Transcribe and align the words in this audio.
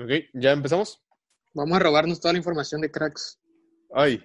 Ok, 0.00 0.10
¿ya 0.32 0.52
empezamos? 0.52 1.02
Vamos 1.54 1.76
a 1.76 1.80
robarnos 1.80 2.20
toda 2.20 2.32
la 2.32 2.38
información 2.38 2.80
de 2.80 2.88
cracks. 2.88 3.40
Ay. 3.92 4.22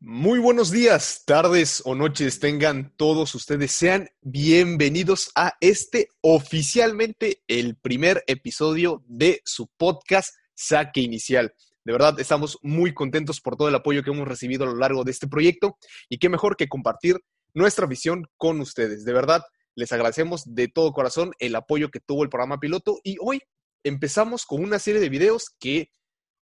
Muy 0.00 0.38
buenos 0.38 0.70
días, 0.70 1.22
tardes 1.24 1.80
o 1.86 1.94
noches 1.94 2.40
tengan 2.40 2.94
todos 2.98 3.34
ustedes. 3.34 3.72
Sean 3.72 4.10
bienvenidos 4.20 5.32
a 5.34 5.54
este 5.58 6.08
oficialmente 6.20 7.42
el 7.48 7.76
primer 7.76 8.22
episodio 8.26 9.02
de 9.06 9.40
su 9.46 9.66
podcast 9.78 10.34
Saque 10.52 11.00
Inicial. 11.00 11.54
De 11.86 11.92
verdad, 11.92 12.20
estamos 12.20 12.58
muy 12.60 12.92
contentos 12.92 13.40
por 13.40 13.56
todo 13.56 13.70
el 13.70 13.74
apoyo 13.74 14.02
que 14.02 14.10
hemos 14.10 14.28
recibido 14.28 14.64
a 14.64 14.66
lo 14.66 14.76
largo 14.76 15.04
de 15.04 15.10
este 15.10 15.26
proyecto 15.26 15.78
y 16.10 16.18
qué 16.18 16.28
mejor 16.28 16.58
que 16.58 16.68
compartir 16.68 17.16
nuestra 17.54 17.86
visión 17.86 18.26
con 18.36 18.60
ustedes. 18.60 19.04
De 19.04 19.12
verdad, 19.12 19.42
les 19.74 19.92
agradecemos 19.92 20.42
de 20.46 20.68
todo 20.68 20.92
corazón 20.92 21.32
el 21.38 21.54
apoyo 21.54 21.90
que 21.90 22.00
tuvo 22.00 22.22
el 22.22 22.28
programa 22.28 22.58
piloto 22.60 22.98
y 23.02 23.16
hoy 23.20 23.40
empezamos 23.84 24.46
con 24.46 24.62
una 24.62 24.78
serie 24.78 25.00
de 25.00 25.08
videos 25.08 25.54
que 25.58 25.90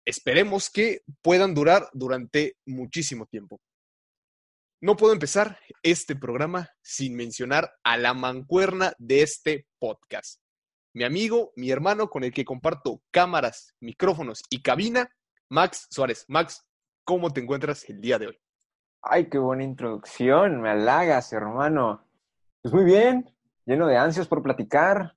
esperemos 0.04 0.70
que 0.70 1.00
puedan 1.22 1.54
durar 1.54 1.88
durante 1.92 2.56
muchísimo 2.64 3.26
tiempo. 3.26 3.60
No 4.80 4.96
puedo 4.96 5.12
empezar 5.12 5.58
este 5.82 6.14
programa 6.14 6.70
sin 6.82 7.16
mencionar 7.16 7.72
a 7.82 7.96
la 7.96 8.14
mancuerna 8.14 8.92
de 8.98 9.22
este 9.22 9.66
podcast. 9.78 10.40
Mi 10.94 11.04
amigo, 11.04 11.52
mi 11.56 11.70
hermano 11.70 12.08
con 12.08 12.24
el 12.24 12.32
que 12.32 12.44
comparto 12.44 13.02
cámaras, 13.10 13.74
micrófonos 13.80 14.42
y 14.50 14.62
cabina, 14.62 15.10
Max 15.48 15.86
Suárez. 15.90 16.24
Max, 16.28 16.62
¿cómo 17.04 17.32
te 17.32 17.40
encuentras 17.40 17.88
el 17.88 18.00
día 18.00 18.18
de 18.18 18.28
hoy? 18.28 18.38
Ay, 19.02 19.28
qué 19.28 19.38
buena 19.38 19.64
introducción, 19.64 20.60
me 20.60 20.70
halagas, 20.70 21.32
hermano. 21.32 22.04
Pues 22.62 22.74
muy 22.74 22.84
bien, 22.84 23.32
lleno 23.64 23.86
de 23.86 23.96
ansias 23.96 24.26
por 24.26 24.42
platicar. 24.42 25.14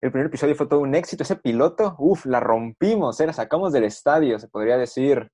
El 0.00 0.12
primer 0.12 0.26
episodio 0.26 0.54
fue 0.54 0.66
todo 0.66 0.80
un 0.80 0.94
éxito, 0.94 1.22
ese 1.22 1.36
piloto, 1.36 1.96
uff, 1.98 2.26
la 2.26 2.38
rompimos, 2.38 3.18
¿eh? 3.20 3.26
la 3.26 3.32
sacamos 3.32 3.72
del 3.72 3.84
estadio, 3.84 4.38
se 4.38 4.48
podría 4.48 4.76
decir. 4.76 5.30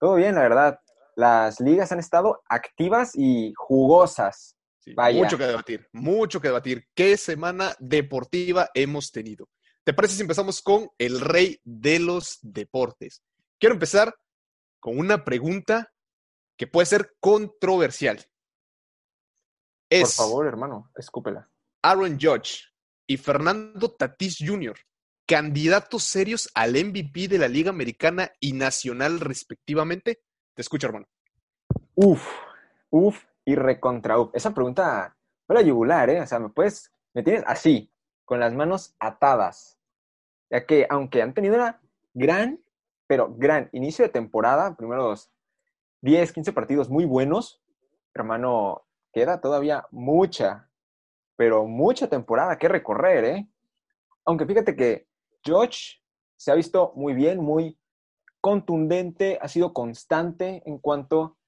Todo 0.00 0.16
bien, 0.16 0.34
la 0.34 0.42
verdad. 0.42 0.78
Las 1.16 1.60
ligas 1.60 1.92
han 1.92 2.00
estado 2.00 2.42
activas 2.48 3.12
y 3.14 3.52
jugosas. 3.56 4.56
Sí, 4.80 4.94
mucho 5.14 5.38
que 5.38 5.46
debatir, 5.46 5.88
mucho 5.92 6.40
que 6.40 6.48
debatir. 6.48 6.84
¿Qué 6.94 7.16
semana 7.16 7.74
deportiva 7.78 8.68
hemos 8.74 9.12
tenido? 9.12 9.48
¿Te 9.84 9.94
parece 9.94 10.16
si 10.16 10.22
empezamos 10.22 10.60
con 10.60 10.90
el 10.98 11.20
rey 11.20 11.58
de 11.64 12.00
los 12.00 12.38
deportes? 12.42 13.22
Quiero 13.58 13.74
empezar 13.74 14.14
con 14.80 14.98
una 14.98 15.24
pregunta 15.24 15.93
que 16.56 16.66
puede 16.66 16.86
ser 16.86 17.14
controversial. 17.20 18.24
Es 19.90 20.16
Por 20.16 20.26
favor, 20.26 20.46
hermano, 20.46 20.90
escúpela. 20.96 21.48
Aaron 21.82 22.18
Judge 22.20 22.64
y 23.06 23.16
Fernando 23.16 23.90
Tatís 23.90 24.38
Jr., 24.38 24.76
candidatos 25.26 26.04
serios 26.04 26.50
al 26.54 26.72
MVP 26.72 27.28
de 27.28 27.38
la 27.38 27.48
Liga 27.48 27.70
Americana 27.70 28.32
y 28.40 28.52
Nacional 28.52 29.20
respectivamente. 29.20 30.22
Te 30.54 30.62
escucho, 30.62 30.86
hermano. 30.86 31.06
Uf, 31.94 32.26
uf 32.90 33.24
y 33.44 33.54
recontra 33.54 34.18
uf. 34.18 34.30
Esa 34.34 34.54
pregunta 34.54 35.16
la 35.48 35.62
yugular, 35.62 36.08
¿eh? 36.10 36.20
O 36.20 36.26
sea, 36.26 36.38
me 36.38 36.48
puedes, 36.48 36.90
me 37.12 37.22
tienes 37.22 37.44
así, 37.46 37.90
con 38.24 38.40
las 38.40 38.54
manos 38.54 38.94
atadas. 38.98 39.78
Ya 40.50 40.64
que 40.66 40.86
aunque 40.88 41.22
han 41.22 41.34
tenido 41.34 41.56
una 41.56 41.80
gran, 42.14 42.60
pero 43.06 43.34
gran 43.36 43.68
inicio 43.72 44.04
de 44.04 44.08
temporada, 44.08 44.76
primeros 44.76 45.30
10, 46.04 46.34
15 46.34 46.52
partidos 46.52 46.90
muy 46.90 47.06
buenos, 47.06 47.62
hermano, 48.12 48.84
queda 49.10 49.40
todavía 49.40 49.86
mucha, 49.90 50.68
pero 51.34 51.64
mucha 51.66 52.10
temporada 52.10 52.58
que 52.58 52.68
recorrer, 52.68 53.24
¿eh? 53.24 53.48
Aunque 54.26 54.44
fíjate 54.44 54.76
que 54.76 55.08
George 55.42 56.02
se 56.36 56.52
ha 56.52 56.56
visto 56.56 56.92
muy 56.94 57.14
bien, 57.14 57.40
muy 57.40 57.78
contundente, 58.42 59.38
ha 59.40 59.48
sido 59.48 59.72
constante 59.72 60.62
en 60.66 60.76
cuanto 60.76 61.38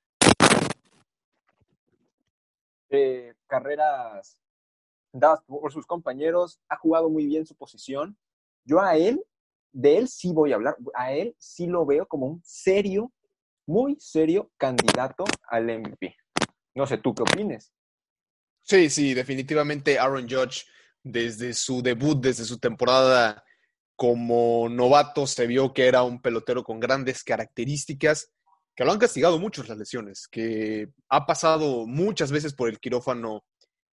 a 2.90 3.34
carreras 3.46 4.38
dadas 5.12 5.42
por 5.42 5.70
sus 5.70 5.84
compañeros, 5.84 6.62
ha 6.70 6.78
jugado 6.78 7.10
muy 7.10 7.26
bien 7.26 7.44
su 7.44 7.54
posición. 7.54 8.16
Yo 8.64 8.80
a 8.80 8.96
él, 8.96 9.22
de 9.72 9.98
él 9.98 10.08
sí 10.08 10.32
voy 10.32 10.52
a 10.52 10.54
hablar, 10.54 10.78
a 10.94 11.12
él 11.12 11.36
sí 11.38 11.66
lo 11.66 11.84
veo 11.84 12.08
como 12.08 12.24
un 12.24 12.40
serio 12.42 13.12
muy 13.66 13.96
serio 13.98 14.52
candidato 14.56 15.24
al 15.48 15.64
MVP. 15.66 16.16
No 16.74 16.86
sé, 16.86 16.98
¿tú 16.98 17.14
qué 17.14 17.22
opines? 17.22 17.72
Sí, 18.62 18.90
sí, 18.90 19.14
definitivamente 19.14 19.98
Aaron 19.98 20.28
Judge, 20.28 20.64
desde 21.02 21.54
su 21.54 21.82
debut, 21.82 22.20
desde 22.20 22.44
su 22.44 22.58
temporada 22.58 23.44
como 23.94 24.68
novato, 24.68 25.26
se 25.26 25.46
vio 25.46 25.72
que 25.72 25.86
era 25.86 26.02
un 26.02 26.20
pelotero 26.20 26.62
con 26.62 26.80
grandes 26.80 27.24
características, 27.24 28.30
que 28.74 28.84
lo 28.84 28.92
han 28.92 28.98
castigado 28.98 29.38
mucho 29.38 29.62
las 29.62 29.78
lesiones, 29.78 30.28
que 30.28 30.88
ha 31.08 31.24
pasado 31.24 31.86
muchas 31.86 32.30
veces 32.30 32.52
por 32.54 32.68
el 32.68 32.78
quirófano 32.78 33.44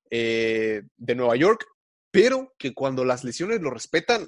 eh, 0.10 0.82
de 0.98 1.16
Nueva 1.16 1.38
York, 1.38 1.66
pero 2.12 2.54
que 2.58 2.74
cuando 2.74 3.06
las 3.06 3.24
lesiones 3.24 3.62
lo 3.62 3.70
respetan, 3.70 4.28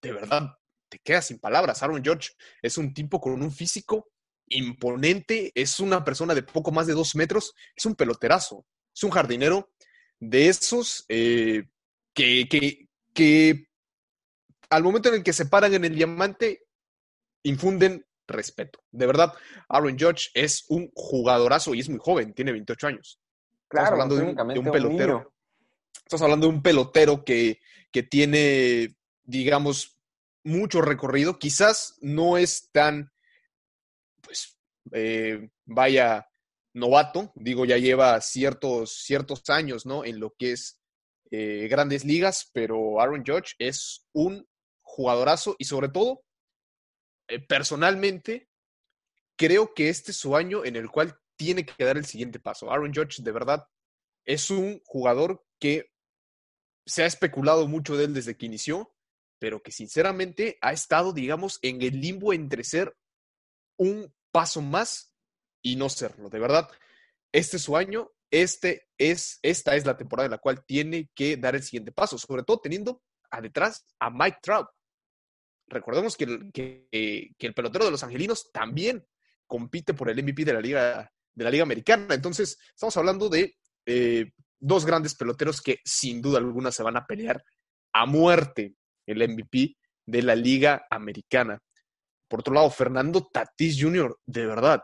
de 0.00 0.12
verdad, 0.12 0.56
te 0.88 1.00
quedas 1.00 1.26
sin 1.26 1.40
palabras. 1.40 1.82
Aaron 1.82 2.04
Judge 2.04 2.30
es 2.62 2.78
un 2.78 2.94
tipo 2.94 3.20
con 3.20 3.42
un 3.42 3.50
físico 3.50 4.12
imponente, 4.48 5.52
es 5.54 5.80
una 5.80 6.04
persona 6.04 6.34
de 6.34 6.42
poco 6.42 6.70
más 6.70 6.86
de 6.86 6.94
dos 6.94 7.14
metros, 7.14 7.54
es 7.74 7.86
un 7.86 7.94
peloterazo, 7.94 8.66
es 8.94 9.02
un 9.02 9.10
jardinero 9.10 9.70
de 10.20 10.48
esos 10.48 11.04
eh, 11.08 11.64
que, 12.12 12.48
que, 12.48 12.88
que 13.12 13.68
al 14.70 14.82
momento 14.82 15.08
en 15.08 15.16
el 15.16 15.22
que 15.22 15.32
se 15.32 15.46
paran 15.46 15.74
en 15.74 15.84
el 15.84 15.94
diamante, 15.94 16.66
infunden 17.42 18.04
respeto. 18.26 18.80
De 18.90 19.06
verdad, 19.06 19.34
Aaron 19.68 19.98
Judge 19.98 20.30
es 20.34 20.64
un 20.68 20.90
jugadorazo 20.94 21.74
y 21.74 21.80
es 21.80 21.88
muy 21.88 21.98
joven, 22.00 22.34
tiene 22.34 22.52
28 22.52 22.86
años. 22.86 23.20
Claro, 23.68 23.86
Estamos 23.86 24.02
hablando 24.02 24.54
de 24.54 24.58
un, 24.58 24.72
pelotero. 24.72 25.32
Estamos 25.96 26.22
hablando 26.22 26.46
de 26.46 26.54
un 26.54 26.62
pelotero 26.62 27.24
que, 27.24 27.60
que 27.90 28.02
tiene, 28.02 28.96
digamos, 29.24 29.98
mucho 30.42 30.80
recorrido. 30.80 31.38
Quizás 31.38 31.96
no 32.00 32.36
es 32.36 32.70
tan 32.72 33.12
pues, 34.24 34.58
eh, 34.92 35.50
vaya 35.64 36.28
novato, 36.72 37.32
digo, 37.36 37.64
ya 37.64 37.78
lleva 37.78 38.20
ciertos, 38.20 39.02
ciertos 39.04 39.48
años, 39.48 39.86
¿no? 39.86 40.04
En 40.04 40.18
lo 40.20 40.34
que 40.36 40.52
es 40.52 40.80
eh, 41.30 41.68
grandes 41.68 42.04
ligas, 42.04 42.50
pero 42.52 43.00
Aaron 43.00 43.24
Judge 43.24 43.54
es 43.58 44.06
un 44.12 44.46
jugadorazo 44.82 45.56
y 45.58 45.64
sobre 45.64 45.88
todo, 45.88 46.24
eh, 47.28 47.40
personalmente, 47.40 48.48
creo 49.36 49.72
que 49.74 49.88
este 49.88 50.10
es 50.10 50.16
su 50.18 50.36
año 50.36 50.64
en 50.64 50.76
el 50.76 50.90
cual 50.90 51.18
tiene 51.36 51.64
que 51.64 51.84
dar 51.84 51.96
el 51.96 52.04
siguiente 52.04 52.38
paso. 52.38 52.70
Aaron 52.70 52.92
Judge, 52.92 53.22
de 53.22 53.32
verdad, 53.32 53.66
es 54.24 54.50
un 54.50 54.80
jugador 54.84 55.44
que 55.58 55.90
se 56.86 57.02
ha 57.02 57.06
especulado 57.06 57.66
mucho 57.66 57.96
de 57.96 58.04
él 58.04 58.14
desde 58.14 58.36
que 58.36 58.46
inició, 58.46 58.94
pero 59.38 59.62
que 59.62 59.72
sinceramente 59.72 60.58
ha 60.60 60.72
estado, 60.72 61.12
digamos, 61.12 61.58
en 61.62 61.82
el 61.82 62.00
limbo 62.00 62.32
entre 62.32 62.64
ser 62.64 62.96
un 63.76 64.12
paso 64.30 64.62
más 64.62 65.14
y 65.62 65.76
no 65.76 65.88
serlo. 65.88 66.28
De 66.28 66.38
verdad, 66.38 66.68
este 67.32 67.56
es 67.56 67.62
su 67.62 67.76
año, 67.76 68.10
este 68.30 68.88
es, 68.98 69.38
esta 69.42 69.76
es 69.76 69.86
la 69.86 69.96
temporada 69.96 70.26
en 70.26 70.32
la 70.32 70.38
cual 70.38 70.64
tiene 70.64 71.10
que 71.14 71.36
dar 71.36 71.54
el 71.54 71.62
siguiente 71.62 71.92
paso, 71.92 72.18
sobre 72.18 72.42
todo 72.42 72.60
teniendo 72.60 73.02
a 73.30 73.40
detrás 73.40 73.86
a 73.98 74.10
Mike 74.10 74.38
Trout. 74.42 74.68
Recordemos 75.66 76.16
que 76.16 76.24
el, 76.24 76.52
que, 76.52 77.34
el 77.38 77.54
pelotero 77.54 77.86
de 77.86 77.90
los 77.90 78.02
angelinos 78.02 78.50
también 78.52 79.04
compite 79.46 79.94
por 79.94 80.10
el 80.10 80.22
MVP 80.22 80.44
de 80.44 80.52
la 80.52 80.60
Liga, 80.60 81.10
de 81.32 81.44
la 81.44 81.50
Liga 81.50 81.62
Americana. 81.62 82.14
Entonces, 82.14 82.58
estamos 82.74 82.96
hablando 82.96 83.28
de 83.28 83.56
eh, 83.86 84.32
dos 84.58 84.84
grandes 84.84 85.14
peloteros 85.14 85.60
que 85.60 85.80
sin 85.84 86.20
duda 86.20 86.38
alguna 86.38 86.70
se 86.70 86.82
van 86.82 86.96
a 86.96 87.06
pelear 87.06 87.42
a 87.92 88.06
muerte 88.06 88.74
el 89.06 89.28
MVP 89.28 89.76
de 90.06 90.22
la 90.22 90.34
Liga 90.34 90.86
Americana. 90.90 91.60
Por 92.34 92.40
otro 92.40 92.54
lado, 92.54 92.68
Fernando 92.68 93.28
Tatís 93.32 93.80
Jr., 93.80 94.18
de 94.26 94.44
verdad, 94.44 94.82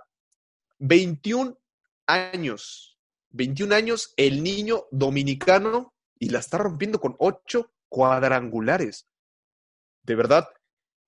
21 0.78 1.58
años, 2.06 2.96
21 3.30 3.74
años, 3.74 4.14
el 4.16 4.44
niño 4.44 4.84
dominicano 4.92 5.92
y 6.16 6.28
la 6.28 6.38
está 6.38 6.58
rompiendo 6.58 7.00
con 7.00 7.16
8 7.18 7.68
cuadrangulares. 7.88 9.08
De 10.04 10.14
verdad, 10.14 10.48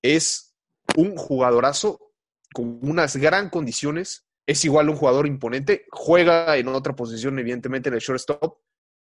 es 0.01 0.53
un 0.97 1.15
jugadorazo 1.15 2.11
con 2.53 2.77
unas 2.81 3.15
gran 3.15 3.49
condiciones. 3.49 4.27
Es 4.45 4.65
igual 4.65 4.89
un 4.89 4.97
jugador 4.97 5.27
imponente. 5.27 5.85
Juega 5.91 6.57
en 6.57 6.67
otra 6.67 6.93
posición, 6.93 7.39
evidentemente, 7.39 7.87
en 7.87 7.95
el 7.95 8.01
shortstop. 8.01 8.57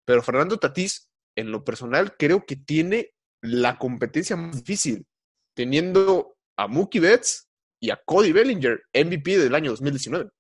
Pero 0.07 0.23
Fernando 0.23 0.59
Tatís, 0.59 1.11
en 1.35 1.53
lo 1.53 1.63
personal, 1.63 2.17
creo 2.17 2.47
que 2.47 2.57
tiene 2.57 3.13
la 3.43 3.77
competencia 3.77 4.37
más 4.37 4.65
difícil, 4.65 5.07
teniendo 5.53 6.36
a 6.57 6.67
Mookie 6.67 7.01
Betts 7.01 7.49
y 7.81 7.91
a 7.91 8.01
Cody 8.05 8.33
Bellinger, 8.33 8.83
MVP 8.95 9.39
del 9.39 9.55
año 9.55 9.71
2019. 9.73 10.31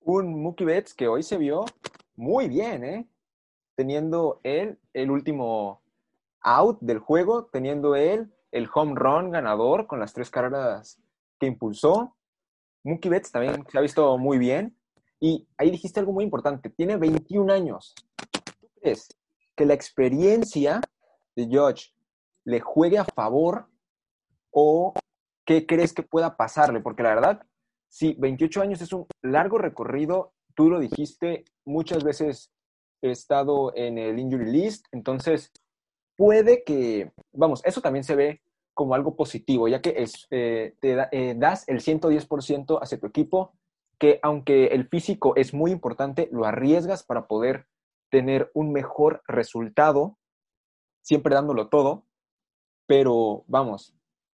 Un 0.00 0.42
Mookie 0.42 0.64
Betts 0.64 0.94
que 0.94 1.06
hoy 1.06 1.22
se 1.22 1.38
vio 1.38 1.64
muy 2.16 2.48
bien, 2.48 2.84
¿eh? 2.84 3.08
Teniendo 3.76 4.40
él 4.42 4.78
el 4.92 5.10
último 5.10 5.82
out 6.42 6.80
del 6.80 6.98
juego, 6.98 7.46
teniendo 7.46 7.94
él 7.94 8.32
el 8.50 8.68
home 8.72 8.94
run 8.96 9.30
ganador 9.30 9.86
con 9.86 10.00
las 10.00 10.12
tres 10.12 10.30
carreras 10.30 11.00
que 11.38 11.46
impulsó. 11.46 12.16
Mookie 12.82 13.08
Betts 13.08 13.30
también 13.30 13.64
se 13.70 13.78
ha 13.78 13.82
visto 13.82 14.18
muy 14.18 14.38
bien. 14.38 14.76
Y 15.20 15.48
ahí 15.56 15.70
dijiste 15.70 16.00
algo 16.00 16.12
muy 16.12 16.24
importante, 16.24 16.70
tiene 16.70 16.96
21 16.96 17.52
años. 17.52 17.94
¿Tú 18.60 18.68
crees 18.80 19.08
que 19.56 19.66
la 19.66 19.74
experiencia 19.74 20.80
de 21.36 21.46
George 21.46 21.92
le 22.44 22.60
juegue 22.60 22.98
a 22.98 23.04
favor 23.04 23.68
o 24.60 24.92
qué 25.46 25.66
crees 25.66 25.92
que 25.92 26.02
pueda 26.02 26.36
pasarle? 26.36 26.80
Porque 26.80 27.04
la 27.04 27.14
verdad, 27.14 27.46
sí, 27.88 28.16
28 28.18 28.60
años 28.60 28.82
es 28.82 28.92
un 28.92 29.06
largo 29.22 29.56
recorrido, 29.56 30.32
tú 30.56 30.68
lo 30.68 30.80
dijiste, 30.80 31.44
muchas 31.64 32.02
veces 32.02 32.50
he 33.00 33.12
estado 33.12 33.72
en 33.76 33.98
el 33.98 34.18
injury 34.18 34.50
list, 34.50 34.86
entonces 34.90 35.52
puede 36.16 36.64
que, 36.64 37.12
vamos, 37.32 37.62
eso 37.64 37.80
también 37.80 38.02
se 38.02 38.16
ve 38.16 38.42
como 38.74 38.96
algo 38.96 39.14
positivo, 39.14 39.68
ya 39.68 39.80
que 39.80 39.94
es, 39.96 40.26
eh, 40.30 40.74
te 40.80 41.06
eh, 41.12 41.34
das 41.36 41.68
el 41.68 41.80
110% 41.80 42.80
hacia 42.82 42.98
tu 42.98 43.06
equipo, 43.06 43.52
que 43.96 44.18
aunque 44.22 44.66
el 44.66 44.88
físico 44.88 45.36
es 45.36 45.54
muy 45.54 45.70
importante, 45.70 46.28
lo 46.32 46.46
arriesgas 46.46 47.04
para 47.04 47.28
poder 47.28 47.68
tener 48.10 48.50
un 48.54 48.72
mejor 48.72 49.22
resultado, 49.28 50.18
siempre 51.02 51.36
dándolo 51.36 51.68
todo, 51.68 52.06
pero 52.86 53.44
vamos, 53.46 53.94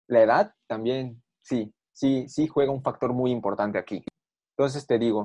la 0.08 0.22
edad 0.22 0.54
también, 0.66 1.22
sí, 1.43 1.72
sí, 1.93 2.28
sí 2.28 2.46
juega 2.46 2.72
un 2.72 2.82
factor 2.82 3.12
muy 3.12 3.31
importante 3.31 3.78
aquí. 3.78 4.04
Entonces 4.56 4.87
te 4.87 4.99
digo, 4.99 5.25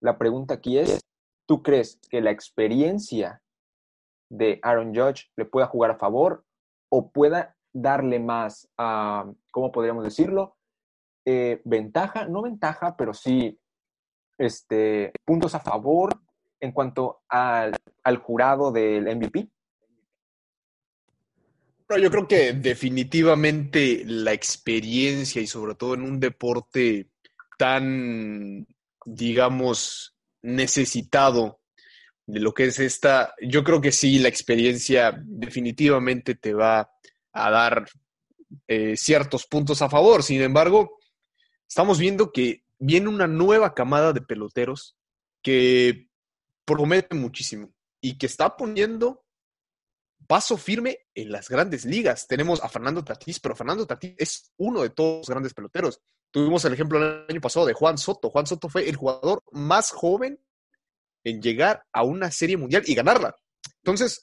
la 0.00 0.18
pregunta 0.18 0.54
aquí 0.54 0.78
es, 0.78 1.00
¿tú 1.46 1.62
crees 1.62 1.98
que 2.10 2.20
la 2.20 2.30
experiencia 2.30 3.42
de 4.30 4.58
Aaron 4.62 4.94
Judge 4.94 5.30
le 5.36 5.44
pueda 5.44 5.66
jugar 5.66 5.92
a 5.92 5.98
favor 5.98 6.44
o 6.90 7.10
pueda 7.10 7.56
darle 7.72 8.18
más, 8.18 8.68
a, 8.78 9.30
¿cómo 9.50 9.72
podríamos 9.72 10.04
decirlo? 10.04 10.56
Eh, 11.24 11.60
ventaja, 11.64 12.26
no 12.26 12.42
ventaja, 12.42 12.96
pero 12.96 13.14
sí 13.14 13.58
este, 14.38 15.12
puntos 15.24 15.54
a 15.54 15.60
favor 15.60 16.20
en 16.60 16.72
cuanto 16.72 17.22
al, 17.28 17.76
al 18.02 18.16
jurado 18.16 18.72
del 18.72 19.04
MVP. 19.16 19.51
Yo 21.98 22.10
creo 22.10 22.28
que 22.28 22.52
definitivamente 22.52 24.02
la 24.06 24.32
experiencia 24.32 25.40
y 25.42 25.46
sobre 25.46 25.74
todo 25.74 25.94
en 25.94 26.02
un 26.02 26.20
deporte 26.20 27.08
tan, 27.58 28.66
digamos, 29.04 30.14
necesitado 30.42 31.60
de 32.26 32.40
lo 32.40 32.54
que 32.54 32.64
es 32.64 32.78
esta, 32.78 33.34
yo 33.40 33.64
creo 33.64 33.80
que 33.80 33.92
sí, 33.92 34.18
la 34.18 34.28
experiencia 34.28 35.14
definitivamente 35.24 36.34
te 36.34 36.54
va 36.54 36.90
a 37.32 37.50
dar 37.50 37.88
eh, 38.68 38.96
ciertos 38.96 39.46
puntos 39.46 39.82
a 39.82 39.88
favor. 39.88 40.22
Sin 40.22 40.40
embargo, 40.40 40.98
estamos 41.68 41.98
viendo 41.98 42.32
que 42.32 42.64
viene 42.78 43.08
una 43.08 43.26
nueva 43.26 43.74
camada 43.74 44.12
de 44.12 44.20
peloteros 44.20 44.96
que 45.42 46.08
promete 46.64 47.14
muchísimo 47.14 47.72
y 48.00 48.18
que 48.18 48.26
está 48.26 48.56
poniendo 48.56 49.21
paso 50.26 50.56
firme 50.56 50.98
en 51.14 51.32
las 51.32 51.48
grandes 51.48 51.84
ligas. 51.84 52.26
Tenemos 52.26 52.62
a 52.62 52.68
Fernando 52.68 53.04
Tatís, 53.04 53.40
pero 53.40 53.56
Fernando 53.56 53.86
Tatís 53.86 54.14
es 54.18 54.52
uno 54.56 54.82
de 54.82 54.90
todos 54.90 55.18
los 55.18 55.28
grandes 55.28 55.54
peloteros. 55.54 56.00
Tuvimos 56.30 56.64
el 56.64 56.72
ejemplo 56.72 56.98
el 56.98 57.26
año 57.28 57.40
pasado 57.40 57.66
de 57.66 57.74
Juan 57.74 57.98
Soto. 57.98 58.30
Juan 58.30 58.46
Soto 58.46 58.68
fue 58.68 58.88
el 58.88 58.96
jugador 58.96 59.42
más 59.52 59.90
joven 59.90 60.40
en 61.24 61.42
llegar 61.42 61.84
a 61.92 62.02
una 62.02 62.30
serie 62.30 62.56
mundial 62.56 62.82
y 62.86 62.94
ganarla. 62.94 63.34
Entonces, 63.82 64.22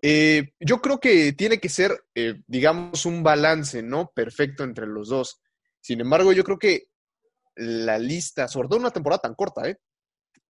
eh, 0.00 0.52
yo 0.58 0.80
creo 0.80 0.98
que 0.98 1.32
tiene 1.32 1.60
que 1.60 1.68
ser, 1.68 2.04
eh, 2.14 2.40
digamos, 2.46 3.06
un 3.06 3.22
balance, 3.22 3.82
¿no? 3.82 4.10
Perfecto 4.14 4.64
entre 4.64 4.86
los 4.86 5.08
dos. 5.08 5.40
Sin 5.80 6.00
embargo, 6.00 6.32
yo 6.32 6.42
creo 6.42 6.58
que 6.58 6.88
la 7.54 7.98
lista, 7.98 8.48
sobre 8.48 8.68
todo 8.68 8.78
en 8.78 8.84
una 8.84 8.92
temporada 8.92 9.22
tan 9.22 9.34
corta, 9.34 9.68
¿eh? 9.68 9.78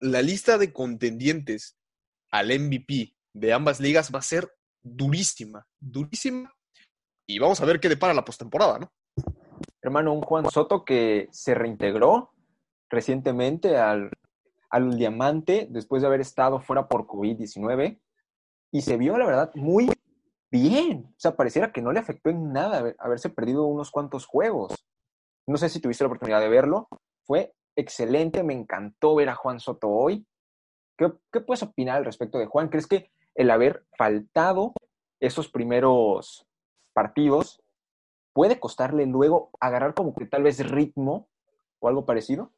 La 0.01 0.23
lista 0.23 0.59
de 0.59 0.73
contendientes 0.73 1.77
al 2.31 2.49
MVP 2.49 3.15
de 3.35 3.53
ambas 3.53 3.81
ligas 3.81 4.11
va 4.15 4.21
a 4.21 4.23
ser 4.23 4.51
durísima, 4.83 5.67
durísima. 5.81 6.53
Y 7.27 7.39
vamos 7.39 7.61
a 7.61 7.65
ver 7.65 7.81
qué 7.81 7.89
depara 7.89 8.15
la 8.15 8.25
postemporada, 8.25 8.79
¿no? 8.79 8.93
Hermano, 9.81 10.13
un 10.13 10.23
Juan 10.23 10.51
Soto 10.51 10.85
que 10.85 11.29
se 11.33 11.55
reintegró 11.55 12.33
recientemente 12.89 13.77
al, 13.79 14.11
al 14.71 14.97
Diamante 14.97 15.67
después 15.71 16.03
de 16.03 16.09
haber 16.09 16.21
estado 16.21 16.61
fuera 16.61 16.89
por 16.89 17.07
COVID-19 17.07 18.01
y 18.73 18.83
se 18.83 18.97
vio, 18.97 19.19
la 19.19 19.27
verdad, 19.27 19.51
muy 19.55 19.91
bien. 20.51 21.07
O 21.09 21.21
sea, 21.21 21.37
pareciera 21.37 21.73
que 21.73 21.83
no 21.83 21.93
le 21.93 22.01
afectó 22.01 22.31
en 22.31 22.53
nada 22.53 22.95
haberse 22.99 23.29
perdido 23.29 23.67
unos 23.67 23.91
cuantos 23.91 24.27
juegos. 24.27 24.75
No 25.47 25.57
sé 25.57 25.69
si 25.69 25.81
tuviste 25.81 26.05
la 26.05 26.09
oportunidad 26.09 26.41
de 26.41 26.49
verlo. 26.49 26.89
Fue 27.25 27.55
excelente, 27.77 28.43
me 28.43 28.55
encantó 28.55 29.15
ver 29.15 29.29
a 29.29 29.35
Juan 29.35 29.61
Soto 29.61 29.89
hoy. 29.89 30.27
¿Qué, 30.97 31.13
qué 31.33 31.41
puedes 31.41 31.63
opinar 31.63 31.97
al 31.99 32.05
respecto 32.05 32.39
de 32.39 32.47
Juan? 32.47 32.69
¿Crees 32.69 32.87
que 32.87 33.11
el 33.35 33.51
haber 33.51 33.85
faltado 33.97 34.73
esos 35.21 35.49
primeros 35.49 36.47
partidos 36.93 37.63
puede 38.33 38.59
costarle 38.59 39.07
luego 39.07 39.51
agarrar 39.61 39.95
como 39.95 40.15
que 40.15 40.27
tal 40.27 40.43
vez 40.43 40.59
ritmo 40.69 41.29
o 41.79 41.89
algo 41.89 42.07
parecido? 42.07 42.53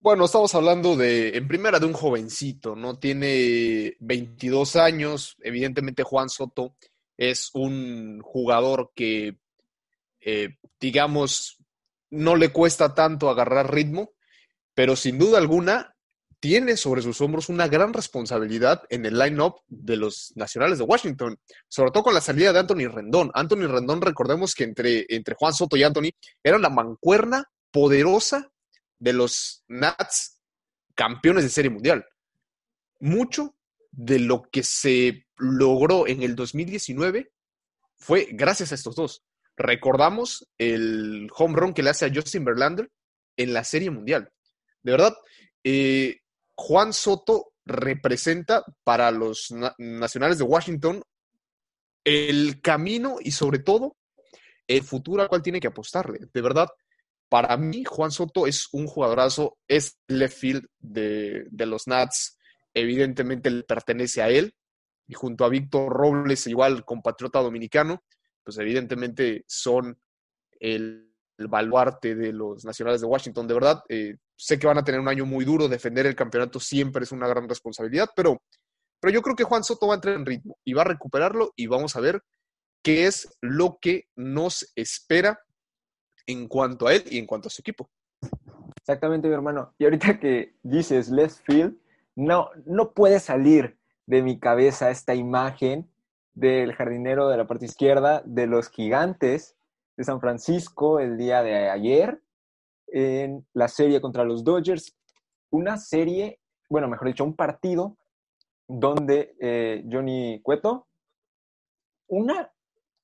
Bueno, 0.00 0.26
estamos 0.26 0.54
hablando 0.54 0.94
de, 0.94 1.36
en 1.36 1.48
primera, 1.48 1.80
de 1.80 1.86
un 1.86 1.92
jovencito, 1.92 2.76
¿no? 2.76 2.96
Tiene 2.98 3.96
22 3.98 4.76
años. 4.76 5.36
Evidentemente, 5.42 6.04
Juan 6.04 6.28
Soto 6.28 6.76
es 7.16 7.50
un 7.54 8.20
jugador 8.22 8.92
que, 8.94 9.38
eh, 10.20 10.58
digamos, 10.78 11.58
no 12.10 12.36
le 12.36 12.50
cuesta 12.50 12.94
tanto 12.94 13.28
agarrar 13.28 13.74
ritmo, 13.74 14.12
pero 14.74 14.94
sin 14.94 15.18
duda 15.18 15.38
alguna 15.38 15.95
tiene 16.46 16.76
sobre 16.76 17.02
sus 17.02 17.20
hombros 17.20 17.48
una 17.48 17.66
gran 17.66 17.92
responsabilidad 17.92 18.84
en 18.88 19.04
el 19.04 19.18
line-up 19.18 19.62
de 19.66 19.96
los 19.96 20.32
nacionales 20.36 20.78
de 20.78 20.84
Washington, 20.84 21.36
sobre 21.66 21.90
todo 21.90 22.04
con 22.04 22.14
la 22.14 22.20
salida 22.20 22.52
de 22.52 22.60
Anthony 22.60 22.86
Rendón. 22.86 23.32
Anthony 23.34 23.66
Rendón, 23.66 24.00
recordemos 24.00 24.54
que 24.54 24.62
entre, 24.62 25.06
entre 25.08 25.34
Juan 25.34 25.52
Soto 25.52 25.76
y 25.76 25.82
Anthony 25.82 26.10
era 26.44 26.56
la 26.58 26.70
mancuerna 26.70 27.50
poderosa 27.72 28.48
de 29.00 29.12
los 29.12 29.64
Nats 29.66 30.40
campeones 30.94 31.42
de 31.42 31.50
Serie 31.50 31.68
Mundial. 31.68 32.06
Mucho 33.00 33.56
de 33.90 34.20
lo 34.20 34.42
que 34.42 34.62
se 34.62 35.26
logró 35.38 36.06
en 36.06 36.22
el 36.22 36.36
2019 36.36 37.32
fue 37.96 38.28
gracias 38.30 38.70
a 38.70 38.76
estos 38.76 38.94
dos. 38.94 39.24
Recordamos 39.56 40.48
el 40.58 41.28
home 41.36 41.56
run 41.56 41.74
que 41.74 41.82
le 41.82 41.90
hace 41.90 42.06
a 42.06 42.12
Justin 42.14 42.44
Verlander 42.44 42.88
en 43.36 43.52
la 43.52 43.64
Serie 43.64 43.90
Mundial. 43.90 44.30
De 44.84 44.92
verdad, 44.92 45.16
eh, 45.64 46.20
Juan 46.56 46.92
Soto 46.92 47.52
representa 47.64 48.64
para 48.84 49.10
los 49.10 49.52
nacionales 49.78 50.38
de 50.38 50.44
Washington 50.44 51.02
el 52.04 52.60
camino 52.62 53.16
y 53.20 53.32
sobre 53.32 53.58
todo 53.58 53.96
el 54.66 54.82
futuro 54.82 55.22
al 55.22 55.28
cual 55.28 55.42
tiene 55.42 55.60
que 55.60 55.68
apostarle. 55.68 56.28
De 56.32 56.40
verdad, 56.40 56.68
para 57.28 57.56
mí, 57.56 57.84
Juan 57.84 58.10
Soto 58.10 58.46
es 58.46 58.68
un 58.72 58.86
jugadorazo, 58.86 59.58
es 59.68 59.98
left 60.08 60.38
field 60.38 60.66
de, 60.78 61.46
los 61.50 61.86
Nats, 61.86 62.38
evidentemente 62.72 63.50
le 63.50 63.64
pertenece 63.64 64.22
a 64.22 64.28
él, 64.28 64.54
y 65.08 65.14
junto 65.14 65.44
a 65.44 65.48
Víctor 65.48 65.92
Robles, 65.92 66.46
igual 66.46 66.84
compatriota 66.84 67.40
dominicano, 67.40 68.04
pues 68.42 68.58
evidentemente 68.58 69.44
son 69.46 70.00
el, 70.60 71.05
baluarte 71.38 72.14
de 72.14 72.32
los 72.32 72.64
nacionales 72.64 73.00
de 73.00 73.06
Washington. 73.06 73.46
De 73.46 73.54
verdad, 73.54 73.82
eh, 73.88 74.16
sé 74.36 74.58
que 74.58 74.66
van 74.66 74.78
a 74.78 74.84
tener 74.84 75.00
un 75.00 75.08
año 75.08 75.26
muy 75.26 75.44
duro, 75.44 75.68
defender 75.68 76.06
el 76.06 76.16
campeonato 76.16 76.60
siempre 76.60 77.04
es 77.04 77.12
una 77.12 77.28
gran 77.28 77.48
responsabilidad, 77.48 78.10
pero, 78.14 78.42
pero 79.00 79.12
yo 79.12 79.22
creo 79.22 79.36
que 79.36 79.44
Juan 79.44 79.64
Soto 79.64 79.86
va 79.86 79.94
a 79.94 79.96
entrar 79.96 80.14
en 80.14 80.26
ritmo 80.26 80.58
y 80.64 80.72
va 80.72 80.82
a 80.82 80.86
recuperarlo 80.86 81.52
y 81.56 81.66
vamos 81.66 81.96
a 81.96 82.00
ver 82.00 82.22
qué 82.82 83.06
es 83.06 83.28
lo 83.40 83.78
que 83.80 84.04
nos 84.16 84.72
espera 84.76 85.40
en 86.26 86.48
cuanto 86.48 86.86
a 86.86 86.94
él 86.94 87.04
y 87.10 87.18
en 87.18 87.26
cuanto 87.26 87.48
a 87.48 87.50
su 87.50 87.60
equipo. 87.60 87.90
Exactamente, 88.76 89.28
mi 89.28 89.34
hermano. 89.34 89.74
Y 89.78 89.84
ahorita 89.84 90.18
que 90.20 90.54
dices 90.62 91.08
left 91.08 91.38
field, 91.44 91.76
no, 92.14 92.50
no 92.64 92.92
puede 92.92 93.20
salir 93.20 93.76
de 94.06 94.22
mi 94.22 94.38
cabeza 94.38 94.90
esta 94.90 95.14
imagen 95.14 95.90
del 96.34 96.74
jardinero 96.74 97.28
de 97.28 97.36
la 97.36 97.46
parte 97.46 97.64
izquierda 97.64 98.22
de 98.24 98.46
los 98.46 98.70
gigantes 98.70 99.56
de 99.96 100.04
San 100.04 100.20
Francisco 100.20 101.00
el 101.00 101.16
día 101.16 101.42
de 101.42 101.70
ayer 101.70 102.22
en 102.88 103.46
la 103.54 103.68
serie 103.68 104.00
contra 104.00 104.24
los 104.24 104.44
Dodgers. 104.44 104.96
Una 105.50 105.76
serie, 105.76 106.40
bueno, 106.68 106.88
mejor 106.88 107.08
dicho, 107.08 107.24
un 107.24 107.34
partido 107.34 107.96
donde 108.68 109.36
eh, 109.40 109.84
Johnny 109.90 110.40
Cueto, 110.42 110.86
una 112.08 112.52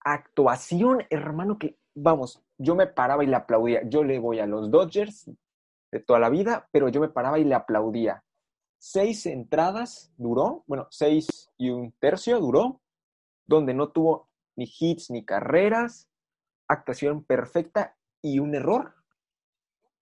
actuación, 0.00 1.04
hermano, 1.10 1.58
que, 1.58 1.76
vamos, 1.94 2.42
yo 2.58 2.74
me 2.74 2.86
paraba 2.86 3.24
y 3.24 3.28
le 3.28 3.36
aplaudía. 3.36 3.82
Yo 3.88 4.04
le 4.04 4.18
voy 4.18 4.40
a 4.40 4.46
los 4.46 4.70
Dodgers, 4.70 5.30
de 5.90 6.00
toda 6.00 6.18
la 6.18 6.30
vida, 6.30 6.68
pero 6.72 6.88
yo 6.88 7.00
me 7.00 7.08
paraba 7.08 7.38
y 7.38 7.44
le 7.44 7.54
aplaudía. 7.54 8.24
Seis 8.78 9.26
entradas 9.26 10.12
duró, 10.16 10.64
bueno, 10.66 10.88
seis 10.90 11.50
y 11.58 11.70
un 11.70 11.92
tercio 11.92 12.40
duró, 12.40 12.80
donde 13.46 13.74
no 13.74 13.90
tuvo 13.90 14.28
ni 14.56 14.64
hits 14.64 15.10
ni 15.10 15.24
carreras, 15.24 16.08
actuación 16.74 17.24
perfecta 17.24 17.96
y 18.20 18.38
un 18.38 18.54
error. 18.54 18.94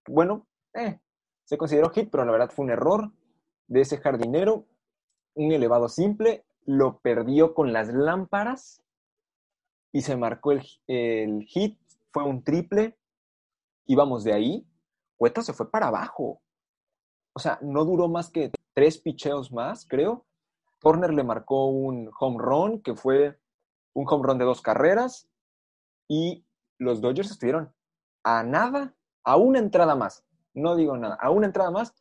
Bueno, 0.06 0.46
eh, 0.74 1.00
se 1.44 1.58
consideró 1.58 1.90
hit, 1.90 2.10
pero 2.10 2.24
la 2.24 2.32
verdad 2.32 2.50
fue 2.50 2.64
un 2.64 2.70
error 2.70 3.12
de 3.66 3.80
ese 3.80 3.98
jardinero, 3.98 4.66
un 5.34 5.52
elevado 5.52 5.88
simple, 5.88 6.44
lo 6.64 6.98
perdió 6.98 7.54
con 7.54 7.72
las 7.72 7.88
lámparas 7.88 8.82
y 9.92 10.02
se 10.02 10.16
marcó 10.16 10.52
el, 10.52 10.62
el 10.86 11.44
hit, 11.44 11.78
fue 12.12 12.24
un 12.24 12.42
triple, 12.42 12.96
y 13.86 13.94
vamos 13.94 14.22
de 14.24 14.32
ahí, 14.32 14.66
Cueto 15.20 15.42
se 15.42 15.52
fue 15.52 15.70
para 15.70 15.88
abajo. 15.88 16.40
O 17.34 17.40
sea, 17.40 17.58
no 17.60 17.84
duró 17.84 18.08
más 18.08 18.30
que 18.30 18.50
tres 18.72 18.96
picheos 18.96 19.52
más, 19.52 19.84
creo. 19.86 20.24
Turner 20.78 21.12
le 21.12 21.24
marcó 21.24 21.66
un 21.66 22.10
home 22.18 22.38
run, 22.38 22.80
que 22.80 22.94
fue 22.94 23.38
un 23.92 24.06
home 24.08 24.26
run 24.26 24.38
de 24.38 24.46
dos 24.46 24.62
carreras, 24.62 25.28
y 26.08 26.46
los 26.80 27.00
Dodgers 27.00 27.30
estuvieron 27.30 27.72
a 28.25 28.42
nada, 28.42 28.94
a 29.22 29.37
una 29.37 29.58
entrada 29.58 29.94
más, 29.94 30.25
no 30.54 30.75
digo 30.76 30.96
nada, 30.96 31.14
a 31.20 31.30
una 31.30 31.46
entrada 31.46 31.70
más 31.70 31.94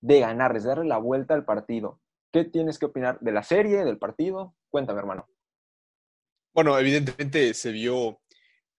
de 0.00 0.20
ganarles, 0.20 0.62
de 0.62 0.68
darle 0.68 0.84
la 0.84 0.98
vuelta 0.98 1.34
al 1.34 1.44
partido. 1.44 2.00
¿Qué 2.32 2.44
tienes 2.44 2.78
que 2.78 2.86
opinar 2.86 3.18
de 3.20 3.32
la 3.32 3.42
serie, 3.42 3.84
del 3.84 3.98
partido? 3.98 4.54
Cuéntame, 4.68 5.00
hermano. 5.00 5.26
Bueno, 6.52 6.78
evidentemente 6.78 7.54
se 7.54 7.72
vio 7.72 8.20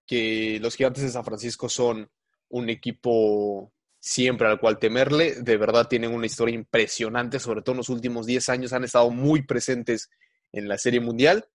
que 0.06 0.60
los 0.62 0.76
gigantes 0.76 1.04
de 1.04 1.10
San 1.10 1.26
Francisco 1.26 1.68
son 1.68 2.10
un 2.50 2.70
equipo 2.70 3.74
siempre 4.00 4.48
al 4.48 4.60
cual 4.60 4.78
temerle. 4.78 5.42
De 5.42 5.58
verdad 5.58 5.88
tienen 5.88 6.14
una 6.14 6.28
historia 6.28 6.56
impresionante, 6.56 7.40
sobre 7.40 7.62
todo 7.62 7.74
en 7.74 7.78
los 7.78 7.90
últimos 7.90 8.26
10 8.26 8.50
años 8.50 8.74
han 8.74 8.84
estado 8.84 9.10
muy 9.10 9.42
presentes 9.42 10.10
en 10.52 10.68
la 10.68 10.78
Serie 10.78 11.00
Mundial. 11.00 11.46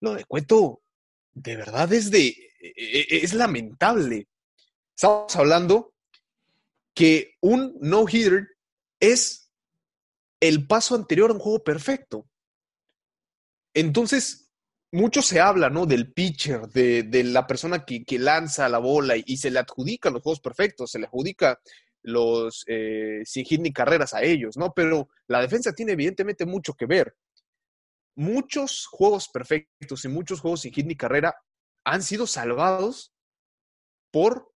Lo 0.00 0.14
de 0.14 0.24
Cueto, 0.24 0.82
de 1.32 1.56
verdad 1.56 1.92
es 1.92 2.10
de 2.10 2.18
e, 2.20 2.28
e, 2.28 2.45
es 2.60 3.34
lamentable. 3.34 4.28
Estamos 4.94 5.34
hablando 5.36 5.94
que 6.94 7.34
un 7.40 7.76
no-hitter 7.80 8.48
es 8.98 9.50
el 10.40 10.66
paso 10.66 10.94
anterior 10.94 11.30
a 11.30 11.34
un 11.34 11.40
juego 11.40 11.62
perfecto. 11.62 12.26
Entonces, 13.74 14.50
mucho 14.92 15.20
se 15.20 15.40
habla, 15.40 15.68
¿no? 15.68 15.84
Del 15.84 16.12
pitcher, 16.12 16.68
de, 16.68 17.24
la 17.24 17.46
persona 17.46 17.84
que, 17.84 18.04
lanza 18.18 18.68
la 18.68 18.78
bola 18.78 19.14
y, 19.16 19.36
se 19.36 19.50
le 19.50 19.58
adjudica 19.58 20.10
los 20.10 20.22
juegos 20.22 20.40
perfectos, 20.40 20.90
se 20.90 20.98
le 20.98 21.06
adjudica 21.06 21.60
los 22.02 22.64
eh, 22.68 23.20
sin 23.24 23.44
hit 23.44 23.60
ni 23.60 23.72
carreras 23.72 24.14
a 24.14 24.22
ellos, 24.22 24.56
¿no? 24.56 24.72
Pero 24.72 25.08
la 25.26 25.42
defensa 25.42 25.72
tiene 25.72 25.92
evidentemente 25.92 26.46
mucho 26.46 26.72
que 26.74 26.86
ver. 26.86 27.14
Muchos 28.14 28.86
juegos 28.86 29.28
perfectos 29.28 30.04
y 30.04 30.08
muchos 30.08 30.40
juegos 30.40 30.62
sin 30.62 30.72
hit 30.72 30.86
ni 30.86 30.96
carrera 30.96 31.36
han 31.86 32.02
sido 32.02 32.26
salvados 32.26 33.14
por 34.10 34.52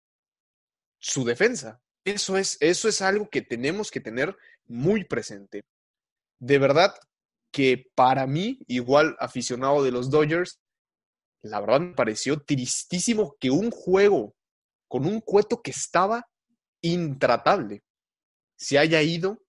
su 0.99 1.25
defensa. 1.25 1.80
Eso 2.04 2.37
es, 2.37 2.56
eso 2.60 2.88
es 2.88 3.00
algo 3.00 3.30
que 3.30 3.40
tenemos 3.40 3.90
que 3.90 4.00
tener 4.00 4.37
muy 4.66 5.04
presente. 5.04 5.62
De 6.40 6.58
verdad, 6.58 6.94
que 7.52 7.90
para 7.94 8.26
mí, 8.26 8.58
igual 8.66 9.16
aficionado 9.20 9.82
de 9.82 9.92
los 9.92 10.10
Dodgers, 10.10 10.60
la 11.42 11.60
verdad 11.60 11.80
me 11.80 11.94
pareció 11.94 12.42
tristísimo 12.42 13.37
que 13.38 13.50
un 13.50 13.70
juego 13.70 14.34
con 14.88 15.06
un 15.06 15.20
cueto 15.20 15.62
que 15.62 15.70
estaba 15.70 16.28
intratable 16.82 17.84
se 18.56 18.78
haya 18.78 19.00
ido 19.02 19.40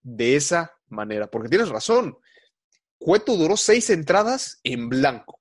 de 0.00 0.36
esa 0.36 0.72
manera. 0.86 1.30
Porque 1.30 1.50
tienes 1.50 1.68
razón, 1.68 2.16
Cueto 2.98 3.36
duró 3.36 3.56
seis 3.56 3.90
entradas 3.90 4.60
en 4.64 4.88
blanco. 4.88 5.37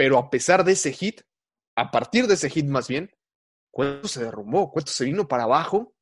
Pero 0.00 0.16
a 0.16 0.30
pesar 0.30 0.64
de 0.64 0.72
ese 0.72 0.94
hit, 0.94 1.20
a 1.76 1.90
partir 1.90 2.26
de 2.26 2.32
ese 2.32 2.48
hit 2.48 2.64
más 2.64 2.88
bien, 2.88 3.14
Cueto 3.70 4.08
se 4.08 4.24
derrumbó, 4.24 4.72
Cueto 4.72 4.90
se 4.90 5.04
vino 5.04 5.28
para 5.28 5.42
abajo 5.42 5.94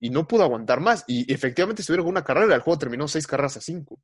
y 0.00 0.08
no 0.08 0.26
pudo 0.26 0.44
aguantar 0.44 0.80
más. 0.80 1.04
Y 1.06 1.30
efectivamente 1.30 1.82
estuvieron 1.82 2.06
con 2.06 2.12
una 2.12 2.24
carrera, 2.24 2.54
el 2.54 2.62
juego 2.62 2.78
terminó 2.78 3.06
seis 3.08 3.26
carreras 3.26 3.58
a 3.58 3.60
cinco. 3.60 4.00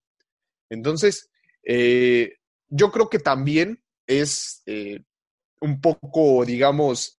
Entonces, 0.68 1.30
eh, 1.62 2.34
yo 2.68 2.92
creo 2.92 3.08
que 3.08 3.18
también 3.18 3.82
es 4.06 4.62
eh, 4.66 5.02
un 5.62 5.80
poco, 5.80 6.44
digamos, 6.44 7.18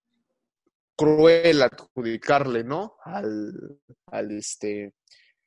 cruel 0.96 1.64
adjudicarle, 1.64 2.64
¿no? 2.64 2.98
Al, 3.04 3.80
al, 4.12 4.30
este, 4.38 4.94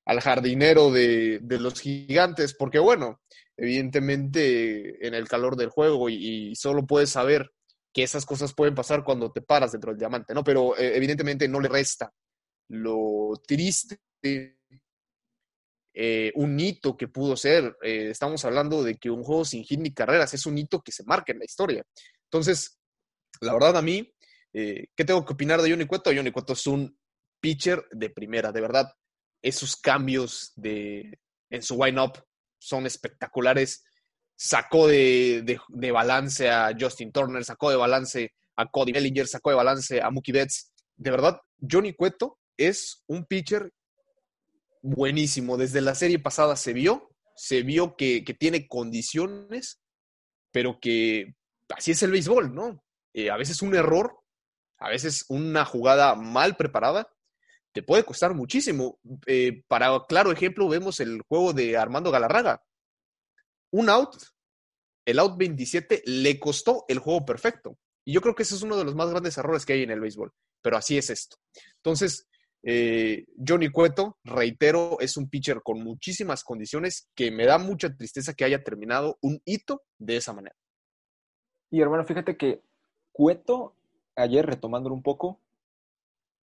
al 0.05 0.21
jardinero 0.21 0.91
de, 0.91 1.41
los 1.43 1.81
gigantes, 1.81 2.55
porque 2.55 2.79
bueno, 2.79 3.21
evidentemente 3.57 5.07
en 5.07 5.15
el 5.15 5.29
calor 5.29 5.57
del 5.57 5.71
juego 5.71 6.09
y, 6.09 6.55
solo 6.57 6.87
puedes 6.87 7.11
saber 7.11 7.53
que 7.93 8.03
esas 8.03 8.25
cosas 8.25 8.55
pueden 8.55 8.75
pasar 8.75 9.05
cuando 9.05 9.31
te 9.31 9.43
paras 9.43 9.73
dentro 9.73 9.91
del 9.91 9.99
diamante, 9.99 10.35
¿no? 10.35 10.43
Pero 10.43 10.77
eh, 10.79 10.97
evidentemente 10.97 11.47
no 11.47 11.61
le 11.61 11.69
resta 11.69 12.13
lo 12.69 13.35
triste, 13.47 14.01
eh, 15.95 16.33
un 16.37 16.59
hito 16.59 16.97
que 16.97 17.09
pudo 17.09 17.37
ser. 17.37 17.77
Eh, 17.83 18.09
estamos 18.11 18.43
hablando 18.47 18.83
de 18.83 18.97
que 18.97 19.11
un 19.11 19.23
juego 19.23 19.45
sin 19.45 19.63
hit 19.65 19.79
ni 19.79 19.93
carreras 19.93 20.33
es 20.33 20.47
un 20.47 20.57
hito 20.57 20.81
que 20.81 20.91
se 20.91 21.05
marca 21.05 21.33
en 21.33 21.41
la 21.41 21.45
historia. 21.45 21.85
Entonces, 22.25 22.79
la 23.43 23.53
verdad 23.53 23.77
a 23.77 23.83
mí, 23.83 24.11
¿qué 24.53 25.05
tengo 25.05 25.23
que 25.25 25.35
opinar 25.35 25.61
de? 25.61 25.71
Johnny 25.71 25.87
Cueto 26.31 26.55
es 26.55 26.67
un 26.67 26.97
pitcher 27.41 27.85
de 27.91 28.09
primera, 28.09 28.53
de 28.53 28.61
verdad. 28.63 28.91
Esos 29.43 29.77
cambios 29.77 30.53
de, 30.57 31.19
en 31.51 31.63
su 31.63 31.83
line-up 31.83 32.23
son 32.59 32.87
espectaculares. 32.87 33.85
Sacó 34.37 34.87
de, 34.87 35.59
de 35.69 35.91
balance 35.91 36.51
a 36.51 36.73
Justin 36.79 37.13
Turner, 37.13 37.45
sacó 37.45 37.71
de 37.71 37.77
balance 37.77 38.33
a 38.57 38.67
Cody 38.67 38.93
Bellinger, 38.93 39.27
sacó 39.27 39.51
de 39.51 39.57
balance 39.57 40.01
a 40.01 40.11
Mookie 40.11 40.33
Betts. 40.33 40.73
De 40.97 41.11
verdad, 41.11 41.41
Johnny 41.61 41.95
Cueto 41.95 42.39
es 42.57 43.03
un 43.07 43.25
pitcher 43.25 43.73
buenísimo. 44.83 45.57
Desde 45.57 45.81
la 45.81 45.95
serie 45.95 46.19
pasada 46.19 46.57
se 46.57 46.73
vio, 46.73 47.11
se 47.37 47.63
vio 47.63 47.97
que, 47.97 48.23
tiene 48.39 48.67
condiciones, 48.67 49.81
pero 50.51 50.79
que 50.81 51.35
así 51.75 51.93
es 51.93 52.03
el 52.03 52.11
béisbol, 52.11 52.55
¿no? 52.55 52.85
Eh, 53.15 53.31
a 53.31 53.37
veces 53.37 53.63
un 53.63 53.75
error, 53.75 54.19
a 54.79 54.89
veces 54.89 55.25
una 55.29 55.65
jugada 55.65 56.15
mal 56.15 56.57
preparada, 56.57 57.09
te 57.73 57.83
puede 57.83 58.05
costar 58.05 58.35
muchísimo. 58.35 58.99
Eh, 59.27 59.63
para 59.67 59.99
claro 60.09 60.31
ejemplo, 60.31 60.69
vemos 60.69 61.01
el 61.01 61.23
juego 61.23 61.53
de 61.53 61.77
Armando 61.77 62.11
Galarraga. 62.11 62.63
Un 63.71 63.89
out, 63.89 64.17
el 65.07 65.19
out 65.19 65.37
27, 65.37 66.03
le 66.05 66.39
costó 66.39 66.85
el 66.89 66.99
juego 66.99 67.25
perfecto. 67.25 67.79
Y 68.05 68.13
yo 68.13 68.21
creo 68.21 68.35
que 68.35 68.43
ese 68.43 68.55
es 68.55 68.63
uno 68.63 68.77
de 68.77 68.85
los 68.85 68.95
más 68.95 69.11
grandes 69.11 69.39
errores 69.39 69.65
que 69.65 69.73
hay 69.73 69.83
en 69.83 69.91
el 69.91 70.01
béisbol. 70.01 70.33
Pero 70.61 70.77
así 70.77 70.99
es 70.99 71.11
esto. 71.11 71.37
Entonces, 71.77 72.29
eh, 72.63 73.25
Johnny 73.37 73.71
Cueto, 73.71 74.19
reitero, 74.25 74.99
es 75.01 75.17
un 75.17 75.29
pitcher 75.29 75.63
con 75.63 75.83
muchísimas 75.83 76.45
condiciones 76.45 77.09
que 77.15 77.31
me 77.31 77.47
da 77.47 77.59
mucha 77.59 77.95
tristeza 77.95 78.35
que 78.35 78.45
haya 78.45 78.63
terminado 78.63 79.19
un 79.21 79.41
hito 79.45 79.83
de 79.99 80.17
esa 80.17 80.33
manera. 80.33 80.55
Y 81.71 81.81
hermano, 81.81 82.05
fíjate 82.05 82.37
que 82.37 82.61
Cueto, 83.13 83.75
ayer 84.15 84.47
retomándolo 84.47 84.95
un 84.95 85.03
poco, 85.03 85.41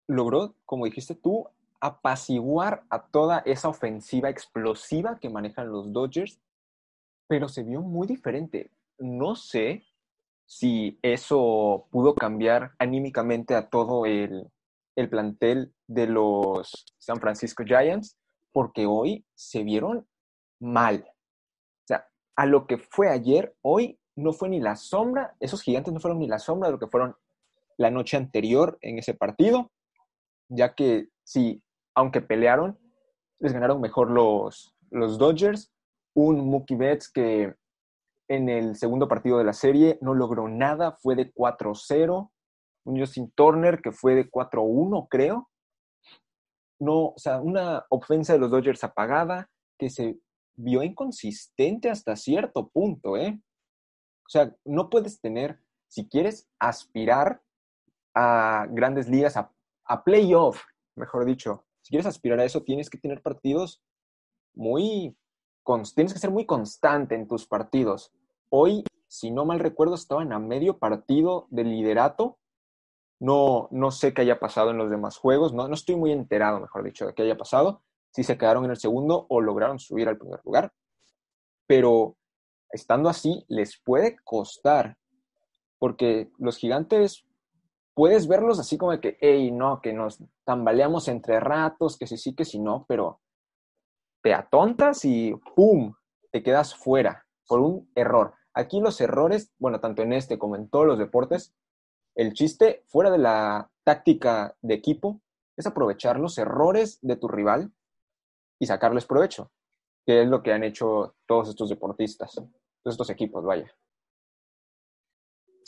logró, 0.10 0.56
como 0.66 0.86
dijiste 0.86 1.16
tú, 1.16 1.48
apaciguar 1.80 2.84
a 2.90 3.04
toda 3.04 3.40
esa 3.46 3.70
ofensiva 3.70 4.30
explosiva 4.30 5.20
que 5.20 5.30
manejan 5.30 5.72
los 5.72 5.94
Dodgers, 5.94 6.40
pero 7.28 7.48
se 7.48 7.64
vio 7.64 7.82
muy 7.82 8.08
diferente. 8.08 8.72
No 8.98 9.36
sé 9.36 9.84
si 10.46 10.98
eso 11.04 11.86
pudo 11.92 12.16
cambiar 12.16 12.72
anímicamente 12.80 13.54
a 13.56 13.70
todo 13.70 14.06
el, 14.08 14.50
el 14.96 15.10
plantel 15.10 15.72
de 15.88 16.08
los 16.08 16.86
San 16.98 17.20
Francisco 17.20 17.64
Giants 17.64 18.18
porque 18.52 18.88
hoy 18.88 19.24
se 19.36 19.64
vieron 19.64 20.08
mal. 20.60 21.06
O 21.84 21.88
sea, 21.88 22.08
a 22.36 22.48
lo 22.48 22.66
que 22.66 22.80
fue 22.80 23.10
ayer, 23.10 23.56
hoy 23.62 24.00
no 24.16 24.34
fue 24.34 24.50
ni 24.50 24.60
la 24.60 24.76
sombra, 24.76 25.36
esos 25.40 25.62
gigantes 25.62 25.94
no 25.94 26.00
fueron 26.00 26.18
ni 26.18 26.28
la 26.28 26.40
sombra 26.40 26.68
de 26.68 26.74
lo 26.74 26.80
que 26.80 26.88
fueron 26.88 27.16
la 27.78 27.92
noche 27.92 28.18
anterior 28.18 28.80
en 28.82 28.98
ese 28.98 29.14
partido, 29.14 29.72
ya 30.50 30.76
que 30.76 31.08
sí, 31.24 31.64
aunque 31.96 32.22
pelearon, 32.22 32.78
les 33.40 33.54
ganaron 33.54 33.80
mejor 33.82 34.12
los, 34.12 34.76
los 34.92 35.18
Dodgers. 35.18 35.72
Un 36.16 36.50
Mookie 36.50 36.76
Betts 36.76 37.10
que 37.10 37.56
en 38.28 38.50
el 38.50 38.76
segundo 38.76 39.08
partido 39.08 39.38
de 39.38 39.46
la 39.46 39.54
serie 39.54 39.98
no 40.02 40.14
logró 40.14 40.50
nada, 40.50 40.92
fue 40.92 41.16
de 41.16 41.32
4-0 41.34 42.30
un 42.86 43.00
Justin 43.00 43.32
Turner 43.32 43.82
que 43.82 43.92
fue 43.92 44.16
de 44.16 44.30
4-1, 44.30 45.08
creo. 45.10 45.50
No, 46.80 47.10
o 47.10 47.18
sea, 47.18 47.42
una 47.42 47.86
ofensa 47.90 48.34
de 48.34 48.40
los 48.40 48.52
Dodgers 48.52 48.84
apagada 48.84 49.50
que 49.78 49.90
se 49.90 50.20
vio 50.58 50.84
inconsistente 50.84 51.90
hasta 51.90 52.16
cierto 52.16 52.70
punto, 52.70 53.18
¿eh? 53.18 53.40
O 54.26 54.30
sea, 54.30 54.56
no 54.66 54.90
puedes 54.90 55.20
tener, 55.20 55.60
si 55.88 56.08
quieres 56.08 56.48
aspirar 56.60 57.42
a 58.16 58.68
grandes 58.70 59.10
ligas, 59.10 59.38
a, 59.38 59.52
a 59.90 60.04
playoff, 60.04 60.62
mejor 60.96 61.26
dicho, 61.26 61.66
si 61.82 61.90
quieres 61.90 62.06
aspirar 62.06 62.40
a 62.40 62.46
eso, 62.46 62.62
tienes 62.62 62.90
que 62.90 63.00
tener 63.00 63.22
partidos 63.22 63.82
muy, 64.54 65.18
tienes 65.96 66.14
que 66.14 66.20
ser 66.20 66.30
muy 66.30 66.46
constante 66.46 67.16
en 67.16 67.28
tus 67.28 67.48
partidos. 67.48 68.14
Hoy, 68.50 68.84
si 69.08 69.32
no 69.32 69.46
mal 69.46 69.60
recuerdo, 69.60 69.96
estaban 69.96 70.32
a 70.32 70.40
medio 70.40 70.78
partido 70.78 71.48
de 71.50 71.64
liderato. 71.64 72.38
No, 73.20 73.68
no 73.72 73.90
sé 73.90 74.14
qué 74.14 74.22
haya 74.22 74.40
pasado 74.40 74.70
en 74.70 74.78
los 74.78 74.90
demás 74.90 75.18
juegos, 75.18 75.54
no, 75.54 75.68
no 75.68 75.74
estoy 75.74 75.96
muy 75.98 76.12
enterado, 76.12 76.62
mejor 76.62 76.84
dicho, 76.84 77.06
de 77.06 77.14
qué 77.14 77.24
haya 77.24 77.36
pasado, 77.36 77.82
si 78.12 78.24
se 78.24 78.38
quedaron 78.38 78.64
en 78.64 78.72
el 78.72 78.78
segundo 78.78 79.26
o 79.28 79.42
lograron 79.42 79.78
subir 79.78 80.08
al 80.08 80.18
primer 80.18 80.40
lugar. 80.46 80.72
Pero 81.68 82.16
estando 82.72 83.10
así, 83.10 83.44
les 83.50 83.78
puede 83.82 84.18
costar, 84.24 84.98
porque 85.80 86.32
los 86.38 86.58
gigantes 86.58 87.26
puedes 88.00 88.30
verlos 88.30 88.58
así 88.60 88.78
como 88.78 88.94
de 88.94 89.02
que, 89.02 89.18
hey, 89.20 89.52
no, 89.52 89.82
que 89.82 89.92
nos 89.92 90.24
tambaleamos 90.46 91.10
entre 91.10 91.42
ratos, 91.42 91.98
que 91.98 92.08
sí, 92.08 92.16
sí, 92.16 92.34
que 92.34 92.46
sí, 92.46 92.58
no, 92.58 92.86
pero 92.88 93.20
te 94.24 94.34
atontas 94.34 95.04
y 95.04 95.34
¡pum! 95.54 95.94
te 96.32 96.42
quedas 96.42 96.74
fuera 96.74 97.26
por 97.46 97.60
un 97.60 97.92
error. 97.96 98.36
Aquí 98.54 98.80
los 98.80 99.02
errores, 99.02 99.52
bueno, 99.58 99.82
tanto 99.82 100.02
en 100.02 100.14
este 100.14 100.40
como 100.40 100.56
en 100.56 100.70
todos 100.70 100.86
los 100.86 100.98
deportes, 100.98 101.54
el 102.16 102.32
chiste 102.32 102.86
fuera 102.88 103.12
de 103.12 103.18
la 103.18 103.70
táctica 103.84 104.56
de 104.62 104.76
equipo 104.76 105.20
es 105.58 105.68
aprovechar 105.68 106.22
los 106.22 106.38
errores 106.38 107.00
de 107.02 107.18
tu 107.18 107.28
rival 107.28 107.74
y 108.60 108.68
sacarles 108.68 109.08
provecho, 109.08 109.52
que 110.06 110.22
es 110.22 110.30
lo 110.30 110.42
que 110.42 110.54
han 110.54 110.64
hecho 110.64 111.16
todos 111.28 111.50
estos 111.50 111.68
deportistas, 111.68 112.34
todos 112.34 112.94
estos 112.94 113.10
equipos, 113.10 113.44
vaya. 113.44 113.70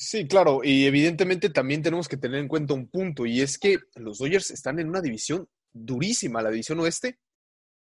Sí, 0.04 0.28
claro, 0.28 0.62
y 0.64 0.88
evidentemente 0.88 1.52
también 1.52 1.84
tenemos 1.84 2.08
que 2.08 2.18
tener 2.18 2.40
en 2.40 2.48
cuenta 2.48 2.74
un 2.74 2.88
punto, 2.88 3.28
y 3.28 3.40
es 3.40 3.60
que 3.60 3.78
los 3.94 4.18
Dodgers 4.18 4.50
están 4.50 4.80
en 4.80 4.90
una 4.90 5.00
división 5.00 5.48
durísima, 5.72 6.42
la 6.42 6.50
división 6.50 6.80
oeste. 6.80 7.20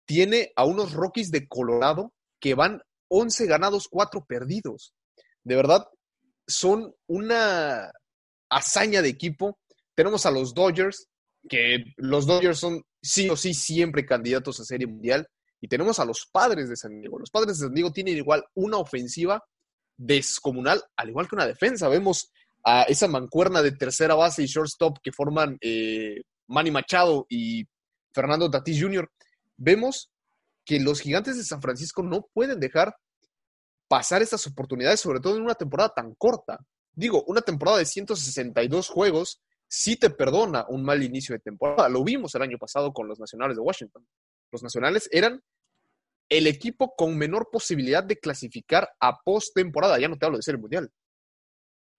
Tiene 0.06 0.52
a 0.56 0.64
unos 0.64 0.92
Rockies 0.92 1.30
de 1.30 1.46
Colorado 1.46 2.12
que 2.40 2.56
van 2.56 2.82
11 3.06 3.46
ganados, 3.46 3.86
4 3.88 4.24
perdidos. 4.24 4.92
De 5.44 5.54
verdad, 5.54 5.86
son 6.48 6.92
una 7.06 7.92
hazaña 8.48 9.02
de 9.02 9.08
equipo. 9.08 9.60
Tenemos 9.94 10.26
a 10.26 10.32
los 10.32 10.52
Dodgers, 10.52 11.06
que 11.48 11.84
los 11.96 12.26
Dodgers 12.26 12.58
son 12.58 12.82
sí 13.00 13.28
o 13.28 13.36
sí 13.36 13.54
siempre 13.54 14.04
candidatos 14.04 14.58
a 14.58 14.64
Serie 14.64 14.88
Mundial. 14.88 15.28
Y 15.60 15.68
tenemos 15.68 16.00
a 16.00 16.04
los 16.04 16.26
padres 16.32 16.68
de 16.68 16.76
San 16.76 17.00
Diego. 17.00 17.20
Los 17.20 17.30
padres 17.30 17.56
de 17.56 17.66
San 17.66 17.74
Diego 17.74 17.92
tienen 17.92 18.16
igual 18.16 18.44
una 18.54 18.78
ofensiva 18.78 19.44
descomunal, 20.00 20.82
al 20.96 21.10
igual 21.10 21.28
que 21.28 21.34
una 21.34 21.46
defensa. 21.46 21.88
Vemos 21.88 22.32
a 22.64 22.82
esa 22.84 23.06
mancuerna 23.06 23.62
de 23.62 23.72
tercera 23.72 24.14
base 24.14 24.42
y 24.42 24.46
shortstop 24.46 24.98
que 25.02 25.12
forman 25.12 25.58
eh, 25.60 26.22
Manny 26.48 26.70
Machado 26.70 27.26
y 27.28 27.64
Fernando 28.12 28.50
Tatis 28.50 28.80
Jr. 28.80 29.10
Vemos 29.56 30.10
que 30.64 30.80
los 30.80 31.00
gigantes 31.00 31.36
de 31.36 31.44
San 31.44 31.60
Francisco 31.60 32.02
no 32.02 32.26
pueden 32.32 32.60
dejar 32.60 32.96
pasar 33.88 34.22
estas 34.22 34.46
oportunidades, 34.46 35.00
sobre 35.00 35.20
todo 35.20 35.36
en 35.36 35.42
una 35.42 35.54
temporada 35.54 35.92
tan 35.94 36.14
corta. 36.14 36.58
Digo, 36.92 37.22
una 37.26 37.42
temporada 37.42 37.78
de 37.78 37.84
162 37.84 38.88
juegos 38.88 39.42
sí 39.68 39.96
te 39.96 40.10
perdona 40.10 40.64
un 40.68 40.82
mal 40.82 41.02
inicio 41.02 41.34
de 41.34 41.40
temporada. 41.40 41.88
Lo 41.88 42.02
vimos 42.04 42.34
el 42.34 42.42
año 42.42 42.56
pasado 42.58 42.92
con 42.92 43.06
los 43.06 43.20
Nacionales 43.20 43.56
de 43.56 43.62
Washington. 43.62 44.06
Los 44.50 44.62
Nacionales 44.62 45.08
eran 45.12 45.42
el 46.30 46.46
equipo 46.46 46.94
con 46.96 47.18
menor 47.18 47.50
posibilidad 47.50 48.04
de 48.04 48.18
clasificar 48.18 48.88
a 49.00 49.20
postemporada, 49.20 49.98
ya 49.98 50.08
no 50.08 50.16
te 50.16 50.24
hablo 50.24 50.38
de 50.38 50.42
ser 50.42 50.54
el 50.54 50.60
mundial. 50.60 50.90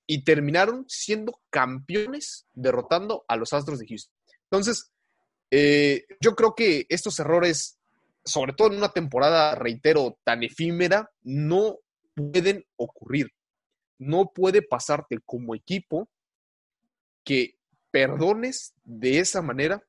Y 0.07 0.23
terminaron 0.23 0.85
siendo 0.87 1.39
campeones 1.49 2.47
derrotando 2.53 3.25
a 3.27 3.35
los 3.35 3.53
Astros 3.53 3.79
de 3.79 3.87
Houston. 3.87 4.15
Entonces, 4.45 4.91
eh, 5.51 6.05
yo 6.21 6.35
creo 6.35 6.55
que 6.55 6.85
estos 6.89 7.19
errores, 7.19 7.77
sobre 8.23 8.53
todo 8.53 8.69
en 8.69 8.77
una 8.77 8.93
temporada, 8.93 9.53
reitero, 9.55 10.17
tan 10.23 10.43
efímera, 10.43 11.11
no 11.23 11.77
pueden 12.15 12.65
ocurrir. 12.77 13.33
No 13.99 14.31
puede 14.33 14.61
pasarte 14.61 15.19
como 15.25 15.55
equipo 15.55 16.09
que 17.23 17.57
perdones 17.91 18.73
de 18.83 19.19
esa 19.19 19.41
manera 19.41 19.83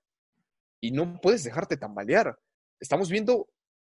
y 0.80 0.90
no 0.90 1.20
puedes 1.20 1.44
dejarte 1.44 1.76
tambalear. 1.76 2.36
Estamos 2.80 3.08
viendo 3.08 3.48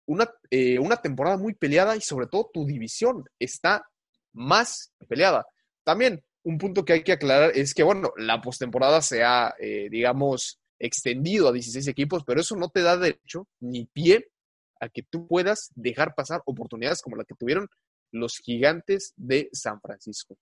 una, 0.06 0.30
eh, 0.50 0.80
una 0.80 0.98
temporada 0.98 1.38
muy 1.38 1.54
peleada 1.54 1.96
y 1.96 2.02
sobre 2.02 2.28
todo 2.28 2.50
tu 2.54 2.66
división 2.66 3.24
está 3.40 3.86
más 4.34 4.92
peleada. 5.08 5.46
También 5.84 6.24
un 6.44 6.58
punto 6.58 6.86
que 6.86 6.94
hay 6.94 7.04
que 7.04 7.14
aclarar 7.14 7.52
es 7.56 7.74
que, 7.74 7.84
bueno, 7.84 8.12
la 8.18 8.42
postemporada 8.42 9.02
se 9.02 9.24
ha, 9.24 9.56
eh, 9.60 9.88
digamos, 9.90 10.60
extendido 10.78 11.48
a 11.48 11.52
16 11.52 11.88
equipos, 11.88 12.24
pero 12.24 12.40
eso 12.40 12.56
no 12.56 12.70
te 12.70 12.82
da 12.82 12.98
derecho 12.98 13.48
ni 13.60 13.86
pie 13.86 14.30
a 14.80 14.90
que 14.90 15.04
tú 15.04 15.28
puedas 15.28 15.72
dejar 15.76 16.14
pasar 16.14 16.42
oportunidades 16.46 17.02
como 17.02 17.16
la 17.16 17.24
que 17.24 17.34
tuvieron 17.34 17.68
los 18.12 18.38
gigantes 18.38 19.14
de 19.16 19.50
San 19.54 19.82
Francisco. 19.82 20.38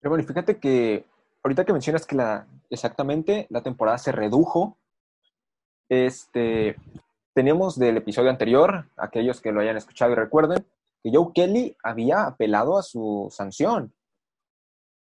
Pero 0.00 0.10
bueno, 0.10 0.26
fíjate 0.26 0.58
que 0.58 1.04
ahorita 1.42 1.64
que 1.64 1.72
mencionas 1.72 2.06
que 2.06 2.16
la, 2.16 2.46
exactamente 2.70 3.46
la 3.50 3.62
temporada 3.62 3.98
se 3.98 4.12
redujo, 4.12 4.76
este, 5.88 6.76
Teníamos 7.36 7.78
del 7.78 7.98
episodio 7.98 8.30
anterior, 8.30 8.88
aquellos 8.96 9.42
que 9.42 9.52
lo 9.52 9.60
hayan 9.60 9.76
escuchado 9.76 10.10
y 10.12 10.14
recuerden, 10.14 10.66
que 11.02 11.10
Joe 11.12 11.32
Kelly 11.34 11.76
había 11.82 12.24
apelado 12.24 12.78
a 12.78 12.82
su 12.82 13.28
sanción 13.30 13.92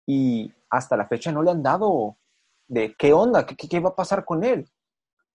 y 0.06 0.54
hasta 0.70 0.96
la 0.96 1.08
fecha 1.08 1.32
no 1.32 1.42
le 1.42 1.50
han 1.50 1.64
dado 1.64 2.18
de 2.68 2.94
qué 2.94 3.14
onda, 3.14 3.48
qué, 3.48 3.80
va 3.80 3.90
a 3.90 3.96
pasar 3.96 4.26
con 4.26 4.44
él. 4.44 4.70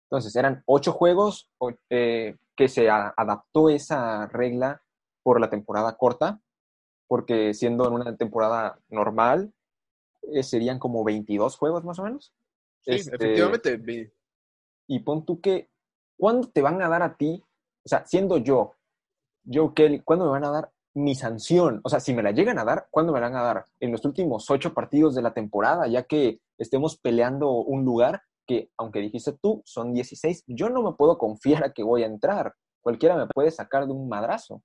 Entonces, 0.05 0.37
eran 0.37 0.63
ocho 0.67 0.93
juegos 0.93 1.51
eh, 1.91 2.37
que 2.55 2.69
se 2.69 2.89
adaptó 2.89 3.71
esa 3.71 4.29
regla 4.29 4.81
por 5.25 5.41
la 5.41 5.51
temporada 5.51 5.97
corta, 5.97 6.41
porque 7.09 7.55
siendo 7.55 7.89
en 7.89 7.95
una 7.95 8.17
temporada 8.17 8.79
normal, 8.89 9.53
eh, 10.33 10.45
serían 10.45 10.79
como 10.79 11.03
22 11.03 11.57
juegos 11.57 11.83
más 11.83 11.99
o 11.99 12.05
menos. 12.05 12.33
Sí, 12.83 12.93
este, 12.93 13.17
efectivamente. 13.17 14.13
Y 14.87 15.01
pon 15.01 15.25
tú 15.27 15.41
que 15.41 15.74
¿cuándo 16.25 16.49
te 16.49 16.63
van 16.63 16.81
a 16.81 16.89
dar 16.89 17.03
a 17.03 17.19
ti, 17.19 17.45
o 17.85 17.87
sea, 17.87 18.07
siendo 18.07 18.39
yo, 18.39 18.77
Joe 19.45 19.75
Kelly, 19.75 20.01
¿cuándo 20.01 20.25
me 20.25 20.31
van 20.31 20.47
a 20.47 20.51
dar 20.51 20.71
mi 20.95 21.15
sanción? 21.15 21.83
O 21.85 21.91
sea, 21.91 22.01
si 22.01 22.15
me 22.15 22.23
la 22.23 22.31
llegan 22.31 22.59
a 22.59 22.65
dar, 22.65 22.87
¿cuándo 22.91 23.13
me 23.13 23.21
la 23.21 23.29
van 23.29 23.37
a 23.37 23.43
dar? 23.43 23.65
En 23.79 23.93
los 23.93 24.07
últimos 24.07 24.51
ocho 24.51 24.73
partidos 24.73 25.15
de 25.15 25.21
la 25.21 25.35
temporada, 25.35 25.87
ya 25.87 26.05
que 26.05 26.41
estemos 26.57 26.97
peleando 26.97 27.51
un 27.51 27.85
lugar 27.85 28.23
que, 28.47 28.71
aunque 28.79 29.01
dijiste 29.01 29.35
tú, 29.35 29.61
son 29.67 29.93
16, 29.93 30.45
yo 30.47 30.71
no 30.71 30.83
me 30.83 30.95
puedo 30.95 31.19
confiar 31.19 31.63
a 31.63 31.75
que 31.75 31.83
voy 31.83 32.05
a 32.05 32.07
entrar. 32.07 32.55
Cualquiera 32.81 33.17
me 33.17 33.27
puede 33.27 33.51
sacar 33.51 33.85
de 33.85 33.93
un 33.93 34.09
madrazo. 34.09 34.63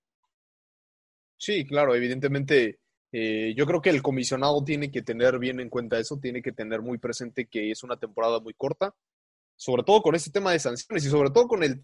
Sí, 1.38 1.66
claro, 1.66 1.94
evidentemente. 1.94 2.80
Eh, 3.12 3.54
yo 3.58 3.66
creo 3.66 3.82
que 3.82 3.90
el 3.90 4.02
comisionado 4.02 4.64
tiene 4.64 4.92
que 4.92 5.02
tener 5.02 5.40
bien 5.40 5.60
en 5.60 5.70
cuenta 5.70 6.00
eso, 6.00 6.20
tiene 6.22 6.42
que 6.42 6.54
tener 6.54 6.82
muy 6.82 7.00
presente 7.00 7.48
que 7.48 7.70
es 7.70 7.84
una 7.84 7.98
temporada 7.98 8.40
muy 8.40 8.54
corta, 8.54 8.94
sobre 9.60 9.84
todo 9.84 10.02
con 10.02 10.16
este 10.16 10.32
tema 10.32 10.54
de 10.54 10.60
sanciones 10.60 11.06
y 11.06 11.10
sobre 11.10 11.32
todo 11.32 11.50
con 11.50 11.64
el 11.64 11.84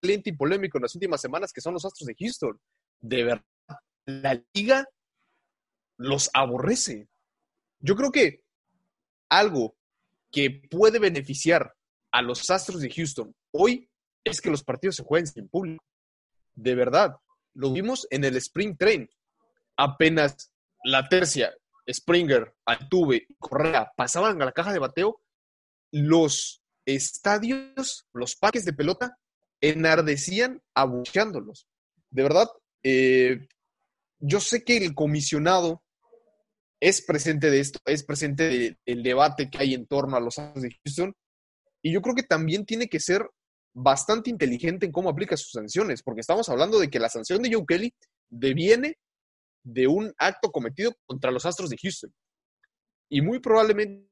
cliente 0.00 0.30
y 0.30 0.32
polémico 0.32 0.78
en 0.78 0.82
las 0.82 0.94
últimas 0.94 1.20
semanas 1.20 1.52
que 1.52 1.60
son 1.60 1.74
los 1.74 1.84
Astros 1.84 2.06
de 2.06 2.16
Houston. 2.18 2.58
De 3.00 3.22
verdad, 3.22 3.44
la 4.06 4.42
liga 4.54 4.88
los 5.98 6.30
aborrece. 6.32 7.06
Yo 7.80 7.94
creo 7.96 8.10
que 8.10 8.40
algo 9.28 9.76
que 10.32 10.62
puede 10.70 10.98
beneficiar 10.98 11.74
a 12.12 12.22
los 12.22 12.48
Astros 12.48 12.80
de 12.80 12.90
Houston 12.90 13.36
hoy 13.52 13.90
es 14.24 14.40
que 14.40 14.50
los 14.50 14.64
partidos 14.64 14.96
se 14.96 15.04
jueguen 15.04 15.26
sin 15.26 15.50
público. 15.50 15.84
De 16.54 16.74
verdad, 16.74 17.14
lo 17.52 17.70
vimos 17.72 18.06
en 18.10 18.24
el 18.24 18.36
Spring 18.38 18.74
Train. 18.78 19.06
Apenas 19.76 20.50
la 20.82 21.10
tercia, 21.10 21.54
Springer, 21.86 22.54
Altuve 22.64 23.26
Correa 23.38 23.92
pasaban 23.94 24.40
a 24.40 24.46
la 24.46 24.52
caja 24.52 24.72
de 24.72 24.78
bateo, 24.78 25.20
los 25.92 26.62
estadios, 26.86 28.06
los 28.12 28.36
parques 28.36 28.64
de 28.64 28.72
pelota, 28.72 29.18
enardecían 29.60 30.62
abucheándolos. 30.74 31.66
De 32.10 32.22
verdad, 32.22 32.48
eh, 32.82 33.48
yo 34.18 34.40
sé 34.40 34.64
que 34.64 34.78
el 34.78 34.94
comisionado 34.94 35.82
es 36.80 37.02
presente 37.02 37.50
de 37.50 37.60
esto, 37.60 37.80
es 37.84 38.04
presente 38.04 38.76
del 38.86 39.02
debate 39.02 39.50
que 39.50 39.58
hay 39.58 39.74
en 39.74 39.86
torno 39.86 40.16
a 40.16 40.20
los 40.20 40.38
Astros 40.38 40.62
de 40.62 40.76
Houston, 40.84 41.14
y 41.82 41.92
yo 41.92 42.02
creo 42.02 42.14
que 42.14 42.22
también 42.22 42.64
tiene 42.64 42.88
que 42.88 43.00
ser 43.00 43.28
bastante 43.74 44.30
inteligente 44.30 44.86
en 44.86 44.92
cómo 44.92 45.10
aplica 45.10 45.36
sus 45.36 45.52
sanciones, 45.52 46.02
porque 46.02 46.20
estamos 46.20 46.48
hablando 46.48 46.78
de 46.78 46.88
que 46.88 46.98
la 46.98 47.08
sanción 47.08 47.42
de 47.42 47.52
Joe 47.52 47.64
Kelly 47.66 47.94
deviene 48.28 48.96
de 49.64 49.86
un 49.86 50.12
acto 50.18 50.50
cometido 50.50 50.92
contra 51.06 51.30
los 51.30 51.46
Astros 51.46 51.70
de 51.70 51.76
Houston. 51.80 52.12
Y 53.10 53.22
muy 53.22 53.40
probablemente 53.40 54.07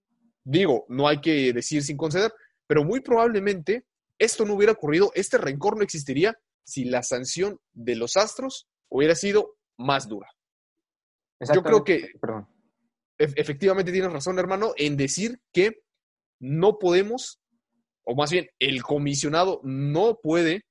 Digo, 0.48 0.86
no 0.88 1.08
hay 1.08 1.20
que 1.20 1.52
decir 1.52 1.82
sin 1.82 1.96
conceder, 1.96 2.32
pero 2.68 2.84
muy 2.84 3.00
probablemente 3.00 3.84
esto 4.18 4.44
no 4.44 4.54
hubiera 4.54 4.72
ocurrido, 4.72 5.10
este 5.14 5.38
rencor 5.38 5.76
no 5.76 5.82
existiría 5.82 6.38
si 6.64 6.84
la 6.84 7.02
sanción 7.02 7.58
de 7.72 7.96
los 7.96 8.16
Astros 8.16 8.68
hubiera 8.88 9.14
sido 9.14 9.56
más 9.76 10.08
dura. 10.08 10.28
Yo 11.52 11.62
creo 11.62 11.82
que 11.82 12.12
efectivamente 13.18 13.90
tienes 13.90 14.12
razón, 14.12 14.38
hermano, 14.38 14.72
en 14.76 14.96
decir 14.96 15.40
que 15.52 15.82
no 16.38 16.78
podemos 16.78 17.40
o 18.06 18.14
más 18.14 18.30
bien 18.30 18.48
el 18.60 18.82
comisionado 18.82 19.60
no 19.64 20.18
puede 20.22 20.62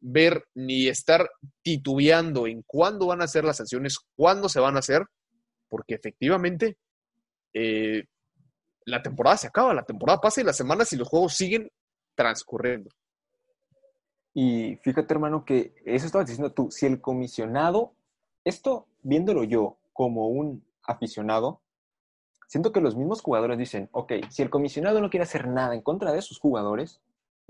ver 0.00 0.46
ni 0.54 0.88
estar 0.88 1.28
titubeando 1.62 2.46
en 2.46 2.62
cuándo 2.66 3.08
van 3.08 3.20
a 3.20 3.28
ser 3.28 3.44
las 3.44 3.58
sanciones, 3.58 3.98
cuándo 4.16 4.48
se 4.48 4.58
van 4.58 4.76
a 4.76 4.78
hacer, 4.78 5.04
porque 5.68 5.94
efectivamente 5.94 6.78
eh, 7.52 8.04
la 8.84 9.02
temporada 9.02 9.36
se 9.36 9.46
acaba, 9.46 9.74
la 9.74 9.84
temporada 9.84 10.20
pasa 10.20 10.40
y 10.40 10.44
las 10.44 10.56
semanas 10.56 10.92
y 10.92 10.96
los 10.96 11.08
juegos 11.08 11.34
siguen 11.34 11.70
transcurriendo. 12.14 12.90
Y 14.32 14.76
fíjate, 14.82 15.12
hermano, 15.12 15.44
que 15.44 15.74
eso 15.84 16.06
estabas 16.06 16.28
diciendo 16.28 16.52
tú, 16.52 16.70
si 16.70 16.86
el 16.86 17.00
comisionado, 17.00 17.94
esto 18.44 18.86
viéndolo 19.02 19.44
yo 19.44 19.78
como 19.92 20.28
un 20.28 20.64
aficionado, 20.82 21.60
siento 22.46 22.72
que 22.72 22.80
los 22.80 22.96
mismos 22.96 23.22
jugadores 23.22 23.58
dicen, 23.58 23.88
ok, 23.92 24.12
si 24.30 24.42
el 24.42 24.50
comisionado 24.50 25.00
no 25.00 25.10
quiere 25.10 25.24
hacer 25.24 25.48
nada 25.48 25.74
en 25.74 25.82
contra 25.82 26.12
de 26.12 26.22
sus 26.22 26.38
jugadores, 26.38 27.00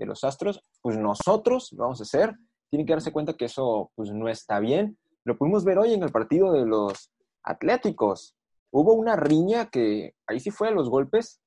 de 0.01 0.07
los 0.07 0.23
Astros, 0.23 0.63
pues 0.81 0.97
nosotros 0.97 1.71
lo 1.73 1.83
vamos 1.83 1.99
a 1.99 2.03
hacer. 2.03 2.35
Tienen 2.69 2.85
que 2.85 2.93
darse 2.93 3.11
cuenta 3.11 3.35
que 3.35 3.45
eso 3.45 3.91
pues 3.95 4.11
no 4.11 4.27
está 4.27 4.59
bien. 4.59 4.97
Lo 5.23 5.37
pudimos 5.37 5.63
ver 5.63 5.77
hoy 5.77 5.93
en 5.93 6.03
el 6.03 6.11
partido 6.11 6.51
de 6.51 6.65
los 6.65 7.11
Atléticos. 7.43 8.35
Hubo 8.71 8.93
una 8.93 9.15
riña 9.15 9.69
que 9.69 10.15
ahí 10.27 10.39
sí 10.39 10.49
fue 10.49 10.69
a 10.69 10.71
los 10.71 10.89
golpes 10.89 11.41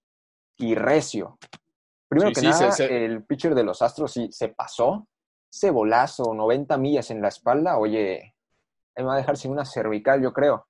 y 0.59 0.75
recio. 0.75 1.39
Primero 2.09 2.33
que 2.33 2.43
nada, 2.43 2.77
el 2.79 3.25
pitcher 3.25 3.55
de 3.55 3.65
los 3.65 3.83
Astros 3.83 4.13
sí 4.13 4.29
se 4.31 4.49
pasó. 4.49 5.09
Ese 5.53 5.71
bolazo, 5.71 6.35
90 6.35 6.77
millas 6.79 7.11
en 7.11 7.23
la 7.23 7.29
espalda, 7.29 7.79
oye, 7.79 8.35
me 8.97 9.05
va 9.05 9.15
a 9.15 9.19
dejar 9.19 9.37
sin 9.37 9.53
una 9.53 9.65
cervical, 9.65 10.23
yo 10.23 10.33
creo. 10.33 10.67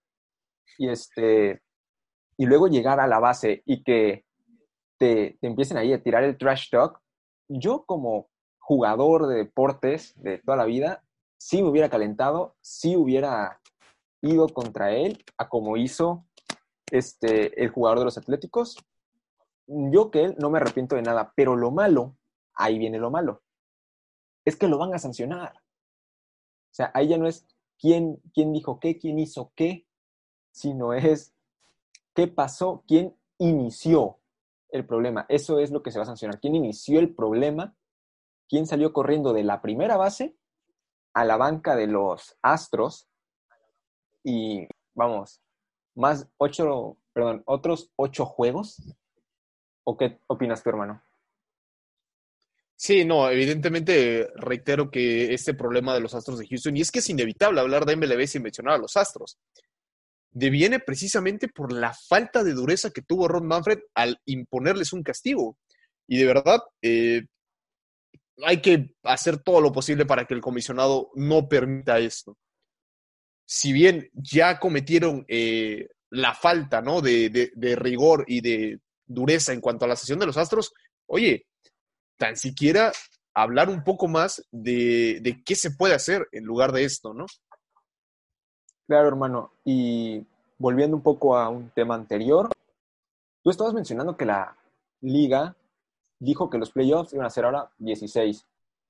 Y 0.79 0.89
este, 0.89 1.63
y 2.37 2.47
luego 2.47 2.69
llegar 2.69 3.01
a 3.01 3.07
la 3.07 3.19
base 3.19 3.63
y 3.67 3.83
que 3.83 4.25
te, 4.99 5.37
te 5.41 5.47
empiecen 5.47 5.77
ahí 5.77 5.93
a 5.93 6.03
tirar 6.03 6.25
el 6.25 6.39
trash 6.39 6.71
talk, 6.71 7.01
yo 7.49 7.85
como 7.85 8.29
jugador 8.59 9.27
de 9.27 9.37
deportes 9.37 10.15
de 10.23 10.39
toda 10.39 10.57
la 10.57 10.65
vida, 10.65 11.03
sí 11.39 11.63
me 11.63 11.69
hubiera 11.69 11.91
calentado, 11.91 12.57
sí 12.63 12.97
hubiera 12.97 13.61
ido 14.23 14.49
contra 14.49 14.93
él, 14.93 15.23
a 15.37 15.49
como 15.49 15.77
hizo 15.77 16.27
este, 16.91 17.63
el 17.63 17.71
jugador 17.71 18.01
de 18.01 18.05
los 18.07 18.19
Atléticos. 18.19 18.77
Yo 19.67 20.11
que 20.11 20.25
él 20.25 20.37
no 20.39 20.51
me 20.51 20.59
arrepiento 20.59 20.97
de 20.97 21.03
nada, 21.03 21.33
pero 21.35 21.57
lo 21.57 21.71
malo, 21.71 22.17
ahí 22.55 22.79
viene 22.79 22.99
lo 22.99 23.11
malo, 23.11 23.43
es 24.45 24.57
que 24.57 24.69
lo 24.69 24.79
van 24.79 24.95
a 24.95 24.99
sancionar. 24.99 25.55
O 25.57 26.75
sea, 26.75 26.91
ahí 26.95 27.09
ya 27.09 27.19
no 27.19 27.27
es 27.27 27.47
quién, 27.79 28.21
quién 28.35 28.53
dijo 28.53 28.79
qué, 28.81 28.99
quién 28.99 29.19
hizo 29.19 29.53
qué, 29.55 29.87
sino 30.51 30.93
es 30.93 31.35
qué 32.15 32.29
pasó, 32.29 32.85
quién 32.87 33.17
inició 33.39 34.19
el 34.71 34.87
problema. 34.87 35.25
Eso 35.29 35.61
es 35.61 35.71
lo 35.71 35.83
que 35.83 35.91
se 35.91 35.99
va 35.99 36.03
a 36.03 36.07
sancionar. 36.07 36.41
¿Quién 36.41 36.55
inició 36.55 36.99
el 36.99 37.15
problema? 37.15 37.77
¿Quién 38.49 38.67
salió 38.67 38.93
corriendo 38.93 39.33
de 39.33 39.45
la 39.45 39.63
primera 39.63 39.97
base 39.97 40.37
a 41.13 41.25
la 41.25 41.37
banca 41.37 41.77
de 41.77 41.87
los 41.87 42.37
Astros? 42.43 43.09
Y 44.23 44.67
vamos, 44.95 45.44
más 45.95 46.27
ocho, 46.39 46.99
perdón, 47.13 47.43
otros 47.47 47.91
ocho 47.97 48.27
juegos. 48.27 48.83
¿O 49.85 49.97
qué 49.97 50.19
opinas 50.27 50.63
tú, 50.63 50.71
hermano? 50.71 51.03
Sí, 52.77 53.05
no, 53.05 53.31
evidentemente 53.31 54.29
reitero 54.35 54.91
que 54.91 55.33
este 55.33 55.55
problema 55.55 55.95
de 55.95 56.01
los 56.01 56.15
Astros 56.15 56.39
de 56.39 56.47
Houston, 56.49 56.77
y 56.77 56.81
es 56.81 56.91
que 56.91 56.99
es 56.99 57.09
inevitable 57.09 57.61
hablar 57.61 57.85
de 57.85 57.97
MLB 57.97 58.27
sin 58.27 58.43
mencionar 58.43 58.75
a 58.75 58.79
los 58.79 58.97
Astros 58.97 59.39
deviene 60.35 60.81
precisamente 60.81 61.49
por 61.49 61.73
la 61.73 61.95
falta 61.95 62.45
de 62.45 62.53
dureza 62.53 62.91
que 62.91 63.03
tuvo 63.03 63.29
Ron 63.29 63.47
Manfred 63.47 63.79
al 63.95 64.21
imponerles 64.27 64.93
un 64.93 65.03
castigo. 65.03 65.57
Y 66.07 66.19
de 66.19 66.27
verdad, 66.27 66.61
eh, 66.83 67.23
hay 68.45 68.61
que 68.61 68.95
hacer 69.05 69.39
todo 69.39 69.61
lo 69.61 69.73
posible 69.73 70.05
para 70.05 70.27
que 70.27 70.35
el 70.35 70.41
comisionado 70.41 71.11
no 71.15 71.49
permita 71.49 72.01
esto. 72.01 72.37
Si 73.55 73.73
bien 73.73 74.11
ya 74.15 74.59
cometieron 74.59 75.25
eh, 75.29 75.87
la 76.11 76.35
falta 76.35 76.83
¿no? 76.83 77.01
de, 77.01 77.53
rigor 77.79 78.25
y 78.27 78.41
de 78.41 78.81
dureza 79.07 79.53
en 79.53 79.61
cuanto 79.61 79.85
a 79.85 79.89
la 79.89 79.95
sesión 79.95 80.19
de 80.19 80.27
los 80.27 80.37
Astros, 80.37 80.75
oye, 81.07 81.47
tan 82.19 82.37
siquiera 82.37 82.91
hablar 83.33 83.71
un 83.71 83.85
poco 83.85 84.09
más 84.09 84.45
de, 84.51 85.21
de 85.23 85.45
qué 85.45 85.55
se 85.55 85.71
puede 85.71 85.95
hacer 85.95 86.27
en 86.33 86.43
lugar 86.43 86.73
de 86.73 86.83
esto, 86.83 87.15
¿no? 87.15 87.27
Claro, 88.89 89.07
hermano. 89.07 89.53
Y 89.65 90.27
volviendo 90.59 90.97
un 90.97 91.05
poco 91.05 91.37
a 91.37 91.49
un 91.49 91.71
tema 91.71 91.95
anterior, 91.95 92.51
tú 93.45 93.51
estabas 93.51 93.73
mencionando 93.73 94.17
que 94.17 94.25
la 94.25 94.57
liga 95.01 95.55
dijo 96.19 96.51
que 96.51 96.59
los 96.59 96.73
playoffs 96.73 97.13
iban 97.13 97.27
a 97.27 97.31
ser 97.31 97.45
ahora 97.45 97.71
16. 97.79 98.45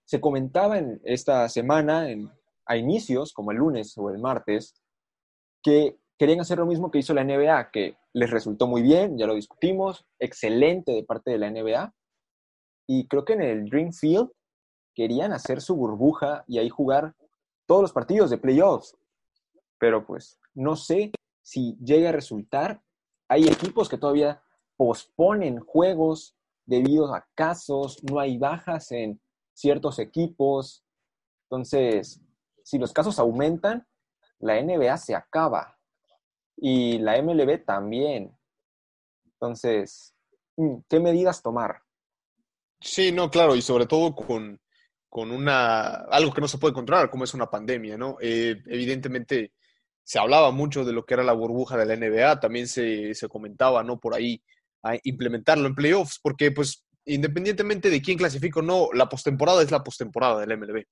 Se 0.06 0.20
comentaba 0.22 0.78
en 0.78 1.02
esta 1.04 1.50
semana, 1.50 2.08
en, 2.08 2.30
a 2.66 2.76
inicios, 2.76 3.32
como 3.32 3.50
el 3.50 3.58
lunes 3.58 3.96
o 3.96 4.10
el 4.10 4.18
martes, 4.18 4.74
que 5.62 5.98
querían 6.18 6.40
hacer 6.40 6.58
lo 6.58 6.66
mismo 6.66 6.90
que 6.90 6.98
hizo 6.98 7.14
la 7.14 7.24
NBA, 7.24 7.70
que 7.70 7.96
les 8.12 8.30
resultó 8.30 8.66
muy 8.66 8.82
bien, 8.82 9.18
ya 9.18 9.26
lo 9.26 9.34
discutimos, 9.34 10.06
excelente 10.18 10.92
de 10.92 11.04
parte 11.04 11.30
de 11.30 11.38
la 11.38 11.50
NBA. 11.50 11.94
Y 12.86 13.08
creo 13.08 13.24
que 13.24 13.32
en 13.32 13.42
el 13.42 13.68
Dream 13.68 13.92
Field 13.92 14.30
querían 14.94 15.32
hacer 15.32 15.60
su 15.60 15.74
burbuja 15.74 16.44
y 16.46 16.58
ahí 16.58 16.68
jugar 16.68 17.14
todos 17.66 17.82
los 17.82 17.92
partidos 17.92 18.30
de 18.30 18.38
playoffs 18.38 18.96
pero 19.84 20.06
pues 20.06 20.38
no 20.54 20.76
sé 20.76 21.12
si 21.42 21.76
llega 21.84 22.08
a 22.08 22.12
resultar. 22.12 22.80
Hay 23.28 23.46
equipos 23.46 23.86
que 23.86 23.98
todavía 23.98 24.42
posponen 24.78 25.60
juegos 25.60 26.34
debido 26.64 27.14
a 27.14 27.26
casos, 27.34 28.02
no 28.02 28.18
hay 28.18 28.38
bajas 28.38 28.90
en 28.92 29.20
ciertos 29.52 29.98
equipos. 29.98 30.82
Entonces, 31.50 32.18
si 32.64 32.78
los 32.78 32.92
casos 32.92 33.18
aumentan, 33.20 33.86
la 34.40 34.60
NBA 34.60 34.96
se 34.96 35.14
acaba 35.14 35.78
y 36.56 36.98
la 36.98 37.16
MLB 37.22 37.64
también. 37.64 38.36
Entonces, 39.34 40.14
mm, 40.56 40.78
¿qué 40.88 40.98
medidas 40.98 41.42
tomar? 41.42 41.82
Sí, 42.80 43.12
no, 43.12 43.30
claro, 43.30 43.54
y 43.54 43.62
sobre 43.62 43.86
todo 43.86 44.14
con, 44.14 44.60
una, 45.10 45.94
algo 46.10 46.32
que 46.32 46.40
no 46.40 46.48
se 46.48 46.58
puede 46.58 46.74
controlar, 46.74 47.10
como 47.10 47.24
es 47.24 47.34
una 47.34 47.50
pandemia, 47.50 47.96
¿no? 47.96 48.16
Eh, 48.20 48.62
evidentemente, 48.66 49.52
se 50.02 50.18
hablaba 50.18 50.50
mucho 50.50 50.84
de 50.84 50.92
lo 50.92 51.04
que 51.04 51.14
era 51.14 51.22
la 51.22 51.32
burbuja 51.32 51.76
de 51.76 51.86
la 51.86 51.96
NBA, 51.96 52.40
también 52.40 52.66
se, 52.66 53.14
comentaba, 53.28 53.82
¿no? 53.82 54.00
Por 54.00 54.14
ahí, 54.14 54.42
a 54.82 54.96
implementarlo 55.02 55.66
en 55.66 55.74
playoffs, 55.74 56.18
porque 56.22 56.50
pues 56.50 56.84
independientemente 57.06 57.90
de 57.90 58.00
quién 58.00 58.18
clasifica 58.18 58.60
o 58.60 58.62
no, 58.62 58.88
la 58.92 59.08
postemporada 59.08 59.62
es 59.62 59.70
la 59.70 59.84
postemporada 59.84 60.40
del 60.40 60.58
MLB. 60.58 60.84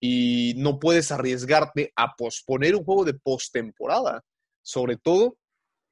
Y 0.00 0.54
no 0.56 0.78
puedes 0.78 1.12
arriesgarte 1.12 1.92
a 1.96 2.14
posponer 2.16 2.74
un 2.74 2.84
juego 2.84 3.04
de 3.04 3.14
postemporada, 3.14 4.22
sobre 4.62 4.96
todo 4.96 5.36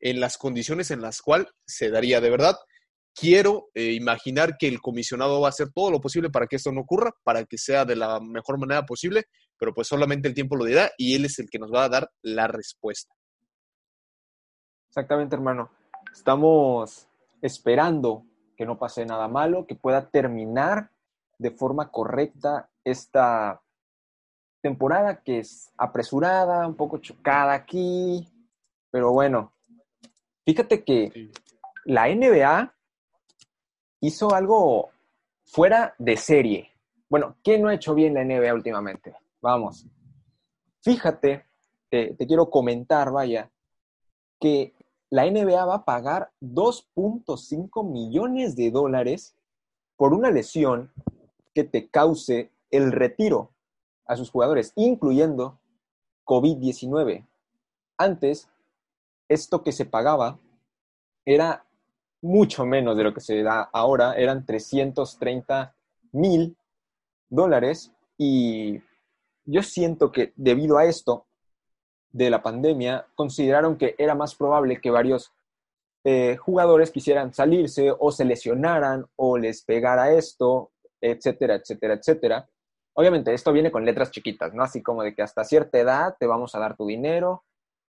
en 0.01 0.21
las 0.21 0.38
condiciones 0.38 0.90
en 0.90 1.03
las 1.03 1.21
cuales 1.21 1.49
se 1.66 1.90
daría. 1.90 2.21
De 2.21 2.31
verdad, 2.31 2.57
quiero 3.14 3.68
eh, 3.75 3.92
imaginar 3.92 4.57
que 4.59 4.68
el 4.68 4.81
comisionado 4.81 5.40
va 5.40 5.49
a 5.49 5.51
hacer 5.51 5.71
todo 5.75 5.90
lo 5.90 6.01
posible 6.01 6.31
para 6.31 6.47
que 6.47 6.57
esto 6.57 6.73
no 6.73 6.83
ocurra, 6.83 7.12
para 7.25 7.44
que 7.44 7.59
sea 7.59 7.85
de 7.85 7.97
la 7.97 8.21
mejor 8.21 8.59
manera 8.59 8.87
posible, 8.87 9.25
pero 9.59 9.75
pues 9.75 9.88
solamente 9.88 10.29
el 10.29 10.35
tiempo 10.35 10.57
lo 10.57 10.64
dirá 10.64 10.90
y 10.97 11.14
él 11.14 11.25
es 11.25 11.38
el 11.38 11.51
que 11.51 11.59
nos 11.59 11.73
va 11.73 11.85
a 11.85 11.88
dar 11.88 12.11
la 12.23 12.47
respuesta. 12.47 13.12
Exactamente, 14.88 15.35
hermano. 15.35 15.71
Estamos 16.12 17.09
esperando 17.42 18.25
que 18.57 18.66
no 18.66 18.79
pase 18.79 19.05
nada 19.05 19.29
malo, 19.29 19.66
que 19.66 19.75
pueda 19.75 20.11
terminar 20.11 20.90
de 21.38 21.51
forma 21.51 21.90
correcta 21.90 22.71
esta 22.85 23.61
temporada 24.61 25.23
que 25.23 25.40
es 25.40 25.73
apresurada, 25.77 26.66
un 26.66 26.75
poco 26.75 26.99
chocada 26.99 27.53
aquí, 27.53 28.29
pero 28.90 29.12
bueno, 29.12 29.53
fíjate 30.44 30.85
que 30.85 31.31
la 31.85 32.09
NBA 32.09 32.75
hizo 34.01 34.35
algo 34.35 34.90
fuera 35.44 35.94
de 35.99 36.16
serie. 36.16 36.73
Bueno, 37.09 37.37
¿qué 37.42 37.59
no 37.59 37.68
ha 37.68 37.75
hecho 37.75 37.94
bien 37.94 38.14
la 38.14 38.25
NBA 38.25 38.53
últimamente? 38.55 39.14
Vamos. 39.40 39.87
Fíjate, 40.83 41.44
te 41.90 42.27
quiero 42.27 42.51
comentar, 42.51 43.11
vaya, 43.11 43.51
que 44.40 44.75
la 45.11 45.25
NBA 45.31 45.64
va 45.64 45.77
a 45.77 45.85
pagar 45.85 46.31
2.5 46.40 47.90
millones 47.90 48.57
de 48.57 48.71
dólares 48.71 49.37
por 49.97 50.12
una 50.12 50.31
lesión 50.31 50.92
que 51.55 51.64
te 51.64 51.88
cause 51.88 52.51
el 52.71 52.92
retiro 52.92 53.53
a 54.09 54.16
sus 54.16 54.31
jugadores, 54.31 54.73
incluyendo 54.75 55.61
COVID-19. 56.25 57.25
Antes, 57.97 58.49
esto 59.29 59.62
que 59.62 59.73
se 59.73 59.85
pagaba 59.85 60.38
era 61.25 61.64
mucho 62.21 62.66
menos 62.66 62.97
de 62.97 63.05
lo 63.05 63.14
que 63.14 63.21
se 63.21 63.42
da 63.42 63.68
ahora, 63.73 64.14
eran 64.14 64.44
330 64.44 65.75
mil 66.12 66.57
dólares 67.29 67.92
y 68.16 68.81
yo 69.44 69.62
siento 69.62 70.11
que 70.11 70.33
debido 70.37 70.79
a 70.79 70.87
esto 70.87 71.27
de 72.11 72.31
la 72.31 72.42
pandemia, 72.42 73.07
consideraron 73.14 73.77
que 73.77 73.94
era 73.99 74.14
más 74.14 74.35
probable 74.35 74.81
que 74.81 74.90
varios 74.90 75.33
eh, 76.05 76.37
jugadores 76.37 76.90
quisieran 76.90 77.35
salirse 77.35 77.92
o 77.97 78.11
se 78.11 78.25
lesionaran 78.25 79.07
o 79.16 79.37
les 79.37 79.62
pegara 79.62 80.12
esto, 80.12 80.73
etcétera, 81.01 81.57
etcétera, 81.57 81.94
etcétera. 81.94 82.49
Obviamente 82.99 83.33
esto 83.33 83.53
viene 83.53 83.71
con 83.71 83.85
letras 83.85 84.11
chiquitas, 84.11 84.53
¿no? 84.55 84.65
Así 84.65 84.83
como 84.83 85.05
de 85.05 85.15
que 85.15 85.23
hasta 85.23 85.45
cierta 85.45 85.79
edad 85.79 86.17
te 86.19 86.27
vamos 86.27 86.57
a 86.57 86.59
dar 86.59 86.77
tu 86.77 86.85
dinero, 86.85 87.45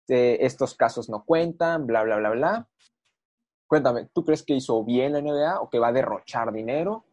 estos 0.10 0.76
casos 0.76 1.08
no 1.08 1.24
cuentan, 1.24 1.88
bla, 1.88 2.04
bla, 2.04 2.18
bla, 2.18 2.32
bla. 2.32 2.68
Cuéntame, 3.66 4.10
¿tú 4.14 4.26
crees 4.26 4.44
que 4.44 4.56
hizo 4.56 4.84
bien 4.84 5.14
la 5.14 5.22
NBA 5.22 5.62
o 5.62 5.70
que 5.70 5.80
va 5.80 5.88
a 5.88 5.94
derrochar 5.94 6.52
dinero? 6.52 7.06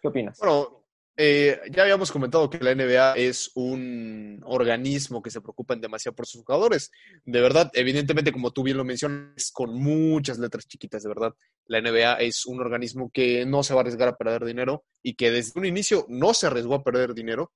¿Qué 0.00 0.08
opinas? 0.08 0.40
Bueno, 0.40 0.80
eh, 1.18 1.60
ya 1.70 1.82
habíamos 1.82 2.12
comentado 2.12 2.50
que 2.50 2.58
la 2.58 2.74
NBA 2.74 3.14
es 3.14 3.50
un 3.54 4.40
organismo 4.44 5.22
que 5.22 5.30
se 5.30 5.40
preocupa 5.40 5.72
en 5.72 5.80
demasiado 5.80 6.14
por 6.14 6.26
sus 6.26 6.42
jugadores. 6.44 6.90
De 7.24 7.40
verdad, 7.40 7.70
evidentemente, 7.72 8.32
como 8.32 8.50
tú 8.50 8.62
bien 8.62 8.76
lo 8.76 8.84
mencionas, 8.84 9.50
con 9.50 9.74
muchas 9.74 10.38
letras 10.38 10.66
chiquitas, 10.68 11.02
de 11.02 11.08
verdad. 11.08 11.34
La 11.66 11.80
NBA 11.80 12.20
es 12.20 12.44
un 12.44 12.60
organismo 12.60 13.10
que 13.10 13.46
no 13.46 13.62
se 13.62 13.72
va 13.72 13.80
a 13.80 13.82
arriesgar 13.82 14.08
a 14.08 14.16
perder 14.16 14.44
dinero 14.44 14.84
y 15.02 15.14
que 15.14 15.30
desde 15.30 15.58
un 15.58 15.64
inicio 15.64 16.04
no 16.08 16.34
se 16.34 16.48
arriesgó 16.48 16.74
a 16.74 16.84
perder 16.84 17.14
dinero 17.14 17.52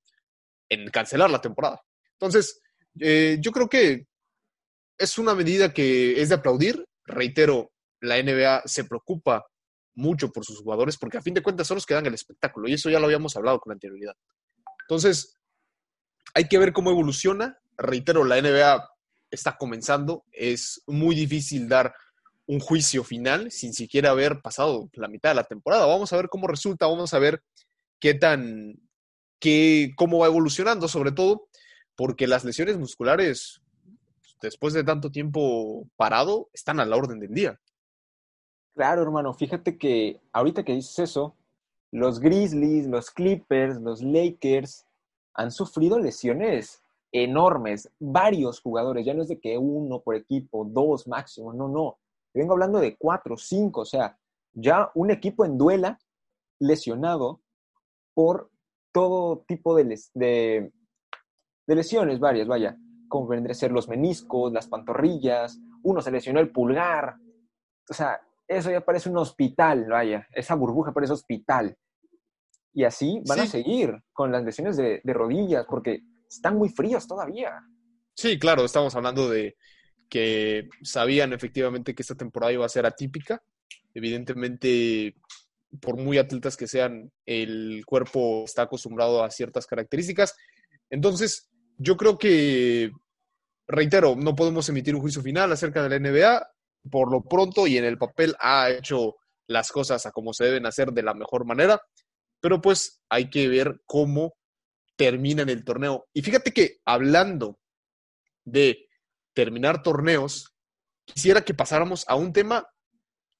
en 0.70 0.88
cancelar 0.88 1.30
la 1.30 1.42
temporada. 1.42 1.82
Entonces, 2.12 2.62
eh, 2.98 3.36
yo 3.40 3.52
creo 3.52 3.68
que 3.68 4.06
es 4.96 5.18
una 5.18 5.34
medida 5.34 5.74
que 5.74 6.20
es 6.20 6.30
de 6.30 6.36
aplaudir. 6.36 6.84
Reitero, 7.04 7.72
la 8.00 8.22
NBA 8.22 8.62
se 8.64 8.84
preocupa 8.84 9.46
mucho 9.94 10.30
por 10.30 10.44
sus 10.44 10.58
jugadores, 10.60 10.96
porque 10.96 11.18
a 11.18 11.22
fin 11.22 11.34
de 11.34 11.42
cuentas 11.42 11.66
son 11.66 11.76
los 11.76 11.86
que 11.86 11.94
dan 11.94 12.06
el 12.06 12.14
espectáculo, 12.14 12.68
y 12.68 12.74
eso 12.74 12.90
ya 12.90 12.98
lo 12.98 13.06
habíamos 13.06 13.36
hablado 13.36 13.60
con 13.60 13.72
anterioridad. 13.72 14.14
Entonces, 14.82 15.38
hay 16.34 16.48
que 16.48 16.58
ver 16.58 16.72
cómo 16.72 16.90
evoluciona. 16.90 17.58
Reitero, 17.76 18.24
la 18.24 18.40
NBA 18.40 18.88
está 19.30 19.56
comenzando, 19.56 20.24
es 20.32 20.82
muy 20.86 21.14
difícil 21.14 21.68
dar 21.68 21.94
un 22.46 22.58
juicio 22.58 23.04
final 23.04 23.50
sin 23.52 23.72
siquiera 23.72 24.10
haber 24.10 24.40
pasado 24.42 24.90
la 24.94 25.06
mitad 25.06 25.30
de 25.30 25.36
la 25.36 25.44
temporada. 25.44 25.86
Vamos 25.86 26.12
a 26.12 26.16
ver 26.16 26.28
cómo 26.28 26.48
resulta, 26.48 26.86
vamos 26.86 27.14
a 27.14 27.20
ver 27.20 27.42
qué 28.00 28.14
tan, 28.14 28.74
qué, 29.38 29.92
cómo 29.96 30.18
va 30.18 30.26
evolucionando, 30.26 30.88
sobre 30.88 31.12
todo 31.12 31.48
porque 31.94 32.26
las 32.26 32.44
lesiones 32.44 32.78
musculares, 32.78 33.60
después 34.42 34.74
de 34.74 34.82
tanto 34.82 35.10
tiempo 35.10 35.86
parado, 35.96 36.48
están 36.52 36.80
a 36.80 36.86
la 36.86 36.96
orden 36.96 37.20
del 37.20 37.34
día. 37.34 37.60
Claro, 38.74 39.02
hermano, 39.02 39.34
fíjate 39.34 39.76
que 39.76 40.20
ahorita 40.32 40.64
que 40.64 40.74
dices 40.74 40.98
eso, 40.98 41.34
los 41.92 42.20
Grizzlies, 42.20 42.86
los 42.86 43.10
Clippers, 43.10 43.80
los 43.80 44.02
Lakers 44.02 44.86
han 45.34 45.50
sufrido 45.50 45.98
lesiones 45.98 46.82
enormes. 47.12 47.90
Varios 47.98 48.60
jugadores, 48.60 49.04
ya 49.04 49.14
no 49.14 49.22
es 49.22 49.28
de 49.28 49.40
que 49.40 49.58
uno 49.58 50.00
por 50.00 50.14
equipo, 50.14 50.64
dos 50.64 51.08
máximo, 51.08 51.52
no, 51.52 51.68
no. 51.68 51.98
vengo 52.32 52.52
hablando 52.52 52.78
de 52.78 52.96
cuatro, 52.96 53.36
cinco, 53.36 53.80
o 53.80 53.84
sea, 53.84 54.16
ya 54.52 54.90
un 54.94 55.10
equipo 55.10 55.44
en 55.44 55.58
duela 55.58 55.98
lesionado 56.60 57.40
por 58.14 58.50
todo 58.92 59.44
tipo 59.46 59.74
de, 59.74 59.98
de, 60.14 60.72
lesiones, 61.66 62.18
varias, 62.18 62.48
vaya, 62.48 62.76
como 63.08 63.26
vendría 63.26 63.52
a 63.52 63.54
ser 63.54 63.72
los 63.72 63.88
meniscos, 63.88 64.52
las 64.52 64.66
pantorrillas, 64.66 65.58
uno 65.82 66.00
se 66.00 66.10
lesionó 66.10 66.40
el 66.40 66.50
pulgar. 66.50 67.16
O 67.88 67.94
sea, 67.94 68.20
eso 68.50 68.70
ya 68.70 68.80
parece 68.80 69.08
un 69.08 69.16
hospital, 69.16 69.86
vaya, 69.88 70.26
esa 70.32 70.56
burbuja 70.56 70.92
parece 70.92 71.12
hospital. 71.12 71.76
Y 72.72 72.84
así 72.84 73.22
van 73.26 73.40
a 73.40 73.46
seguir 73.46 73.94
con 74.12 74.32
las 74.32 74.44
lesiones 74.44 74.76
de, 74.76 75.00
rodillas, 75.04 75.66
porque 75.68 76.00
están 76.28 76.56
muy 76.56 76.68
fríos 76.68 77.06
todavía. 77.06 77.52
Sí, 78.14 78.38
claro, 78.38 78.64
estamos 78.64 78.94
hablando 78.96 79.28
de 79.30 79.56
que 80.08 80.68
sabían 80.82 81.32
efectivamente 81.32 81.94
que 81.94 82.02
esta 82.02 82.16
temporada 82.16 82.52
iba 82.52 82.66
a 82.66 82.68
ser 82.68 82.86
atípica. 82.86 83.40
Evidentemente, 83.94 85.14
por 85.80 85.96
muy 85.96 86.18
atletas 86.18 86.56
que 86.56 86.66
sean, 86.66 87.12
el 87.26 87.84
cuerpo 87.86 88.44
está 88.44 88.62
acostumbrado 88.62 89.22
a 89.22 89.30
ciertas 89.30 89.66
características. 89.66 90.36
Entonces, 90.90 91.50
yo 91.78 91.96
creo 91.96 92.18
que, 92.18 92.90
reitero, 93.68 94.16
no 94.16 94.34
podemos 94.34 94.68
emitir 94.68 94.94
un 94.96 95.00
juicio 95.00 95.22
final 95.22 95.52
acerca 95.52 95.82
de 95.86 96.00
la 96.00 96.10
NBA 96.10 96.50
por 96.88 97.10
lo 97.10 97.22
pronto 97.22 97.66
y 97.66 97.76
en 97.76 97.84
el 97.84 97.98
papel 97.98 98.34
ha 98.40 98.70
hecho 98.70 99.16
las 99.46 99.72
cosas 99.72 100.06
a 100.06 100.12
como 100.12 100.32
se 100.32 100.44
deben 100.44 100.66
hacer 100.66 100.92
de 100.92 101.02
la 101.02 101.14
mejor 101.14 101.44
manera, 101.44 101.82
pero 102.40 102.60
pues 102.60 103.02
hay 103.08 103.28
que 103.28 103.48
ver 103.48 103.82
cómo 103.84 104.34
termina 104.96 105.42
en 105.42 105.48
el 105.48 105.64
torneo. 105.64 106.08
Y 106.12 106.22
fíjate 106.22 106.52
que 106.52 106.78
hablando 106.84 107.58
de 108.44 108.88
terminar 109.34 109.82
torneos, 109.82 110.54
quisiera 111.04 111.42
que 111.42 111.54
pasáramos 111.54 112.04
a 112.08 112.14
un 112.14 112.32
tema 112.32 112.66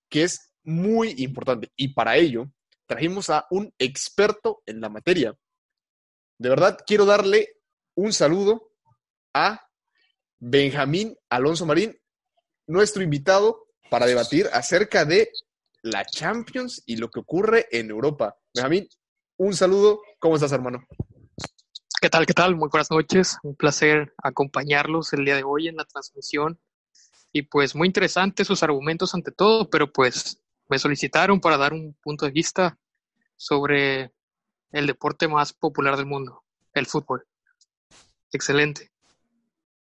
que 0.09 0.24
es 0.24 0.55
muy 0.62 1.14
importante 1.18 1.70
y 1.76 1.94
para 1.94 2.16
ello 2.16 2.50
trajimos 2.87 3.31
a 3.31 3.46
un 3.50 3.72
experto 3.79 4.62
en 4.66 4.81
la 4.81 4.88
materia. 4.88 5.35
De 6.38 6.48
verdad, 6.48 6.79
quiero 6.87 7.05
darle 7.05 7.48
un 7.94 8.12
saludo 8.12 8.72
a 9.35 9.61
Benjamín 10.38 11.16
Alonso 11.29 11.66
Marín, 11.66 11.99
nuestro 12.70 13.02
invitado 13.02 13.66
para 13.90 14.06
debatir 14.06 14.48
acerca 14.52 15.04
de 15.04 15.30
la 15.83 16.04
Champions 16.04 16.83
y 16.87 16.96
lo 16.96 17.11
que 17.11 17.18
ocurre 17.18 17.66
en 17.72 17.90
Europa. 17.90 18.37
Benjamín, 18.54 18.88
un 19.38 19.54
saludo. 19.54 20.00
¿Cómo 20.20 20.37
estás, 20.37 20.52
hermano? 20.52 20.85
¿Qué 22.00 22.09
tal? 22.09 22.26
¿Qué 22.26 22.33
tal? 22.33 22.54
Muy 22.54 22.68
buenas 22.68 22.90
noches. 22.90 23.38
Un 23.42 23.56
placer 23.56 24.14
acompañarlos 24.22 25.12
el 25.12 25.24
día 25.24 25.35
de 25.35 25.42
hoy 25.42 25.66
en 25.66 25.76
la 25.76 25.85
transmisión. 25.85 26.61
Y 27.33 27.42
pues 27.42 27.74
muy 27.74 27.88
interesantes 27.88 28.46
sus 28.46 28.62
argumentos 28.62 29.14
ante 29.14 29.33
todo, 29.33 29.68
pero 29.68 29.92
pues 29.92 30.40
me 30.68 30.78
solicitaron 30.78 31.40
para 31.40 31.56
dar 31.56 31.72
un 31.72 31.96
punto 32.00 32.24
de 32.24 32.30
vista 32.30 32.78
sobre 33.37 34.12
el 34.70 34.87
deporte 34.87 35.26
más 35.26 35.52
popular 35.52 35.96
del 35.96 36.06
mundo, 36.06 36.44
el 36.72 36.87
fútbol. 36.87 37.26
Excelente. 38.33 38.92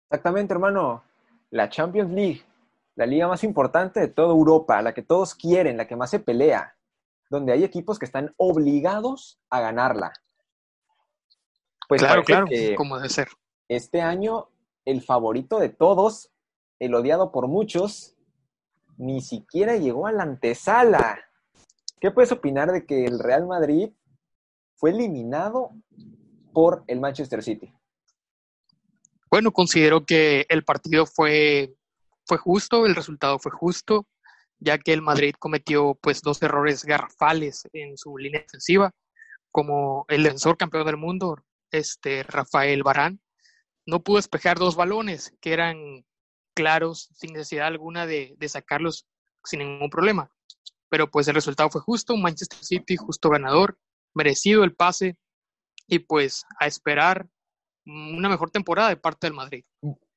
Exactamente, 0.06 0.54
hermano. 0.54 1.04
La 1.52 1.70
Champions 1.70 2.12
League 2.12 2.49
la 2.96 3.06
liga 3.06 3.28
más 3.28 3.44
importante 3.44 4.00
de 4.00 4.08
toda 4.08 4.30
Europa, 4.30 4.82
la 4.82 4.94
que 4.94 5.02
todos 5.02 5.36
quieren, 5.36 5.78
la 5.78 5.88
que 5.88 5.96
más 5.96 6.10
se 6.10 6.20
pelea, 6.20 6.76
donde 7.30 7.54
hay 7.54 7.64
equipos 7.64 8.00
que 8.00 8.06
están 8.06 8.34
obligados 8.38 9.40
a 9.50 9.62
ganarla. 9.62 10.12
Pues 11.88 12.02
claro, 12.02 12.24
claro, 12.24 12.48
como 12.76 12.98
debe 12.98 13.10
ser. 13.10 13.30
Este 13.68 14.02
año, 14.02 14.50
el 14.86 15.02
favorito 15.02 15.60
de 15.60 15.70
todos, 15.70 16.32
el 16.80 16.94
odiado 16.94 17.32
por 17.32 17.48
muchos, 17.48 18.16
ni 18.98 19.22
siquiera 19.22 19.78
llegó 19.78 20.08
a 20.08 20.12
la 20.12 20.24
antesala. 20.24 21.20
¿Qué 22.00 22.12
puedes 22.12 22.32
opinar 22.32 22.72
de 22.72 22.86
que 22.86 23.06
el 23.06 23.20
Real 23.20 23.48
Madrid 23.48 23.90
fue 24.76 24.92
eliminado 24.92 25.72
por 26.54 26.84
el 26.88 27.00
Manchester 27.00 27.44
City? 27.44 27.74
Bueno, 29.30 29.52
considero 29.52 30.06
que 30.06 30.46
el 30.50 30.64
partido 30.64 31.06
fue 31.06 31.76
fue 32.30 32.38
justo, 32.38 32.86
el 32.86 32.96
resultado 32.96 33.40
fue 33.40 33.52
justo, 33.52 34.08
ya 34.60 34.78
que 34.78 34.94
el 34.94 35.02
Madrid 35.02 35.34
cometió 35.40 35.96
pues 35.96 36.22
dos 36.22 36.42
errores 36.44 36.86
garrafales 36.86 37.68
en 37.74 37.98
su 37.98 38.18
línea 38.18 38.42
defensiva, 38.42 38.92
como 39.52 40.06
el 40.10 40.22
defensor 40.22 40.56
campeón 40.56 40.86
del 40.86 40.98
mundo, 40.98 41.44
este 41.72 42.22
Rafael 42.22 42.84
Barán, 42.84 43.20
no 43.88 44.04
pudo 44.04 44.18
despejar 44.18 44.60
dos 44.60 44.76
balones 44.76 45.34
que 45.42 45.54
eran 45.54 46.06
claros, 46.56 47.10
sin 47.16 47.34
necesidad 47.34 47.66
alguna 47.66 48.06
de, 48.06 48.36
de 48.38 48.50
sacarlos 48.50 49.08
sin 49.44 49.60
ningún 49.60 49.90
problema. 49.90 50.32
Pero 50.90 51.10
pues 51.10 51.28
el 51.28 51.36
resultado 51.36 51.72
fue 51.72 51.82
justo, 51.82 52.16
Manchester 52.16 52.60
City 52.64 52.96
justo 52.96 53.30
ganador, 53.30 53.80
merecido 54.14 54.64
el 54.64 54.76
pase 54.76 55.18
y 55.88 56.00
pues 56.00 56.46
a 56.60 56.68
esperar 56.68 57.28
una 57.86 58.30
mejor 58.30 58.52
temporada 58.52 58.90
de 58.90 58.98
parte 58.98 59.26
del 59.26 59.34
Madrid. 59.34 59.64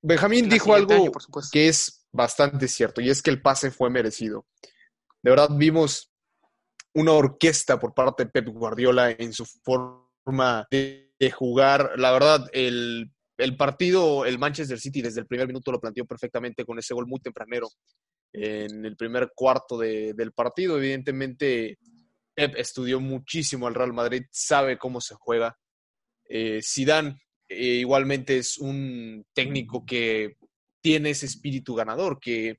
Benjamín 0.03 0.48
dijo 0.51 0.75
algo 0.75 1.11
que 1.51 1.68
es 1.68 2.01
bastante 2.12 2.68
cierto, 2.68 3.01
y 3.01 3.11
es 3.11 3.22
que 3.22 3.31
el 3.31 3.42
pase 3.42 3.70
fue 3.70 3.90
merecido. 3.90 4.46
De 5.22 5.31
verdad 5.31 5.51
vimos 5.57 6.12
una 6.94 7.12
orquesta 7.12 7.79
por 7.79 7.94
parte 7.94 8.25
de 8.25 8.31
Pep 8.31 8.48
Guardiola 8.48 9.11
en 9.11 9.33
su 9.33 9.46
forma 9.46 10.66
de, 10.70 11.09
jugar. 11.33 11.92
La 11.96 12.11
verdad, 12.11 12.48
el, 12.53 13.11
partido, 13.57 14.27
el 14.27 14.38
Manchester 14.38 14.79
City 14.79 15.03
desde 15.03 15.20
el 15.20 15.27
primer 15.27 15.46
minuto 15.46 15.70
lo 15.70 15.81
planteó 15.81 16.05
perfectamente 16.05 16.64
con 16.64 16.79
ese 16.79 16.94
gol 16.94 17.07
muy 17.07 17.20
tempranero 17.20 17.68
en 18.33 18.85
el 18.85 18.96
primer 18.96 19.31
cuarto 19.35 19.79
del 19.79 20.33
partido. 20.33 20.77
Evidentemente, 20.77 21.79
Pep 22.35 22.55
estudió 22.57 22.98
muchísimo 22.98 23.66
al 23.66 23.75
Real 23.75 23.92
Madrid, 23.92 24.25
sabe 24.31 24.79
cómo 24.79 25.01
se 25.01 25.14
juega. 25.14 25.57
Eh, 26.29 26.61
Zidane 26.62 27.20
eh, 27.48 27.77
igualmente 27.81 28.38
es 28.38 28.59
un 28.59 29.25
técnico 29.35 29.85
que 29.85 30.37
tiene 30.83 31.11
ese 31.11 31.27
espíritu 31.27 31.75
ganador, 31.75 32.18
que, 32.21 32.59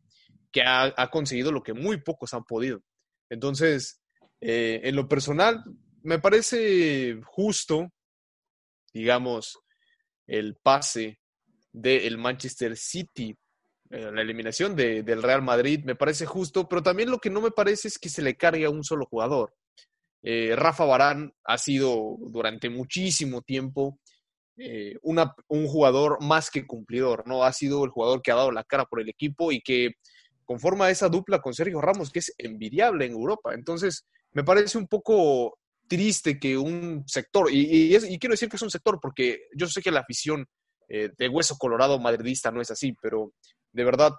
ha, 0.65 1.09
conseguido 1.11 1.51
lo 1.51 1.61
que 1.61 1.73
muy 1.73 2.01
pocos 2.01 2.33
han 2.33 2.43
podido. 2.45 2.81
Entonces, 3.29 4.01
eh, 4.41 4.81
en 4.83 4.95
lo 4.95 5.07
personal, 5.07 5.63
me 6.01 6.19
parece 6.19 7.19
justo, 7.25 7.91
digamos, 8.93 9.59
el 10.25 10.55
pase 10.55 11.19
del 11.71 12.17
Manchester 12.17 12.77
City. 12.77 13.35
eh, 13.89 14.11
la 14.11 14.21
eliminación 14.21 14.75
de, 14.75 15.03
del 15.03 15.21
Real 15.21 15.41
Madrid 15.41 15.81
me 15.83 15.95
parece 15.95 16.25
justo, 16.25 16.67
pero 16.67 16.81
también 16.81 17.11
lo 17.11 17.19
que 17.19 17.29
no 17.29 17.41
me 17.41 17.51
parece 17.51 17.87
es 17.87 17.99
que 17.99 18.09
se 18.09 18.21
le 18.21 18.35
cargue 18.35 18.65
a 18.65 18.69
un 18.69 18.83
solo 18.83 19.05
jugador. 19.05 19.53
Eh, 20.21 20.55
Rafa 20.55 20.85
Barán 20.85 21.33
ha 21.43 21.57
sido 21.57 22.17
durante 22.19 22.69
muchísimo 22.69 23.41
tiempo 23.41 23.99
eh, 24.57 24.97
un 25.01 25.67
jugador 25.67 26.21
más 26.21 26.49
que 26.49 26.67
cumplidor, 26.67 27.27
¿no? 27.27 27.43
Ha 27.43 27.53
sido 27.53 27.83
el 27.85 27.91
jugador 27.91 28.21
que 28.21 28.31
ha 28.31 28.35
dado 28.35 28.51
la 28.51 28.63
cara 28.63 28.85
por 28.85 29.01
el 29.01 29.09
equipo 29.09 29.51
y 29.51 29.61
que 29.61 29.95
conforma 30.45 30.89
esa 30.89 31.09
dupla 31.09 31.41
con 31.41 31.53
Sergio 31.53 31.81
Ramos, 31.81 32.11
que 32.11 32.19
es 32.19 32.33
envidiable 32.37 33.05
en 33.05 33.13
Europa. 33.13 33.53
Entonces, 33.53 34.05
me 34.31 34.43
parece 34.43 34.77
un 34.77 34.87
poco 34.87 35.57
triste 35.87 36.39
que 36.39 36.57
un 36.57 37.03
sector, 37.07 37.51
y, 37.51 37.95
y, 37.95 38.19
quiero 38.19 38.33
decir 38.33 38.49
que 38.49 38.55
es 38.55 38.61
un 38.61 38.69
sector 38.69 38.99
porque 39.01 39.47
yo 39.55 39.67
sé 39.67 39.81
que 39.81 39.91
la 39.91 39.99
afición 40.01 40.47
eh, 40.87 41.09
de 41.17 41.29
hueso 41.29 41.57
colorado 41.57 41.99
madridista 41.99 42.51
no 42.51 42.61
es 42.61 42.71
así, 42.71 42.95
pero 43.01 43.33
de 43.71 43.83
verdad, 43.83 44.13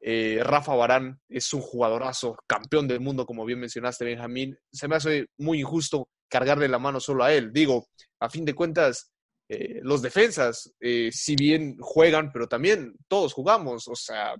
eh, 0.00 0.40
Rafa 0.42 0.74
Barán 0.74 1.20
es 1.28 1.52
un 1.52 1.60
jugadorazo, 1.60 2.36
campeón 2.46 2.86
del 2.88 3.00
mundo, 3.00 3.26
como 3.26 3.44
bien 3.44 3.60
mencionaste, 3.60 4.04
Benjamín. 4.04 4.58
Se 4.72 4.88
me 4.88 4.96
hace 4.96 5.26
muy 5.38 5.60
injusto 5.60 6.08
cargarle 6.28 6.68
la 6.68 6.78
mano 6.78 7.00
solo 7.00 7.24
a 7.24 7.32
él. 7.32 7.52
Digo, 7.52 7.86
a 8.20 8.28
fin 8.30 8.44
de 8.44 8.54
cuentas, 8.54 9.12
eh, 9.48 9.80
los 9.82 10.02
defensas, 10.02 10.72
si 10.80 11.36
bien 11.36 11.76
juegan, 11.78 12.32
pero 12.32 12.48
también 12.48 12.94
todos 13.08 13.32
jugamos, 13.32 13.86
o 13.88 13.94
sea, 13.94 14.34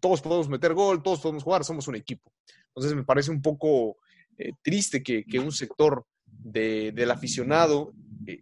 todos 0.00 0.20
podemos 0.20 0.48
meter 0.48 0.74
gol, 0.74 1.02
todos 1.02 1.20
podemos 1.20 1.44
jugar, 1.44 1.64
somos 1.64 1.88
un 1.88 1.96
equipo. 1.96 2.32
Entonces 2.68 2.94
me 2.94 3.04
parece 3.04 3.30
un 3.30 3.40
poco 3.40 3.96
triste 4.62 5.02
que, 5.02 5.38
un 5.38 5.52
sector 5.52 6.04
del 6.26 7.10
aficionado 7.10 7.92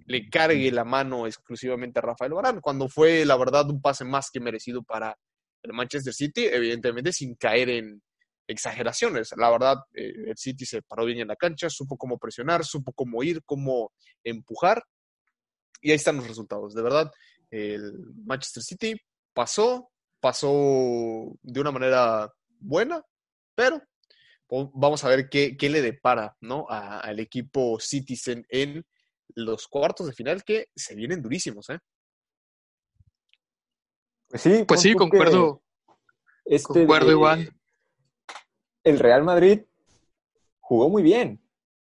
le 0.06 0.30
cargue 0.30 0.70
la 0.70 0.84
mano 0.84 1.26
exclusivamente 1.26 1.98
a 1.98 2.02
Rafael 2.02 2.32
Barán, 2.32 2.60
cuando 2.60 2.88
fue, 2.88 3.24
la 3.24 3.36
verdad, 3.36 3.68
un 3.70 3.80
pase 3.80 4.04
más 4.04 4.30
que 4.30 4.40
merecido 4.40 4.82
para 4.82 5.16
el 5.62 5.72
Manchester 5.72 6.12
City, 6.12 6.46
evidentemente 6.46 7.12
sin 7.12 7.34
caer 7.36 7.70
en 7.70 8.02
exageraciones. 8.46 9.32
La 9.36 9.50
verdad, 9.50 9.78
eh, 9.94 10.12
el 10.26 10.36
City 10.36 10.66
se 10.66 10.82
paró 10.82 11.04
bien 11.04 11.20
en 11.20 11.28
la 11.28 11.36
cancha, 11.36 11.70
supo 11.70 11.96
cómo 11.96 12.18
presionar, 12.18 12.64
supo 12.64 12.92
cómo 12.92 13.22
ir, 13.22 13.42
cómo 13.44 13.92
empujar, 14.24 14.82
y 15.80 15.90
ahí 15.90 15.96
están 15.96 16.16
los 16.16 16.28
resultados. 16.28 16.74
De 16.74 16.82
verdad, 16.82 17.10
el 17.50 17.92
Manchester 18.24 18.62
City 18.62 18.96
pasó, 19.32 19.90
pasó 20.20 21.32
de 21.42 21.60
una 21.60 21.70
manera 21.70 22.32
buena, 22.58 23.04
pero 23.54 23.82
vamos 24.74 25.02
a 25.04 25.08
ver 25.08 25.28
qué, 25.28 25.56
qué 25.56 25.70
le 25.70 25.82
depara 25.82 26.36
¿no? 26.40 26.66
al 26.68 27.18
equipo 27.20 27.78
Citizen 27.80 28.44
en 28.48 28.84
los 29.34 29.66
cuartos 29.66 30.06
de 30.06 30.12
final 30.12 30.44
que 30.44 30.68
se 30.74 30.94
vienen 30.94 31.22
durísimos, 31.22 31.70
¿eh? 31.70 31.78
Pues 34.28 34.42
sí, 34.42 34.64
pues 34.66 34.80
sí, 34.80 34.94
concuerdo. 34.94 35.62
Este 36.44 36.72
concuerdo 36.72 37.10
igual. 37.10 37.54
El 38.82 38.98
Real 38.98 39.22
Madrid 39.22 39.62
jugó 40.60 40.88
muy 40.88 41.02
bien. 41.02 41.38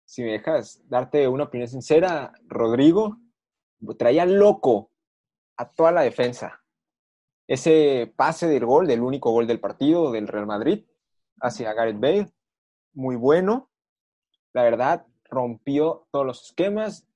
Si 0.06 0.24
me 0.24 0.32
dejas 0.32 0.82
darte 0.90 1.28
una 1.28 1.46
opinión 1.46 1.70
sincera, 1.70 2.34
Rodrigo 2.48 3.20
traía 3.98 4.26
loco 4.26 4.91
a 5.58 5.69
toda 5.69 5.91
la 5.91 6.02
defensa. 6.02 6.63
Ese 7.48 8.13
pase 8.15 8.48
del 8.48 8.65
gol, 8.65 8.88
del 8.88 9.02
único 9.02 9.32
gol 9.32 9.48
del 9.48 9.60
partido 9.60 10.12
del 10.12 10.28
Real 10.28 10.46
Madrid 10.46 10.86
hacia 11.41 11.74
Gareth 11.74 12.00
Bale, 12.00 12.28
muy 12.93 13.15
bueno. 13.15 13.69
La 14.54 14.63
verdad, 14.63 15.06
rompió 15.26 16.08
todos 16.12 16.26
los 16.26 16.43
esquemas, 16.43 17.08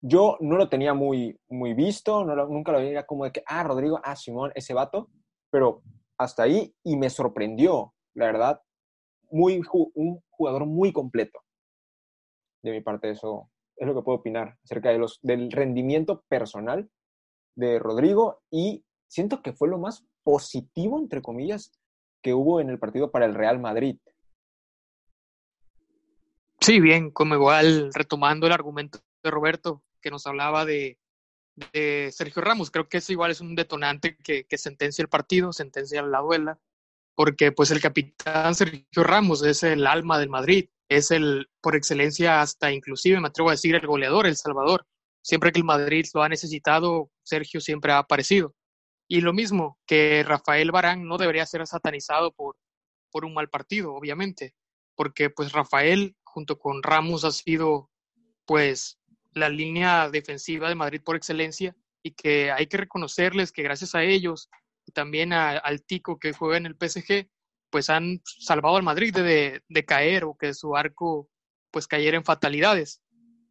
yo 0.00 0.36
no 0.40 0.56
lo 0.56 0.68
tenía 0.68 0.94
muy, 0.94 1.40
muy 1.48 1.74
visto, 1.74 2.24
no 2.24 2.34
nunca 2.46 2.72
lo 2.72 2.78
veía 2.78 3.06
como 3.06 3.24
de 3.24 3.32
que, 3.32 3.42
ah, 3.46 3.64
Rodrigo, 3.64 4.00
ah, 4.04 4.14
Simón, 4.14 4.52
ese 4.54 4.74
vato, 4.74 5.10
pero 5.50 5.82
hasta 6.16 6.44
ahí 6.44 6.74
y 6.84 6.96
me 6.96 7.10
sorprendió, 7.10 7.94
la 8.14 8.26
verdad, 8.26 8.62
muy, 9.30 9.60
un 9.94 10.22
jugador 10.30 10.66
muy 10.66 10.92
completo. 10.92 11.40
De 12.62 12.70
mi 12.70 12.80
parte, 12.80 13.10
eso 13.10 13.50
es 13.78 13.86
lo 13.86 13.94
que 13.94 14.02
puedo 14.02 14.18
opinar 14.18 14.56
acerca 14.64 14.90
de 14.90 14.98
los, 14.98 15.20
del 15.22 15.50
rendimiento 15.50 16.24
personal 16.28 16.90
de 17.54 17.78
Rodrigo 17.78 18.42
y 18.50 18.84
siento 19.08 19.42
que 19.42 19.52
fue 19.52 19.68
lo 19.68 19.78
más 19.78 20.04
positivo, 20.22 20.98
entre 20.98 21.22
comillas, 21.22 21.72
que 22.22 22.34
hubo 22.34 22.60
en 22.60 22.68
el 22.70 22.78
partido 22.78 23.10
para 23.10 23.26
el 23.26 23.34
Real 23.34 23.58
Madrid. 23.58 23.98
Sí, 26.60 26.80
bien, 26.80 27.10
como 27.10 27.34
igual 27.34 27.90
retomando 27.94 28.46
el 28.46 28.52
argumento 28.52 28.98
de 29.22 29.30
Roberto, 29.30 29.82
que 30.00 30.10
nos 30.10 30.26
hablaba 30.26 30.64
de, 30.64 30.98
Sergio 32.12 32.42
Ramos. 32.42 32.70
Creo 32.70 32.88
que 32.88 32.98
eso 32.98 33.12
igual 33.12 33.32
es 33.32 33.40
un 33.40 33.56
detonante 33.56 34.16
que, 34.16 34.46
sentencia 34.58 35.02
el 35.02 35.08
partido, 35.08 35.52
sentencia 35.52 36.02
la 36.02 36.20
duela, 36.20 36.58
porque 37.16 37.50
pues 37.50 37.70
el 37.72 37.80
capitán 37.80 38.54
Sergio 38.54 39.02
Ramos 39.02 39.42
es 39.42 39.64
el 39.64 39.86
alma 39.86 40.18
del 40.18 40.28
Madrid, 40.28 40.68
es 40.88 41.10
el, 41.10 41.48
por 41.60 41.76
excelencia, 41.76 42.40
hasta 42.40 42.72
inclusive, 42.72 43.20
me 43.20 43.28
atrevo 43.28 43.50
a 43.50 43.52
decir, 43.52 43.74
el 43.74 43.86
goleador, 43.86 44.26
el 44.26 44.36
salvador. 44.36 44.86
Siempre 45.22 45.52
que 45.52 45.58
el 45.58 45.64
Madrid 45.64 46.06
lo 46.14 46.22
ha 46.22 46.28
necesitado, 46.28 47.10
Sergio 47.22 47.60
siempre 47.60 47.92
ha 47.92 47.98
aparecido. 47.98 48.54
Y 49.08 49.20
lo 49.20 49.32
mismo, 49.32 49.78
que 49.86 50.22
Rafael 50.22 50.70
Barán 50.70 51.06
no 51.06 51.18
debería 51.18 51.46
ser 51.46 51.66
satanizado 51.66 52.32
por, 52.32 52.56
por 53.10 53.24
un 53.24 53.34
mal 53.34 53.48
partido, 53.48 53.94
obviamente, 53.94 54.54
porque 54.94 55.30
pues 55.30 55.52
Rafael 55.52 56.16
junto 56.24 56.58
con 56.58 56.82
Ramos 56.82 57.24
ha 57.24 57.32
sido 57.32 57.90
pues 58.46 58.98
la 59.32 59.48
línea 59.48 60.08
defensiva 60.10 60.68
de 60.68 60.74
Madrid 60.74 61.00
por 61.04 61.16
excelencia 61.16 61.74
y 62.02 62.12
que 62.12 62.50
hay 62.50 62.66
que 62.66 62.76
reconocerles 62.76 63.52
que 63.52 63.62
gracias 63.62 63.94
a 63.94 64.02
ellos 64.02 64.48
y 64.86 64.92
también 64.92 65.32
al 65.32 65.82
Tico 65.84 66.18
que 66.18 66.32
juega 66.32 66.56
en 66.56 66.66
el 66.66 66.76
PSG, 66.76 67.28
pues 67.70 67.90
han 67.90 68.20
salvado 68.24 68.76
al 68.76 68.82
Madrid 68.82 69.14
de, 69.14 69.62
de, 69.68 69.84
caer 69.84 70.24
o 70.24 70.36
que 70.36 70.54
su 70.54 70.76
arco 70.76 71.28
pues 71.70 71.86
cayera 71.86 72.16
en 72.16 72.24
fatalidades. 72.24 73.02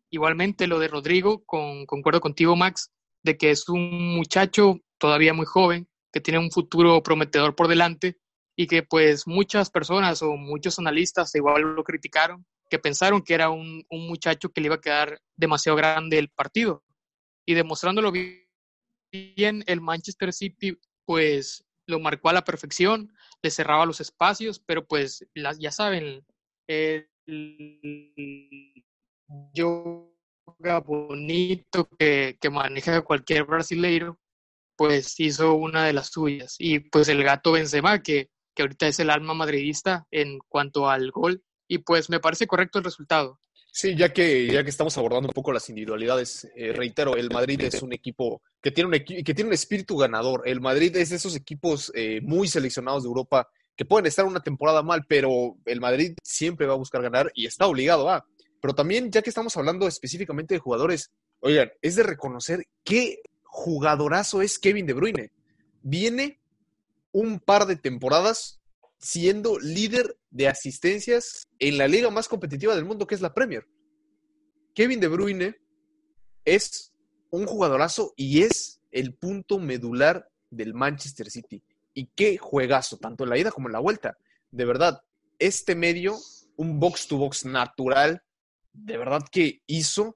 Igualmente 0.09 0.67
lo 0.67 0.79
de 0.79 0.87
Rodrigo, 0.87 1.43
con, 1.45 1.85
concuerdo 1.85 2.21
contigo 2.21 2.55
Max, 2.55 2.91
de 3.23 3.37
que 3.37 3.51
es 3.51 3.67
un 3.69 4.15
muchacho 4.15 4.79
todavía 4.97 5.33
muy 5.33 5.45
joven, 5.45 5.87
que 6.11 6.21
tiene 6.21 6.39
un 6.39 6.51
futuro 6.51 7.03
prometedor 7.03 7.55
por 7.55 7.67
delante 7.67 8.17
y 8.55 8.67
que 8.67 8.83
pues 8.83 9.27
muchas 9.27 9.69
personas 9.69 10.21
o 10.21 10.35
muchos 10.35 10.79
analistas 10.79 11.35
igual 11.35 11.61
lo 11.61 11.83
criticaron 11.83 12.45
que 12.69 12.79
pensaron 12.79 13.21
que 13.21 13.33
era 13.33 13.49
un, 13.49 13.85
muchacho 13.89 14.49
que 14.49 14.61
le 14.61 14.67
iba 14.67 14.75
a 14.75 14.81
quedar 14.81 15.21
demasiado 15.35 15.75
grande 15.75 16.17
el 16.17 16.29
partido. 16.29 16.83
Y 17.45 17.53
demostrándolo 17.53 18.11
bien, 18.11 19.63
el 19.65 19.81
Manchester 19.81 20.33
City 20.33 20.77
pues 21.05 21.63
lo 21.85 21.99
marcó 21.99 22.29
a 22.29 22.33
la 22.33 22.43
perfección, 22.43 23.13
le 23.41 23.51
cerraba 23.51 23.85
los 23.85 24.01
espacios, 24.01 24.59
pero 24.59 24.85
pues 24.85 25.25
ya 25.59 25.71
saben, 25.71 26.25
el 26.67 27.07
yoga 29.53 30.79
bonito 30.79 31.87
que, 31.97 32.37
que 32.39 32.49
maneja 32.49 33.01
cualquier 33.01 33.45
brasileiro, 33.45 34.19
pues 34.75 35.19
hizo 35.19 35.55
una 35.55 35.85
de 35.85 35.93
las 35.93 36.09
suyas. 36.09 36.55
Y 36.59 36.79
pues 36.79 37.09
el 37.09 37.23
gato 37.23 37.51
Benzema, 37.51 38.01
que, 38.01 38.29
que 38.55 38.63
ahorita 38.63 38.87
es 38.87 38.99
el 38.99 39.09
alma 39.09 39.33
madridista 39.33 40.07
en 40.11 40.39
cuanto 40.47 40.89
al 40.89 41.11
gol, 41.11 41.43
y 41.67 41.79
pues 41.79 42.09
me 42.09 42.19
parece 42.19 42.47
correcto 42.47 42.79
el 42.79 42.85
resultado. 42.85 43.39
Sí, 43.71 43.95
ya 43.95 44.11
que, 44.11 44.47
ya 44.47 44.63
que 44.63 44.69
estamos 44.69 44.97
abordando 44.97 45.29
un 45.29 45.33
poco 45.33 45.51
las 45.51 45.69
individualidades, 45.69 46.47
eh, 46.55 46.73
reitero, 46.73 47.15
el 47.15 47.29
Madrid 47.29 47.61
es 47.61 47.81
un 47.83 47.93
equipo 47.93 48.41
que 48.61 48.71
tiene 48.71 48.89
un, 48.89 49.03
que 49.03 49.33
tiene 49.33 49.49
un 49.49 49.53
espíritu 49.53 49.97
ganador. 49.97 50.43
El 50.45 50.61
Madrid 50.61 50.95
es 50.95 51.11
de 51.11 51.17
esos 51.17 51.35
equipos 51.35 51.91
eh, 51.93 52.19
muy 52.21 52.47
seleccionados 52.47 53.03
de 53.03 53.07
Europa 53.07 53.49
que 53.75 53.85
pueden 53.85 54.07
estar 54.07 54.25
una 54.25 54.41
temporada 54.41 54.81
mal, 54.81 55.05
pero 55.07 55.55
el 55.65 55.79
Madrid 55.79 56.17
siempre 56.23 56.65
va 56.65 56.73
a 56.73 56.77
buscar 56.77 57.03
ganar 57.03 57.31
y 57.35 57.45
está 57.45 57.67
obligado 57.67 58.09
a. 58.09 58.25
Pero 58.59 58.73
también, 58.73 59.11
ya 59.11 59.21
que 59.21 59.29
estamos 59.29 59.55
hablando 59.55 59.87
específicamente 59.87 60.55
de 60.55 60.59
jugadores, 60.59 61.11
oigan, 61.41 61.71
es 61.81 61.95
de 61.95 62.03
reconocer 62.03 62.65
qué 62.83 63.21
jugadorazo 63.43 64.41
es 64.41 64.57
Kevin 64.57 64.87
De 64.87 64.93
Bruyne. 64.93 65.31
Viene 65.83 66.39
un 67.11 67.39
par 67.39 67.67
de 67.67 67.75
temporadas 67.75 68.56
siendo 68.99 69.59
líder 69.59 70.17
de 70.29 70.47
asistencias 70.47 71.47
en 71.59 71.77
la 71.77 71.87
liga 71.87 72.09
más 72.09 72.27
competitiva 72.27 72.75
del 72.75 72.85
mundo, 72.85 73.07
que 73.07 73.15
es 73.15 73.21
la 73.21 73.33
Premier. 73.33 73.67
Kevin 74.73 74.99
De 74.99 75.07
Bruyne 75.07 75.55
es 76.45 76.93
un 77.29 77.45
jugadorazo 77.45 78.13
y 78.15 78.43
es 78.43 78.79
el 78.91 79.13
punto 79.13 79.59
medular 79.59 80.29
del 80.49 80.73
Manchester 80.73 81.29
City. 81.29 81.63
Y 81.93 82.07
qué 82.15 82.37
juegazo, 82.37 82.97
tanto 82.97 83.23
en 83.23 83.31
la 83.31 83.37
ida 83.37 83.51
como 83.51 83.67
en 83.67 83.73
la 83.73 83.79
vuelta. 83.79 84.17
De 84.51 84.65
verdad, 84.65 85.01
este 85.39 85.75
medio, 85.75 86.17
un 86.55 86.79
box 86.79 87.07
to 87.07 87.17
box 87.17 87.45
natural, 87.45 88.21
de 88.73 88.97
verdad 88.97 89.23
que 89.31 89.61
hizo 89.65 90.15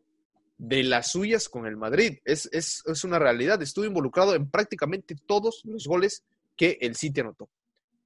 de 0.58 0.84
las 0.84 1.12
suyas 1.12 1.49
con 1.49 1.66
el 1.66 1.76
Madrid. 1.76 2.20
Es, 2.24 2.47
es, 2.51 2.84
es 2.86 3.03
una 3.03 3.18
realidad. 3.18 3.62
Estuvo 3.62 3.86
involucrado 3.86 4.36
en 4.36 4.49
prácticamente 4.49 5.16
todos 5.26 5.62
los 5.66 5.88
goles 5.88 6.24
que 6.56 6.78
el 6.82 6.95
City 6.95 7.22
anotó. 7.22 7.49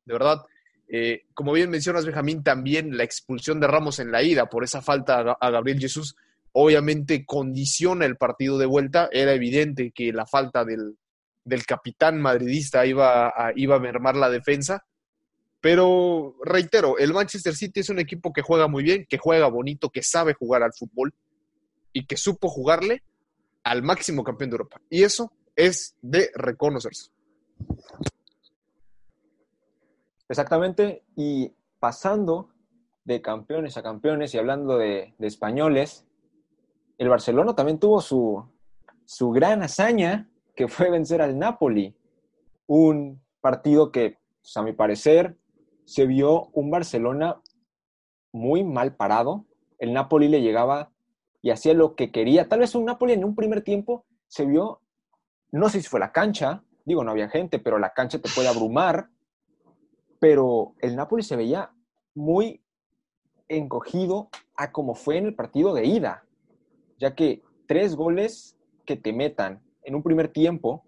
De 0.06 0.14
verdad, 0.14 0.41
eh, 0.88 1.24
como 1.34 1.52
bien 1.52 1.70
mencionas, 1.70 2.06
Benjamín, 2.06 2.44
también 2.44 2.98
la 2.98 3.04
expulsión 3.04 3.60
de 3.60 3.68
Ramos 3.68 4.00
en 4.00 4.12
la 4.12 4.24
ida 4.24 4.48
por 4.50 4.64
esa 4.64 4.82
falta 4.82 5.38
a 5.40 5.50
Gabriel 5.50 5.80
Jesús 5.80 6.16
obviamente 6.58 7.26
condiciona 7.26 8.06
el 8.06 8.16
partido 8.16 8.58
de 8.58 8.66
vuelta. 8.66 9.10
Era 9.12 9.34
evidente 9.34 9.92
que 9.92 10.14
la 10.14 10.26
falta 10.26 10.64
del, 10.64 10.98
del 11.44 11.66
capitán 11.66 12.22
madridista 12.22 12.86
iba 12.86 13.34
iba 13.56 13.76
a 13.76 13.80
mermar 13.80 14.16
la 14.16 14.30
defensa. 14.30 14.86
Pero 15.60 16.38
reitero, 16.44 16.98
el 16.98 17.14
Manchester 17.14 17.56
City 17.56 17.82
es 17.82 17.90
un 17.90 18.00
equipo 18.00 18.32
que 18.32 18.42
juega 18.42 18.68
muy 18.68 18.84
bien, 18.84 19.06
que 19.10 19.18
juega 19.18 19.48
bonito, 19.48 19.90
que 19.90 20.02
sabe 20.02 20.34
jugar 20.34 20.64
al 20.64 20.74
fútbol 20.74 21.14
y 21.92 22.06
que 22.06 22.16
supo 22.18 22.48
jugarle 22.50 23.04
al 23.64 23.82
máximo 23.82 24.24
campeón 24.24 24.52
de 24.52 24.54
Europa. 24.54 24.80
Y 24.90 25.04
eso 25.04 25.34
es 25.56 25.96
de 26.02 26.30
reconocerse. 26.36 27.10
Exactamente. 30.30 31.04
Y 31.16 31.54
pasando 31.80 32.50
de 33.04 33.22
campeones 33.22 33.78
a 33.78 33.84
campeones 33.84 34.34
y 34.34 34.38
hablando 34.38 34.78
de, 34.78 35.14
españoles, 35.20 36.08
el 36.98 37.10
Barcelona 37.10 37.56
también 37.56 37.80
tuvo 37.80 38.02
su, 38.02 38.44
su 39.06 39.32
gran 39.32 39.62
hazaña, 39.62 40.30
que 40.56 40.68
fue 40.68 40.90
vencer 40.90 41.22
al 41.22 41.38
Napoli. 41.38 41.96
Un 42.68 43.22
partido 43.42 43.92
que, 43.92 44.18
pues, 44.42 44.58
a 44.58 44.64
mi 44.64 44.74
parecer, 44.74 45.38
se 45.86 46.06
vio 46.06 46.48
un 46.54 46.72
Barcelona 46.72 47.42
muy 48.32 48.64
mal 48.64 48.96
parado. 48.96 49.46
El 49.78 49.94
Napoli 49.94 50.28
le 50.28 50.42
llegaba 50.42 50.92
y 51.42 51.52
hacía 51.52 51.74
lo 51.74 51.96
que 51.96 52.12
quería. 52.12 52.50
Tal 52.50 52.60
vez 52.60 52.74
un 52.74 52.86
Napoli 52.86 53.14
en 53.14 53.24
un 53.24 53.36
primer 53.36 53.62
tiempo 53.62 54.06
se 54.28 54.46
vio, 54.46 54.82
no 55.52 55.70
sé 55.70 55.82
si 55.82 55.88
fue 55.88 56.00
la 56.00 56.12
cancha, 56.12 56.64
digo, 56.86 57.04
no 57.04 57.12
había 57.12 57.30
gente, 57.30 57.60
pero 57.60 57.78
la 57.78 57.94
cancha 57.94 58.20
te 58.20 58.30
puede 58.34 58.48
abrumar. 58.48 59.10
Pero 60.20 60.74
el 60.80 60.95
Napoli 60.95 61.24
se 61.24 61.36
veía 61.36 61.72
muy 62.13 62.61
encogido 63.47 64.30
a 64.55 64.72
como 64.72 64.95
fue 64.95 65.18
en 65.18 65.26
el 65.26 65.36
partido 65.36 65.74
de 65.74 65.86
ida, 65.86 66.26
ya 66.97 67.16
que 67.16 67.43
tres 67.68 67.95
goles 67.95 68.57
que 68.86 68.95
te 68.95 69.13
metan 69.13 69.61
en 69.84 69.95
un 69.95 70.03
primer 70.03 70.30
tiempo 70.30 70.84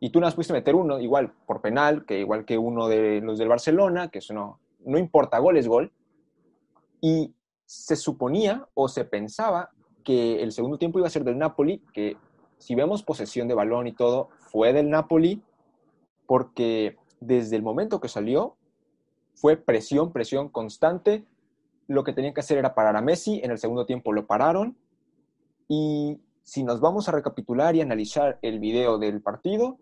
y 0.00 0.10
tú 0.10 0.20
no 0.20 0.26
has 0.26 0.34
pudiste 0.34 0.54
meter 0.54 0.74
uno, 0.74 0.98
igual 0.98 1.32
por 1.46 1.60
penal, 1.60 2.06
que 2.06 2.20
igual 2.20 2.44
que 2.46 2.56
uno 2.56 2.88
de 2.88 3.20
los 3.20 3.38
del 3.38 3.48
Barcelona, 3.48 4.08
que 4.08 4.18
eso 4.18 4.32
no, 4.32 4.58
no 4.84 4.98
importa, 4.98 5.38
gol 5.38 5.58
es 5.58 5.68
gol. 5.68 5.92
Y 7.02 7.34
se 7.66 7.96
suponía 7.96 8.66
o 8.74 8.88
se 8.88 9.04
pensaba 9.04 9.70
que 10.02 10.42
el 10.42 10.52
segundo 10.52 10.78
tiempo 10.78 10.98
iba 10.98 11.06
a 11.06 11.10
ser 11.10 11.24
del 11.24 11.36
Napoli, 11.36 11.82
que 11.92 12.16
si 12.56 12.74
vemos 12.74 13.02
posesión 13.02 13.46
de 13.46 13.54
balón 13.54 13.86
y 13.86 13.92
todo, 13.92 14.30
fue 14.38 14.72
del 14.72 14.88
Napoli, 14.88 15.42
porque 16.26 16.96
desde 17.20 17.56
el 17.56 17.62
momento 17.62 18.00
que 18.00 18.08
salió 18.08 18.56
fue 19.34 19.56
presión, 19.56 20.12
presión 20.12 20.48
constante. 20.48 21.24
Lo 21.86 22.04
que 22.04 22.12
tenían 22.12 22.34
que 22.34 22.40
hacer 22.40 22.58
era 22.58 22.74
parar 22.74 22.96
a 22.96 23.02
Messi, 23.02 23.40
en 23.42 23.50
el 23.50 23.58
segundo 23.58 23.86
tiempo 23.86 24.12
lo 24.12 24.26
pararon 24.26 24.76
y 25.68 26.20
si 26.42 26.64
nos 26.64 26.80
vamos 26.80 27.08
a 27.08 27.12
recapitular 27.12 27.76
y 27.76 27.80
analizar 27.80 28.40
el 28.42 28.58
video 28.58 28.98
del 28.98 29.22
partido, 29.22 29.78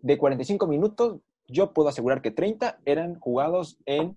de 0.00 0.16
45 0.16 0.68
minutos, 0.68 1.20
yo 1.48 1.72
puedo 1.72 1.88
asegurar 1.88 2.22
que 2.22 2.30
30 2.30 2.78
eran 2.84 3.18
jugados 3.18 3.78
en 3.86 4.16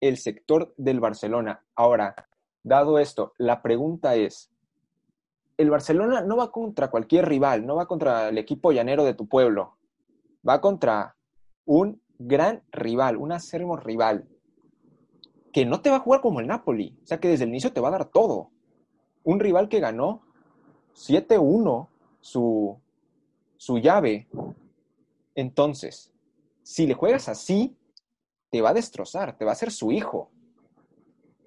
el 0.00 0.16
sector 0.16 0.74
del 0.76 0.98
Barcelona. 0.98 1.64
Ahora, 1.76 2.14
dado 2.64 2.98
esto, 2.98 3.32
la 3.38 3.62
pregunta 3.62 4.16
es, 4.16 4.50
el 5.56 5.70
Barcelona 5.70 6.22
no 6.22 6.36
va 6.36 6.50
contra 6.50 6.90
cualquier 6.90 7.28
rival, 7.28 7.64
no 7.64 7.76
va 7.76 7.86
contra 7.86 8.28
el 8.28 8.38
equipo 8.38 8.72
llanero 8.72 9.04
de 9.04 9.14
tu 9.14 9.28
pueblo, 9.28 9.76
va 10.46 10.60
contra 10.60 11.16
un 11.64 12.00
gran 12.18 12.62
rival, 12.70 13.16
un 13.16 13.32
acérrimo 13.32 13.76
rival, 13.76 14.28
que 15.52 15.64
no 15.64 15.80
te 15.80 15.90
va 15.90 15.96
a 15.96 16.00
jugar 16.00 16.20
como 16.20 16.40
el 16.40 16.46
Napoli, 16.46 16.96
o 17.02 17.06
sea 17.06 17.18
que 17.18 17.28
desde 17.28 17.44
el 17.44 17.50
inicio 17.50 17.72
te 17.72 17.80
va 17.80 17.88
a 17.88 17.92
dar 17.92 18.04
todo. 18.06 18.50
Un 19.24 19.40
rival 19.40 19.68
que 19.68 19.80
ganó 19.80 20.22
7-1 20.94 21.88
su, 22.20 22.78
su 23.56 23.78
llave. 23.78 24.28
Entonces, 25.34 26.12
si 26.62 26.86
le 26.86 26.94
juegas 26.94 27.28
así, 27.28 27.76
te 28.50 28.60
va 28.60 28.70
a 28.70 28.74
destrozar, 28.74 29.36
te 29.36 29.44
va 29.44 29.52
a 29.52 29.56
ser 29.56 29.70
su 29.70 29.92
hijo. 29.92 30.30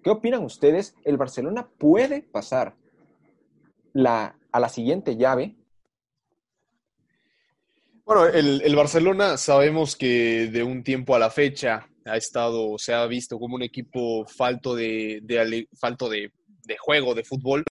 ¿Qué 0.04 0.10
opinan 0.10 0.44
ustedes? 0.44 0.96
¿El 1.04 1.18
Barcelona 1.18 1.70
puede 1.78 2.22
pasar 2.22 2.76
la, 3.94 4.38
a 4.52 4.60
la 4.60 4.70
siguiente 4.70 5.16
llave? 5.16 5.56
Bueno, 8.14 8.32
el, 8.32 8.62
el, 8.62 8.76
Barcelona 8.76 9.38
sabemos 9.38 9.96
que 9.96 10.48
de 10.48 10.62
un 10.62 10.84
tiempo 10.84 11.16
a 11.16 11.20
la 11.20 11.32
fecha 11.32 11.90
ha 12.06 12.16
estado, 12.16 12.78
se 12.78 12.94
ha 12.94 13.08
visto 13.08 13.40
como 13.40 13.56
un 13.56 13.64
equipo 13.64 14.24
falto 14.28 14.76
de, 14.76 15.20
de, 15.24 15.68
falto 15.80 16.08
de, 16.10 16.32
juego, 16.78 17.16
de 17.16 17.24
fútbol 17.24 17.64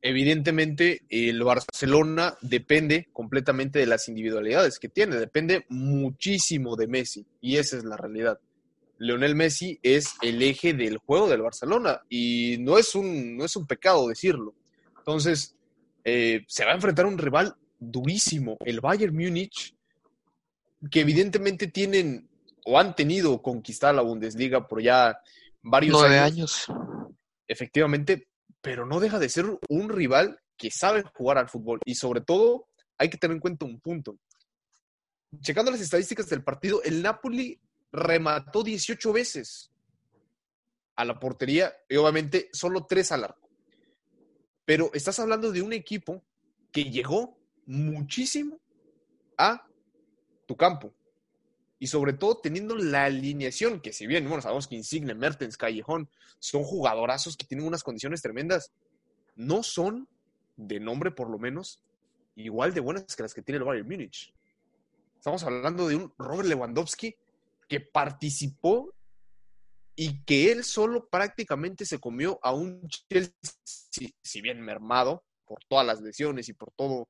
evidentemente 0.00 1.02
el 1.10 1.42
Barcelona 1.42 2.36
depende 2.40 3.08
completamente 3.12 3.80
de 3.80 3.86
las 3.86 4.08
individualidades 4.08 4.78
que 4.78 4.88
tiene, 4.88 5.16
depende 5.16 5.66
muchísimo 5.68 6.76
de 6.76 6.86
Messi 6.86 7.26
y 7.40 7.56
esa 7.56 7.76
es 7.76 7.82
la 7.82 7.96
realidad. 7.96 8.38
Leonel 8.98 9.34
Messi 9.34 9.80
es 9.82 10.14
el 10.22 10.40
eje 10.40 10.72
del 10.72 10.98
juego 10.98 11.28
del 11.28 11.42
Barcelona 11.42 12.02
y 12.08 12.58
no 12.60 12.78
es 12.78 12.94
un, 12.94 13.36
no 13.36 13.44
es 13.44 13.56
un 13.56 13.66
pecado 13.66 14.06
decirlo. 14.06 14.54
Entonces, 14.98 15.56
eh, 16.04 16.44
se 16.46 16.64
va 16.64 16.70
a 16.70 16.76
enfrentar 16.76 17.06
un 17.06 17.18
rival 17.18 17.56
durísimo, 17.80 18.56
el 18.64 18.80
Bayern 18.80 19.16
Múnich, 19.16 19.74
que 20.90 21.00
evidentemente 21.00 21.66
tienen 21.66 22.28
o 22.64 22.78
han 22.78 22.94
tenido 22.94 23.42
conquistar 23.42 23.94
la 23.94 24.02
Bundesliga 24.02 24.66
por 24.66 24.82
ya 24.82 25.20
varios 25.62 25.98
Nueve 25.98 26.18
años. 26.18 26.66
Efectivamente, 27.46 28.28
pero 28.60 28.86
no 28.86 29.00
deja 29.00 29.18
de 29.18 29.28
ser 29.28 29.46
un 29.68 29.88
rival 29.88 30.40
que 30.56 30.70
sabe 30.70 31.02
jugar 31.14 31.38
al 31.38 31.48
fútbol. 31.48 31.80
Y 31.84 31.94
sobre 31.94 32.20
todo, 32.20 32.68
hay 32.98 33.08
que 33.08 33.18
tener 33.18 33.34
en 33.34 33.40
cuenta 33.40 33.64
un 33.64 33.80
punto. 33.80 34.18
Checando 35.40 35.70
las 35.70 35.80
estadísticas 35.80 36.28
del 36.28 36.44
partido, 36.44 36.82
el 36.82 37.02
Napoli 37.02 37.60
remató 37.92 38.62
18 38.62 39.12
veces 39.12 39.70
a 40.96 41.04
la 41.04 41.18
portería 41.18 41.72
y 41.88 41.96
obviamente 41.96 42.50
solo 42.52 42.86
3 42.86 43.12
al 43.12 43.24
arco. 43.24 43.48
Pero 44.64 44.90
estás 44.92 45.18
hablando 45.18 45.50
de 45.50 45.62
un 45.62 45.72
equipo 45.72 46.22
que 46.70 46.84
llegó 46.84 47.38
muchísimo 47.66 48.60
a 49.38 49.66
tu 50.50 50.56
campo. 50.56 50.92
Y 51.78 51.86
sobre 51.86 52.12
todo 52.12 52.38
teniendo 52.38 52.74
la 52.74 53.04
alineación, 53.04 53.80
que 53.80 53.92
si 53.92 54.08
bien, 54.08 54.26
bueno, 54.26 54.42
sabemos 54.42 54.66
que 54.66 54.74
Insigne, 54.74 55.14
Mertens, 55.14 55.56
Callejón 55.56 56.10
son 56.40 56.64
jugadorazos 56.64 57.36
que 57.36 57.46
tienen 57.46 57.68
unas 57.68 57.84
condiciones 57.84 58.20
tremendas, 58.20 58.72
no 59.36 59.62
son, 59.62 60.08
de 60.56 60.80
nombre 60.80 61.12
por 61.12 61.30
lo 61.30 61.38
menos, 61.38 61.84
igual 62.34 62.74
de 62.74 62.80
buenas 62.80 63.14
que 63.14 63.22
las 63.22 63.32
que 63.32 63.42
tiene 63.42 63.58
el 63.58 63.64
Bayern 63.64 63.88
Múnich. 63.88 64.34
Estamos 65.14 65.44
hablando 65.44 65.86
de 65.86 65.94
un 65.94 66.12
Robert 66.18 66.48
Lewandowski 66.48 67.14
que 67.68 67.78
participó 67.78 68.92
y 69.94 70.24
que 70.24 70.50
él 70.50 70.64
solo 70.64 71.08
prácticamente 71.08 71.86
se 71.86 72.00
comió 72.00 72.40
a 72.42 72.52
un 72.52 72.88
Chelsea, 72.88 74.10
si 74.20 74.40
bien 74.40 74.60
mermado 74.60 75.22
por 75.46 75.60
todas 75.68 75.86
las 75.86 76.00
lesiones 76.00 76.48
y 76.48 76.54
por 76.54 76.72
todo 76.72 77.08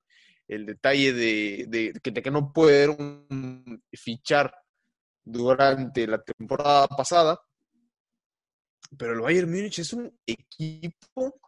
el 0.51 0.67
detalle 0.67 1.13
de, 1.13 1.93
que 2.03 2.31
no 2.31 2.53
puede 2.53 2.89
un, 2.89 3.83
fichar 3.93 4.53
durante 5.25 6.07
la 6.09 6.21
temporada 6.21 6.89
pasada. 6.89 7.41
Pero 8.99 9.13
el 9.13 9.21
Bayern 9.21 9.49
Múnich 9.49 9.79
es 9.79 9.93
un 9.93 10.13
equipo 10.27 11.41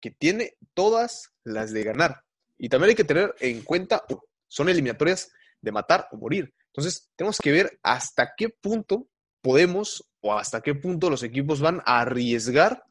que 0.00 0.10
tiene 0.10 0.56
todas 0.72 1.34
las 1.44 1.70
de 1.72 1.84
ganar. 1.84 2.24
Y 2.56 2.70
también 2.70 2.90
hay 2.90 2.96
que 2.96 3.04
tener 3.04 3.34
en 3.40 3.62
cuenta, 3.62 4.02
son 4.46 4.70
eliminatorias 4.70 5.30
de 5.60 5.72
matar 5.72 6.08
o 6.10 6.16
morir. 6.16 6.54
Entonces, 6.68 7.10
tenemos 7.14 7.38
que 7.38 7.52
ver 7.52 7.78
hasta 7.82 8.32
qué 8.34 8.48
punto 8.48 9.06
podemos 9.42 10.02
o 10.20 10.32
hasta 10.32 10.62
qué 10.62 10.74
punto 10.74 11.10
los 11.10 11.22
equipos 11.22 11.60
van 11.60 11.82
a 11.84 12.00
arriesgar 12.00 12.82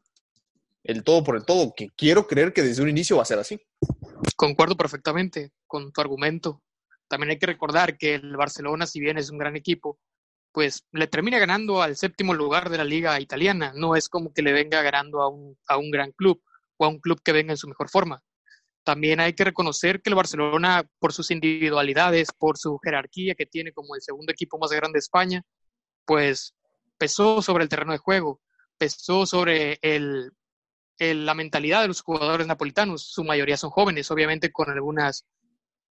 el 0.88 1.04
todo 1.04 1.22
por 1.22 1.36
el 1.36 1.44
todo, 1.44 1.74
que 1.76 1.90
quiero 1.90 2.26
creer 2.26 2.54
que 2.54 2.62
desde 2.62 2.82
un 2.82 2.88
inicio 2.88 3.16
va 3.16 3.22
a 3.22 3.26
ser 3.26 3.38
así. 3.38 3.60
Concuerdo 4.36 4.74
perfectamente 4.74 5.52
con 5.66 5.92
tu 5.92 6.00
argumento. 6.00 6.62
También 7.08 7.30
hay 7.30 7.38
que 7.38 7.46
recordar 7.46 7.98
que 7.98 8.14
el 8.14 8.36
Barcelona, 8.36 8.86
si 8.86 8.98
bien 8.98 9.18
es 9.18 9.28
un 9.30 9.36
gran 9.36 9.54
equipo, 9.54 9.98
pues 10.50 10.86
le 10.92 11.06
termina 11.06 11.38
ganando 11.38 11.82
al 11.82 11.94
séptimo 11.94 12.32
lugar 12.32 12.70
de 12.70 12.78
la 12.78 12.84
liga 12.84 13.20
italiana. 13.20 13.72
No 13.76 13.96
es 13.96 14.08
como 14.08 14.32
que 14.32 14.40
le 14.40 14.52
venga 14.52 14.80
ganando 14.80 15.20
a 15.20 15.28
un, 15.28 15.58
a 15.68 15.76
un 15.76 15.90
gran 15.90 16.10
club 16.12 16.42
o 16.78 16.86
a 16.86 16.88
un 16.88 17.00
club 17.00 17.20
que 17.22 17.32
venga 17.32 17.52
en 17.52 17.58
su 17.58 17.68
mejor 17.68 17.90
forma. 17.90 18.22
También 18.82 19.20
hay 19.20 19.34
que 19.34 19.44
reconocer 19.44 20.00
que 20.00 20.08
el 20.08 20.16
Barcelona, 20.16 20.88
por 20.98 21.12
sus 21.12 21.30
individualidades, 21.30 22.28
por 22.32 22.56
su 22.56 22.78
jerarquía 22.78 23.34
que 23.34 23.44
tiene 23.44 23.72
como 23.72 23.94
el 23.94 24.00
segundo 24.00 24.32
equipo 24.32 24.58
más 24.58 24.70
grande 24.70 24.96
de 24.96 25.00
España, 25.00 25.42
pues 26.06 26.54
pesó 26.96 27.42
sobre 27.42 27.64
el 27.64 27.68
terreno 27.68 27.92
de 27.92 27.98
juego, 27.98 28.40
pesó 28.78 29.26
sobre 29.26 29.78
el, 29.82 30.32
la 30.98 31.34
mentalidad 31.34 31.82
de 31.82 31.88
los 31.88 32.02
jugadores 32.02 32.46
napolitanos. 32.46 33.02
Su 33.02 33.24
mayoría 33.24 33.56
son 33.56 33.70
jóvenes, 33.70 34.10
obviamente 34.10 34.52
con 34.52 34.70
algunas 34.70 35.24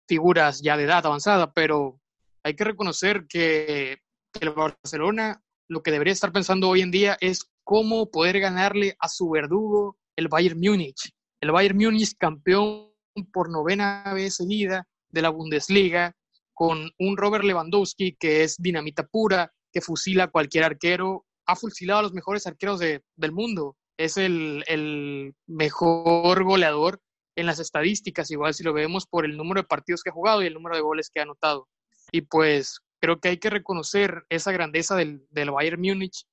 figuras 0.07 0.61
ya 0.61 0.77
de 0.77 0.83
edad 0.83 1.05
avanzada, 1.05 1.53
pero 1.53 1.99
hay 2.43 2.55
que 2.55 2.63
reconocer 2.63 3.25
que, 3.27 3.99
el 4.41 4.49
Barcelona 4.49 5.41
lo 5.69 5.81
que 5.81 5.91
debería 5.91 6.11
estar 6.11 6.33
pensando 6.33 6.67
hoy 6.67 6.81
en 6.81 6.91
día 6.91 7.17
es 7.21 7.49
cómo 7.63 8.11
poder 8.11 8.41
ganarle 8.41 8.97
a 8.99 9.07
su 9.07 9.29
verdugo, 9.29 9.97
el 10.17 10.27
Bayern 10.27 10.59
Múnich. 10.59 11.13
El 11.39 11.51
Bayern 11.51 11.77
Múnich 11.77 12.15
campeón 12.17 12.91
por 13.31 13.49
novena 13.49 14.03
vez 14.13 14.35
seguida, 14.35 14.85
de 15.09 15.21
la 15.21 15.29
Bundesliga, 15.29 16.13
con 16.53 16.91
un 16.99 17.17
Robert 17.17 17.45
Lewandowski 17.45 18.17
que 18.19 18.43
es 18.43 18.57
dinamita 18.57 19.07
pura, 19.07 19.53
que 19.71 19.79
fusila 19.79 20.25
a 20.25 20.31
cualquier 20.31 20.65
arquero, 20.65 21.25
ha 21.45 21.55
fusilado 21.55 21.99
a 21.99 22.03
los 22.03 22.13
mejores 22.13 22.45
arqueros 22.45 22.79
del 22.79 23.31
mundo, 23.31 23.77
es 23.97 24.17
el, 24.17 24.63
el 24.67 25.33
mejor 25.47 26.43
goleador 26.43 26.99
en 27.35 27.45
las 27.45 27.59
estadísticas, 27.59 28.31
igual 28.31 28.53
si 28.53 28.63
lo 28.63 28.73
vemos 28.73 29.05
por 29.05 29.25
el 29.25 29.37
número 29.37 29.61
de 29.61 29.67
partidos 29.67 30.01
que 30.01 30.09
ha 30.09 30.13
jugado 30.13 30.41
y 30.41 30.47
el 30.47 30.53
número 30.53 30.75
de 30.75 30.81
goles 30.81 31.09
que 31.09 31.19
ha 31.19 31.23
anotado. 31.23 31.67
Y 32.11 32.21
pues 32.21 32.79
creo 33.01 33.19
que 33.19 33.29
hay 33.29 33.37
que 33.37 33.49
reconocer 33.49 34.25
esa 34.29 34.51
grandeza 34.51 34.95
del, 34.95 35.25
del 35.29 35.51
Bayern 35.51 35.81
Múnich, 35.81 36.25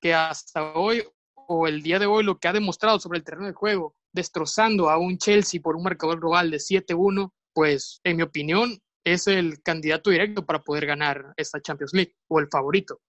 que 0.00 0.14
hasta 0.14 0.74
hoy 0.74 1.02
o 1.34 1.66
el 1.66 1.82
día 1.82 1.98
de 1.98 2.06
hoy 2.06 2.24
lo 2.24 2.38
que 2.38 2.48
ha 2.48 2.52
demostrado 2.52 2.98
sobre 2.98 3.18
el 3.18 3.24
terreno 3.24 3.46
de 3.46 3.52
juego, 3.52 3.94
destrozando 4.12 4.90
a 4.90 4.98
un 4.98 5.18
Chelsea 5.18 5.60
por 5.60 5.76
un 5.76 5.82
marcador 5.82 6.20
global 6.20 6.50
de 6.50 6.58
7-1, 6.58 7.30
pues 7.52 8.00
en 8.04 8.16
mi 8.16 8.22
opinión 8.22 8.78
es 9.04 9.26
el 9.26 9.62
candidato 9.62 10.10
directo 10.10 10.46
para 10.46 10.62
poder 10.62 10.86
ganar 10.86 11.32
esta 11.36 11.60
Champions 11.60 11.92
League 11.92 12.14
o 12.28 12.38
el 12.38 12.48
favorito. 12.48 13.00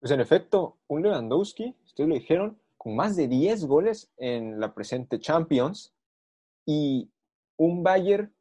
Pues 0.00 0.12
en 0.12 0.20
efecto, 0.20 0.78
un 0.88 1.02
Lewandowski, 1.02 1.74
ustedes 1.84 2.08
lo 2.08 2.14
dijeron, 2.14 2.60
con 2.86 2.94
más 2.94 3.16
de 3.16 3.26
10 3.26 3.64
goles 3.64 4.12
en 4.16 4.60
la 4.60 4.72
presente 4.72 5.18
Champions 5.18 5.92
y 6.64 7.10
un 7.56 7.82
Bayern 7.82 8.32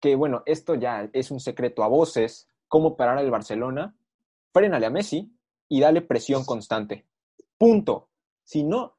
que, 0.00 0.14
bueno, 0.14 0.44
esto 0.46 0.76
ya 0.76 1.10
es 1.12 1.32
un 1.32 1.40
secreto 1.40 1.82
a 1.82 1.88
voces, 1.88 2.48
cómo 2.68 2.96
parar 2.96 3.18
al 3.18 3.32
Barcelona, 3.32 3.96
frénale 4.52 4.86
a 4.86 4.90
Messi 4.90 5.36
y 5.68 5.80
dale 5.80 6.00
presión 6.00 6.44
constante. 6.44 7.06
Punto. 7.58 8.08
Si 8.44 8.62
no, 8.62 8.94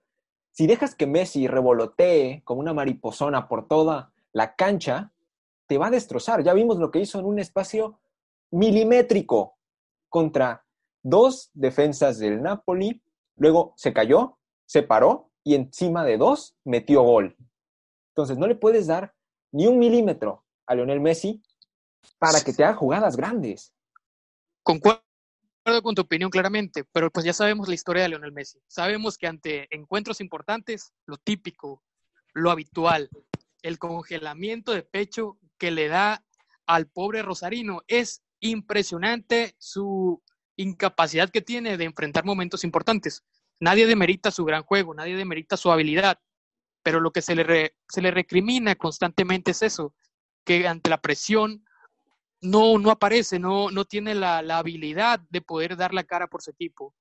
si 0.51 0.67
dejas 0.67 0.95
que 0.95 1.07
Messi 1.07 1.47
revolotee 1.47 2.41
como 2.43 2.59
una 2.59 2.73
mariposona 2.73 3.47
por 3.47 3.69
toda 3.69 4.11
la 4.33 4.53
cancha, 4.53 5.13
te 5.65 5.77
va 5.77 5.87
a 5.87 5.91
destrozar. 5.91 6.43
Ya 6.43 6.53
vimos 6.53 6.77
lo 6.77 6.91
que 6.91 6.99
hizo 6.99 7.19
en 7.19 7.25
un 7.25 7.39
espacio 7.39 8.01
milimétrico 8.51 9.55
contra 10.09 10.65
dos 11.01 11.51
defensas 11.53 12.19
del 12.19 12.41
Napoli, 12.41 13.01
luego 13.37 13.73
se 13.77 13.93
cayó, 13.93 14.39
se 14.65 14.83
paró 14.83 15.31
y 15.43 15.55
encima 15.55 16.03
de 16.03 16.17
dos 16.17 16.55
metió 16.63 17.01
gol. 17.01 17.35
Entonces 18.09 18.37
no 18.37 18.47
le 18.47 18.55
puedes 18.55 18.87
dar 18.87 19.13
ni 19.51 19.67
un 19.67 19.79
milímetro 19.79 20.45
a 20.65 20.75
Lionel 20.75 20.99
Messi 20.99 21.41
para 22.17 22.41
que 22.41 22.53
te 22.53 22.63
haga 22.63 22.75
jugadas 22.75 23.15
grandes. 23.15 23.73
Concuerdo 24.63 25.01
con 25.81 25.95
tu 25.95 26.01
opinión 26.01 26.29
claramente, 26.29 26.83
pero 26.91 27.09
pues 27.11 27.25
ya 27.25 27.33
sabemos 27.33 27.67
la 27.67 27.75
historia 27.75 28.03
de 28.03 28.09
Lionel 28.09 28.31
Messi. 28.31 28.59
Sabemos 28.67 29.17
que 29.17 29.27
ante 29.27 29.67
encuentros 29.75 30.21
importantes, 30.21 30.93
lo 31.05 31.17
típico, 31.17 31.83
lo 32.33 32.51
habitual, 32.51 33.09
el 33.61 33.79
congelamiento 33.79 34.73
de 34.73 34.83
pecho 34.83 35.37
que 35.57 35.71
le 35.71 35.87
da 35.87 36.23
al 36.65 36.87
pobre 36.87 37.21
Rosarino 37.21 37.81
es 37.87 38.21
impresionante 38.39 39.55
su 39.57 40.21
incapacidad 40.55 41.29
que 41.29 41.41
tiene 41.41 41.77
de 41.77 41.85
enfrentar 41.85 42.25
momentos 42.25 42.63
importantes. 42.63 43.23
Nadie 43.59 43.85
demerita 43.87 44.31
su 44.31 44.45
gran 44.45 44.63
juego, 44.63 44.93
nadie 44.93 45.15
demerita 45.15 45.57
su 45.57 45.71
habilidad, 45.71 46.19
pero 46.83 46.99
lo 46.99 47.11
que 47.11 47.21
se 47.21 47.35
le, 47.35 47.75
se 47.87 48.01
le 48.01 48.11
recrimina 48.11 48.75
constantemente 48.75 49.51
es 49.51 49.61
eso, 49.61 49.93
que 50.43 50.67
ante 50.67 50.89
la 50.89 51.01
presión 51.01 51.65
no, 52.41 52.77
no 52.77 52.91
aparece, 52.91 53.39
no, 53.39 53.71
no 53.71 53.85
tiene 53.85 54.15
la, 54.15 54.41
la 54.41 54.57
habilidad 54.57 55.21
de 55.29 55.41
poder 55.41 55.77
dar 55.77 55.93
la 55.93 56.03
cara 56.03 56.27
por 56.27 56.41
su 56.41 56.51
equipo. 56.51 56.93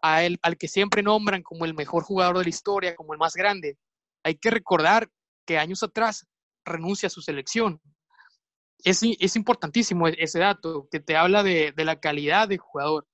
A 0.00 0.22
él, 0.22 0.38
al 0.42 0.56
que 0.56 0.68
siempre 0.68 1.02
nombran 1.02 1.42
como 1.42 1.64
el 1.64 1.74
mejor 1.74 2.02
jugador 2.02 2.38
de 2.38 2.44
la 2.44 2.50
historia, 2.50 2.96
como 2.96 3.12
el 3.12 3.18
más 3.18 3.34
grande. 3.34 3.78
Hay 4.22 4.36
que 4.36 4.50
recordar 4.50 5.10
que 5.44 5.58
años 5.58 5.82
atrás 5.82 6.26
renuncia 6.64 7.08
a 7.08 7.10
su 7.10 7.20
selección. 7.20 7.80
Es, 8.84 9.00
es 9.02 9.36
importantísimo 9.36 10.08
ese 10.08 10.38
dato, 10.38 10.88
que 10.90 11.00
te 11.00 11.16
habla 11.16 11.42
de, 11.42 11.72
de 11.72 11.84
la 11.84 12.00
calidad 12.00 12.48
de 12.48 12.58
jugador 12.58 13.06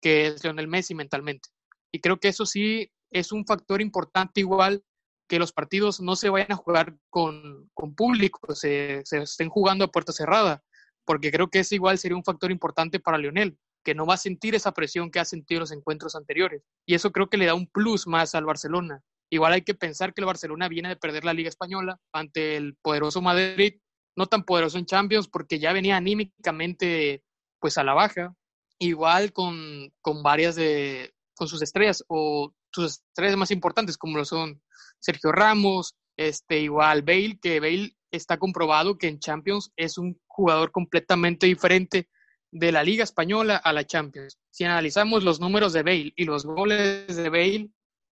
que 0.00 0.28
es 0.28 0.44
Lionel 0.44 0.68
Messi 0.68 0.94
mentalmente. 0.94 1.48
Y 1.92 2.00
creo 2.00 2.18
que 2.18 2.28
eso 2.28 2.46
sí 2.46 2.90
es 3.10 3.32
un 3.32 3.46
factor 3.46 3.80
importante 3.80 4.40
igual 4.40 4.82
que 5.28 5.38
los 5.38 5.52
partidos 5.52 6.00
no 6.00 6.16
se 6.16 6.28
vayan 6.28 6.52
a 6.52 6.56
jugar 6.56 6.96
con, 7.10 7.68
con 7.74 7.94
público, 7.94 8.54
se, 8.54 9.02
se, 9.04 9.22
estén 9.22 9.48
jugando 9.48 9.84
a 9.84 9.90
puerta 9.90 10.12
cerrada, 10.12 10.62
porque 11.04 11.32
creo 11.32 11.48
que 11.48 11.60
eso 11.60 11.74
igual 11.74 11.98
sería 11.98 12.16
un 12.16 12.24
factor 12.24 12.50
importante 12.50 13.00
para 13.00 13.18
Lionel, 13.18 13.58
que 13.84 13.94
no 13.94 14.06
va 14.06 14.14
a 14.14 14.18
sentir 14.18 14.54
esa 14.54 14.72
presión 14.72 15.10
que 15.10 15.20
ha 15.20 15.24
sentido 15.24 15.58
en 15.58 15.62
los 15.62 15.72
encuentros 15.72 16.16
anteriores. 16.16 16.62
Y 16.86 16.94
eso 16.94 17.12
creo 17.12 17.28
que 17.28 17.36
le 17.36 17.46
da 17.46 17.54
un 17.54 17.66
plus 17.66 18.06
más 18.06 18.34
al 18.34 18.44
Barcelona. 18.44 19.02
Igual 19.30 19.52
hay 19.52 19.62
que 19.62 19.74
pensar 19.74 20.14
que 20.14 20.20
el 20.20 20.26
Barcelona 20.26 20.68
viene 20.68 20.88
de 20.88 20.96
perder 20.96 21.24
la 21.24 21.34
Liga 21.34 21.48
Española 21.48 21.98
ante 22.12 22.56
el 22.56 22.76
poderoso 22.76 23.20
Madrid, 23.20 23.80
no 24.16 24.26
tan 24.26 24.44
poderoso 24.44 24.78
en 24.78 24.86
Champions, 24.86 25.28
porque 25.28 25.58
ya 25.58 25.72
venía 25.72 25.96
anímicamente 25.96 27.22
pues 27.60 27.78
a 27.78 27.84
la 27.84 27.94
baja, 27.94 28.34
igual 28.78 29.32
con, 29.32 29.92
con 30.00 30.22
varias 30.22 30.54
de, 30.54 31.15
con 31.36 31.48
sus 31.48 31.62
estrellas 31.62 32.04
o 32.08 32.52
sus 32.72 33.02
estrellas 33.08 33.36
más 33.36 33.50
importantes 33.50 33.96
como 33.96 34.16
lo 34.16 34.24
son 34.24 34.60
Sergio 34.98 35.32
Ramos, 35.32 35.94
este, 36.16 36.60
igual 36.60 37.02
Bale, 37.02 37.38
que 37.40 37.60
Bale 37.60 37.96
está 38.10 38.38
comprobado 38.38 38.98
que 38.98 39.08
en 39.08 39.20
Champions 39.20 39.70
es 39.76 39.98
un 39.98 40.18
jugador 40.26 40.72
completamente 40.72 41.46
diferente 41.46 42.08
de 42.50 42.72
la 42.72 42.82
Liga 42.82 43.04
Española 43.04 43.56
a 43.56 43.72
la 43.72 43.84
Champions. 43.84 44.38
Si 44.50 44.64
analizamos 44.64 45.24
los 45.24 45.40
números 45.40 45.72
de 45.72 45.82
Bale 45.82 46.12
y 46.16 46.24
los 46.24 46.46
goles 46.46 47.14
de 47.14 47.28
Bale, 47.28 47.70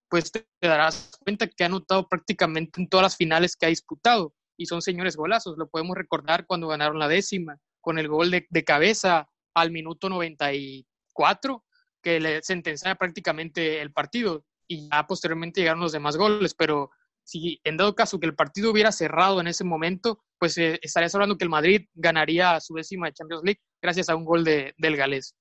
pues 0.08 0.30
te 0.30 0.44
darás 0.60 1.12
cuenta 1.20 1.46
que 1.46 1.64
ha 1.64 1.66
anotado 1.66 2.08
prácticamente 2.08 2.80
en 2.80 2.88
todas 2.88 3.04
las 3.04 3.16
finales 3.16 3.56
que 3.56 3.66
ha 3.66 3.70
disputado 3.70 4.34
y 4.56 4.66
son 4.66 4.82
señores 4.82 5.16
golazos. 5.16 5.56
Lo 5.56 5.68
podemos 5.68 5.96
recordar 5.96 6.46
cuando 6.46 6.68
ganaron 6.68 6.98
la 6.98 7.08
décima 7.08 7.58
con 7.80 7.98
el 7.98 8.08
gol 8.08 8.30
de, 8.30 8.46
de 8.50 8.64
cabeza 8.64 9.28
al 9.54 9.70
minuto 9.70 10.08
94 10.08 11.64
que 12.04 12.20
le 12.20 12.42
sentencia 12.42 12.94
prácticamente 12.94 13.80
el 13.80 13.92
partido 13.92 14.44
y 14.68 14.88
ya 14.88 15.06
posteriormente 15.06 15.60
llegaron 15.60 15.80
los 15.80 15.92
demás 15.92 16.16
goles, 16.16 16.54
pero 16.54 16.90
si 17.24 17.60
en 17.64 17.78
dado 17.78 17.94
caso 17.94 18.20
que 18.20 18.26
el 18.26 18.34
partido 18.34 18.70
hubiera 18.70 18.92
cerrado 18.92 19.40
en 19.40 19.46
ese 19.46 19.64
momento, 19.64 20.22
pues 20.38 20.56
eh, 20.58 20.78
estarías 20.82 21.14
hablando 21.14 21.38
que 21.38 21.44
el 21.44 21.50
Madrid 21.50 21.88
ganaría 21.94 22.60
su 22.60 22.74
décima 22.74 23.06
de 23.06 23.14
Champions 23.14 23.42
League 23.42 23.60
gracias 23.82 24.10
a 24.10 24.16
un 24.16 24.24
gol 24.24 24.44
de, 24.44 24.74
del 24.76 24.96
galés. 24.96 25.34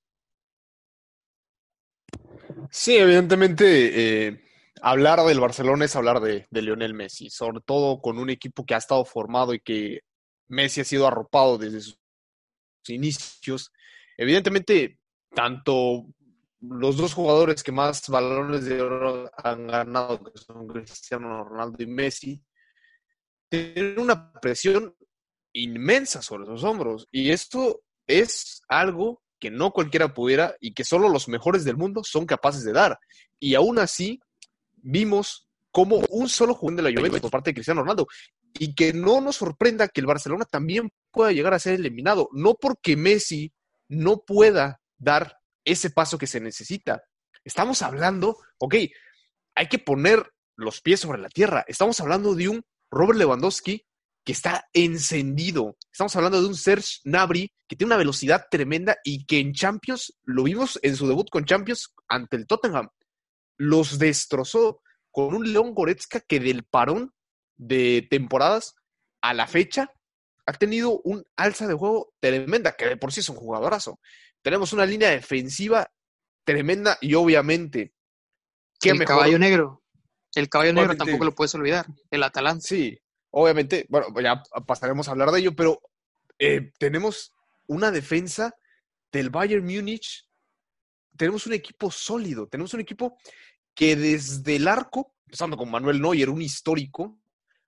Sí, 2.70 2.96
evidentemente 2.96 4.26
eh, 4.26 4.40
hablar 4.80 5.20
del 5.24 5.40
Barcelona 5.40 5.84
es 5.84 5.94
hablar 5.94 6.20
de, 6.20 6.46
de, 6.50 6.62
Lionel 6.62 6.94
Messi, 6.94 7.28
sobre 7.28 7.60
todo 7.60 8.00
con 8.00 8.18
un 8.18 8.30
equipo 8.30 8.64
que 8.64 8.74
ha 8.74 8.78
estado 8.78 9.04
formado 9.04 9.52
y 9.52 9.60
que 9.60 10.00
Messi 10.48 10.80
ha 10.80 10.84
sido 10.84 11.06
arropado 11.06 11.58
desde 11.58 11.82
sus 11.82 11.98
inicios. 12.88 13.70
Evidentemente, 14.16 14.98
tanto 15.34 16.06
los 16.70 16.96
dos 16.96 17.14
jugadores 17.14 17.62
que 17.62 17.72
más 17.72 18.08
balones 18.08 18.64
de 18.64 18.80
oro 18.80 19.30
han 19.36 19.66
ganado, 19.66 20.22
que 20.22 20.38
son 20.38 20.66
Cristiano 20.66 21.44
Ronaldo 21.44 21.82
y 21.82 21.86
Messi, 21.86 22.42
tienen 23.48 23.98
una 23.98 24.32
presión 24.32 24.94
inmensa 25.52 26.22
sobre 26.22 26.46
sus 26.46 26.64
hombros. 26.64 27.08
Y 27.10 27.30
esto 27.30 27.82
es 28.06 28.62
algo 28.68 29.22
que 29.38 29.50
no 29.50 29.72
cualquiera 29.72 30.12
pudiera 30.14 30.56
y 30.60 30.72
que 30.72 30.84
solo 30.84 31.08
los 31.08 31.28
mejores 31.28 31.64
del 31.64 31.76
mundo 31.76 32.02
son 32.04 32.26
capaces 32.26 32.64
de 32.64 32.72
dar. 32.72 32.98
Y 33.38 33.54
aún 33.54 33.78
así, 33.78 34.20
vimos 34.76 35.48
como 35.70 35.96
un 36.10 36.28
solo 36.28 36.54
jugador 36.54 36.84
de 36.84 36.90
la 36.90 36.98
Juventus 36.98 37.20
por 37.20 37.30
parte 37.30 37.50
de 37.50 37.54
Cristiano 37.54 37.82
Ronaldo. 37.82 38.06
Y 38.58 38.74
que 38.74 38.92
no 38.92 39.20
nos 39.20 39.36
sorprenda 39.36 39.88
que 39.88 40.00
el 40.00 40.06
Barcelona 40.06 40.44
también 40.44 40.90
pueda 41.10 41.32
llegar 41.32 41.54
a 41.54 41.58
ser 41.58 41.74
eliminado. 41.74 42.28
No 42.32 42.54
porque 42.54 42.96
Messi 42.96 43.52
no 43.88 44.18
pueda 44.18 44.80
dar 44.98 45.38
ese 45.64 45.90
paso 45.90 46.18
que 46.18 46.26
se 46.26 46.40
necesita. 46.40 47.04
Estamos 47.44 47.82
hablando, 47.82 48.38
ok, 48.58 48.74
hay 49.54 49.68
que 49.68 49.78
poner 49.78 50.32
los 50.56 50.80
pies 50.80 51.00
sobre 51.00 51.18
la 51.18 51.28
tierra. 51.28 51.64
Estamos 51.66 52.00
hablando 52.00 52.34
de 52.34 52.48
un 52.48 52.64
Robert 52.90 53.18
Lewandowski 53.18 53.86
que 54.24 54.32
está 54.32 54.68
encendido. 54.72 55.76
Estamos 55.92 56.16
hablando 56.16 56.40
de 56.40 56.48
un 56.48 56.54
Serge 56.54 57.00
Nabri 57.04 57.52
que 57.68 57.76
tiene 57.76 57.90
una 57.90 57.98
velocidad 57.98 58.46
tremenda 58.50 58.96
y 59.04 59.26
que 59.26 59.38
en 59.38 59.52
Champions, 59.52 60.16
lo 60.22 60.44
vimos 60.44 60.78
en 60.82 60.96
su 60.96 61.06
debut 61.06 61.28
con 61.30 61.44
Champions 61.44 61.94
ante 62.08 62.36
el 62.36 62.46
Tottenham, 62.46 62.88
los 63.58 63.98
destrozó 63.98 64.80
con 65.10 65.34
un 65.34 65.52
León 65.52 65.74
Goretzka 65.74 66.20
que 66.20 66.40
del 66.40 66.64
parón 66.64 67.12
de 67.56 68.06
temporadas 68.10 68.74
a 69.20 69.34
la 69.34 69.46
fecha 69.46 69.90
ha 70.46 70.52
tenido 70.52 71.00
un 71.04 71.24
alza 71.36 71.66
de 71.66 71.74
juego 71.74 72.12
tremenda, 72.20 72.72
que 72.72 72.86
de 72.86 72.96
por 72.96 73.12
sí 73.12 73.20
es 73.20 73.28
un 73.28 73.36
jugadorazo. 73.36 74.00
Tenemos 74.44 74.74
una 74.74 74.84
línea 74.84 75.08
defensiva 75.08 75.90
tremenda 76.44 76.98
y 77.00 77.14
obviamente. 77.14 77.94
el 78.82 79.04
caballo 79.06 79.38
negro. 79.38 79.82
El 80.34 80.50
caballo 80.50 80.74
negro 80.74 80.94
tampoco 80.98 81.24
lo 81.24 81.34
puedes 81.34 81.54
olvidar. 81.54 81.86
El 82.10 82.22
Atalanta. 82.22 82.60
Sí, 82.60 83.00
obviamente. 83.30 83.86
Bueno, 83.88 84.08
ya 84.20 84.42
pasaremos 84.66 85.08
a 85.08 85.12
hablar 85.12 85.30
de 85.30 85.40
ello, 85.40 85.56
pero 85.56 85.80
eh, 86.38 86.72
tenemos 86.78 87.32
una 87.68 87.90
defensa 87.90 88.54
del 89.10 89.30
Bayern 89.30 89.64
Múnich. 89.64 90.28
Tenemos 91.16 91.46
un 91.46 91.54
equipo 91.54 91.90
sólido. 91.90 92.46
Tenemos 92.46 92.74
un 92.74 92.80
equipo 92.80 93.16
que 93.74 93.96
desde 93.96 94.56
el 94.56 94.68
arco, 94.68 95.14
empezando 95.24 95.56
con 95.56 95.70
Manuel 95.70 96.02
Neuer, 96.02 96.28
un 96.28 96.42
histórico, 96.42 97.18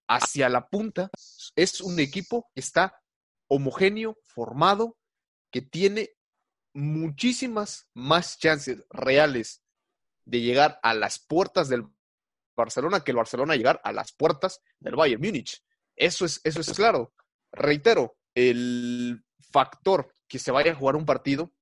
hacia 0.08 0.50
la 0.50 0.68
punta, 0.68 1.08
es 1.54 1.80
un 1.80 1.98
equipo 2.00 2.50
que 2.54 2.60
está 2.60 3.00
homogéneo, 3.48 4.18
formado, 4.24 4.98
que 5.50 5.62
tiene 5.62 6.15
muchísimas 6.76 7.88
más 7.94 8.38
chances 8.38 8.84
reales 8.90 9.62
de 10.26 10.40
llegar 10.40 10.78
a 10.82 10.92
las 10.92 11.18
puertas 11.18 11.68
del 11.68 11.86
Barcelona 12.54 13.00
que 13.00 13.12
el 13.12 13.16
Barcelona 13.16 13.56
llegar 13.56 13.80
a 13.82 13.92
las 13.92 14.12
puertas 14.12 14.60
del 14.78 14.94
Bayern 14.94 15.22
Múnich. 15.22 15.62
Eso 15.94 16.26
es, 16.26 16.40
eso 16.44 16.60
es 16.60 16.72
claro. 16.74 17.14
Reitero, 17.52 18.18
el 18.34 19.24
factor 19.40 20.12
que 20.28 20.38
se 20.38 20.50
vaya 20.50 20.72
a 20.72 20.74
jugar 20.74 20.96
un 20.96 21.06
partido 21.06 21.52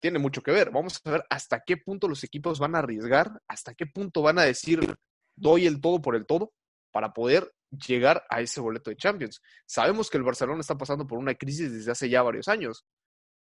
tiene 0.00 0.18
mucho 0.18 0.42
que 0.42 0.52
ver. 0.52 0.70
Vamos 0.70 1.00
a 1.04 1.10
ver 1.10 1.24
hasta 1.28 1.60
qué 1.60 1.76
punto 1.76 2.08
los 2.08 2.24
equipos 2.24 2.58
van 2.58 2.74
a 2.74 2.78
arriesgar, 2.78 3.42
hasta 3.48 3.74
qué 3.74 3.86
punto 3.86 4.22
van 4.22 4.38
a 4.38 4.44
decir 4.44 4.80
doy 5.36 5.66
el 5.66 5.80
todo 5.80 6.00
por 6.00 6.16
el 6.16 6.26
todo 6.26 6.52
para 6.90 7.12
poder 7.12 7.52
llegar 7.70 8.24
a 8.30 8.40
ese 8.40 8.60
boleto 8.60 8.90
de 8.90 8.96
Champions. 8.96 9.42
Sabemos 9.66 10.08
que 10.08 10.16
el 10.16 10.22
Barcelona 10.22 10.60
está 10.60 10.78
pasando 10.78 11.06
por 11.06 11.18
una 11.18 11.34
crisis 11.34 11.72
desde 11.72 11.90
hace 11.90 12.08
ya 12.08 12.22
varios 12.22 12.48
años. 12.48 12.86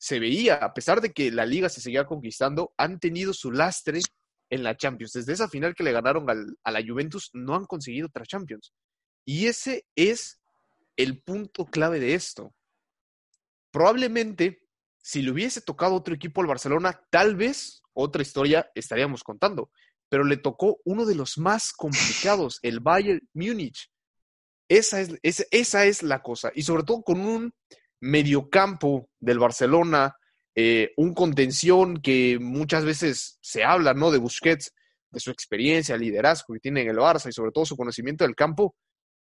Se 0.00 0.18
veía, 0.18 0.54
a 0.54 0.72
pesar 0.72 1.02
de 1.02 1.12
que 1.12 1.30
la 1.30 1.44
liga 1.44 1.68
se 1.68 1.82
seguía 1.82 2.06
conquistando, 2.06 2.72
han 2.78 2.98
tenido 2.98 3.34
su 3.34 3.52
lastre 3.52 4.00
en 4.48 4.62
la 4.62 4.74
Champions. 4.74 5.12
Desde 5.12 5.34
esa 5.34 5.48
final 5.48 5.74
que 5.74 5.82
le 5.82 5.92
ganaron 5.92 6.26
a 6.64 6.70
la 6.70 6.82
Juventus, 6.82 7.28
no 7.34 7.54
han 7.54 7.66
conseguido 7.66 8.06
otra 8.06 8.24
Champions. 8.24 8.72
Y 9.26 9.46
ese 9.46 9.86
es 9.94 10.40
el 10.96 11.22
punto 11.22 11.66
clave 11.66 12.00
de 12.00 12.14
esto. 12.14 12.54
Probablemente, 13.70 14.66
si 15.02 15.20
le 15.20 15.32
hubiese 15.32 15.60
tocado 15.60 15.94
otro 15.96 16.14
equipo 16.14 16.40
al 16.40 16.46
Barcelona, 16.46 16.98
tal 17.10 17.36
vez 17.36 17.82
otra 17.92 18.22
historia 18.22 18.70
estaríamos 18.74 19.22
contando. 19.22 19.70
Pero 20.08 20.24
le 20.24 20.38
tocó 20.38 20.80
uno 20.84 21.04
de 21.04 21.14
los 21.14 21.36
más 21.36 21.74
complicados, 21.74 22.58
el 22.62 22.80
Bayern 22.80 23.20
Múnich. 23.34 23.92
Esa 24.66 25.02
es, 25.02 25.18
esa 25.22 25.84
es 25.84 26.02
la 26.02 26.22
cosa. 26.22 26.52
Y 26.54 26.62
sobre 26.62 26.84
todo 26.84 27.02
con 27.02 27.20
un 27.20 27.52
mediocampo 28.00 29.08
del 29.18 29.38
Barcelona 29.38 30.16
eh, 30.54 30.92
un 30.96 31.14
contención 31.14 32.02
que 32.02 32.38
muchas 32.40 32.84
veces 32.84 33.38
se 33.40 33.64
habla, 33.64 33.94
¿no? 33.94 34.10
De 34.10 34.18
Busquets, 34.18 34.74
de 35.10 35.20
su 35.20 35.30
experiencia, 35.30 35.96
liderazgo 35.96 36.54
que 36.54 36.60
tiene 36.60 36.82
en 36.82 36.88
el 36.88 36.96
Barça 36.96 37.28
y 37.28 37.32
sobre 37.32 37.52
todo 37.52 37.64
su 37.64 37.76
conocimiento 37.76 38.24
del 38.24 38.34
campo. 38.34 38.76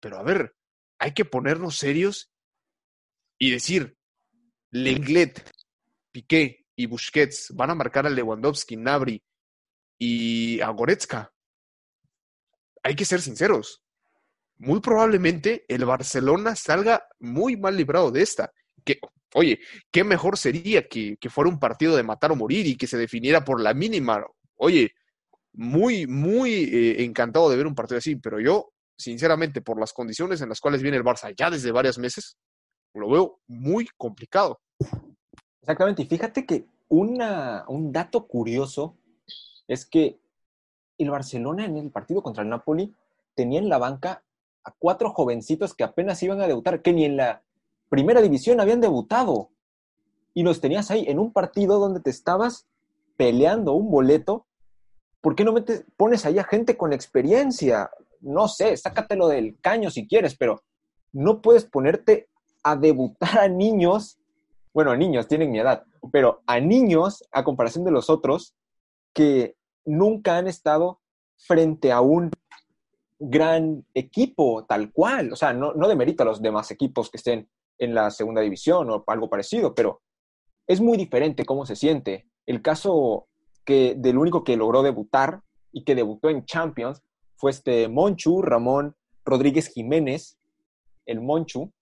Pero 0.00 0.18
a 0.18 0.22
ver, 0.22 0.54
hay 0.98 1.12
que 1.12 1.24
ponernos 1.24 1.78
serios 1.78 2.30
y 3.38 3.50
decir, 3.50 3.96
Lenglet, 4.70 5.48
Piqué 6.10 6.66
y 6.76 6.86
Busquets 6.86 7.52
van 7.54 7.70
a 7.70 7.74
marcar 7.74 8.06
a 8.06 8.10
Lewandowski, 8.10 8.76
Nabri 8.76 9.22
y 9.98 10.60
a 10.60 10.68
Goretzka. 10.68 11.32
Hay 12.82 12.96
que 12.96 13.04
ser 13.04 13.20
sinceros. 13.20 13.82
Muy 14.58 14.80
probablemente 14.80 15.64
el 15.68 15.84
Barcelona 15.84 16.56
salga 16.56 17.06
muy 17.20 17.56
mal 17.56 17.76
librado 17.76 18.10
de 18.10 18.22
esta. 18.22 18.52
Que, 18.84 19.00
Oye, 19.34 19.60
qué 19.90 20.04
mejor 20.04 20.36
sería 20.36 20.88
que, 20.88 21.16
fuera 21.30 21.50
un 21.50 21.58
partido 21.58 21.96
de 21.96 22.02
matar 22.02 22.32
o 22.32 22.36
morir 22.36 22.66
y 22.66 22.76
que 22.76 22.86
se 22.86 22.98
definiera 22.98 23.44
por 23.44 23.60
la 23.60 23.72
mínima. 23.72 24.24
Oye, 24.56 24.92
muy, 25.54 26.06
muy 26.06 26.52
eh, 26.52 27.04
encantado 27.04 27.48
de 27.48 27.56
ver 27.56 27.66
un 27.66 27.74
partido 27.74 27.98
así, 27.98 28.16
pero 28.16 28.40
yo, 28.40 28.72
sinceramente, 28.96 29.62
por 29.62 29.80
las 29.80 29.92
condiciones 29.92 30.40
en 30.42 30.50
las 30.50 30.60
cuales 30.60 30.82
viene 30.82 30.98
el 30.98 31.04
Barça 31.04 31.34
ya 31.36 31.50
desde 31.50 31.72
varios 31.72 31.98
meses, 31.98 32.36
lo 32.94 33.08
veo 33.08 33.40
muy 33.46 33.88
complicado. 33.96 34.60
Exactamente, 35.62 36.02
y 36.02 36.06
fíjate 36.06 36.44
que 36.44 36.66
una, 36.88 37.64
un 37.68 37.90
dato 37.90 38.26
curioso 38.26 38.98
es 39.66 39.86
que 39.86 40.18
el 40.98 41.10
Barcelona 41.10 41.64
en 41.64 41.78
el 41.78 41.90
partido 41.90 42.22
contra 42.22 42.42
el 42.42 42.50
Napoli 42.50 42.94
tenía 43.34 43.60
en 43.60 43.70
la 43.70 43.78
banca 43.78 44.22
a 44.64 44.72
cuatro 44.78 45.10
jovencitos 45.10 45.74
que 45.74 45.84
apenas 45.84 46.22
iban 46.22 46.40
a 46.40 46.46
debutar, 46.46 46.82
que 46.82 46.92
ni 46.92 47.06
en 47.06 47.16
la 47.16 47.42
primera 47.92 48.22
división 48.22 48.58
habían 48.58 48.80
debutado 48.80 49.50
y 50.32 50.44
los 50.44 50.62
tenías 50.62 50.90
ahí 50.90 51.04
en 51.08 51.18
un 51.18 51.30
partido 51.30 51.78
donde 51.78 52.00
te 52.00 52.08
estabas 52.08 52.66
peleando 53.18 53.74
un 53.74 53.90
boleto. 53.90 54.46
¿Por 55.20 55.34
qué 55.34 55.44
no 55.44 55.54
pones 55.98 56.24
ahí 56.24 56.38
a 56.38 56.44
gente 56.44 56.78
con 56.78 56.94
experiencia? 56.94 57.90
No 58.22 58.48
sé, 58.48 58.78
sácatelo 58.78 59.28
del 59.28 59.60
caño 59.60 59.90
si 59.90 60.08
quieres, 60.08 60.38
pero 60.38 60.62
no 61.12 61.42
puedes 61.42 61.66
ponerte 61.66 62.30
a 62.62 62.76
debutar 62.76 63.38
a 63.38 63.48
niños. 63.48 64.18
Bueno, 64.72 64.92
a 64.92 64.96
niños 64.96 65.28
tienen 65.28 65.50
mi 65.50 65.58
edad, 65.58 65.84
pero 66.10 66.40
a 66.46 66.60
niños, 66.60 67.22
a 67.30 67.44
comparación 67.44 67.84
de 67.84 67.90
los 67.90 68.08
otros, 68.08 68.54
que 69.12 69.54
nunca 69.84 70.38
han 70.38 70.46
estado 70.46 71.02
frente 71.36 71.92
a 71.92 72.00
un 72.00 72.30
gran 73.18 73.84
equipo 73.92 74.64
tal 74.64 74.90
cual. 74.92 75.30
O 75.30 75.36
sea, 75.36 75.52
no, 75.52 75.74
no 75.74 75.88
a 75.88 76.24
los 76.24 76.40
demás 76.40 76.70
equipos 76.70 77.10
que 77.10 77.18
estén 77.18 77.50
en 77.82 77.94
la 77.94 78.10
segunda 78.10 78.40
división 78.40 78.88
o 78.90 79.02
algo 79.08 79.28
parecido, 79.28 79.74
pero 79.74 80.02
es 80.68 80.80
muy 80.80 80.96
diferente 80.96 81.44
cómo 81.44 81.66
se 81.66 81.74
siente. 81.74 82.28
El 82.46 82.62
caso 82.62 83.26
que 83.64 83.94
del 83.96 84.18
único 84.18 84.44
que 84.44 84.56
logró 84.56 84.82
debutar 84.82 85.40
y 85.72 85.84
que 85.84 85.96
debutó 85.96 86.30
en 86.30 86.44
Champions 86.44 87.02
fue 87.36 87.50
este 87.50 87.88
Monchu, 87.88 88.40
Ramón 88.40 88.94
Rodríguez 89.24 89.68
Jiménez, 89.68 90.38
el 91.06 91.20
Monchu, 91.20 91.72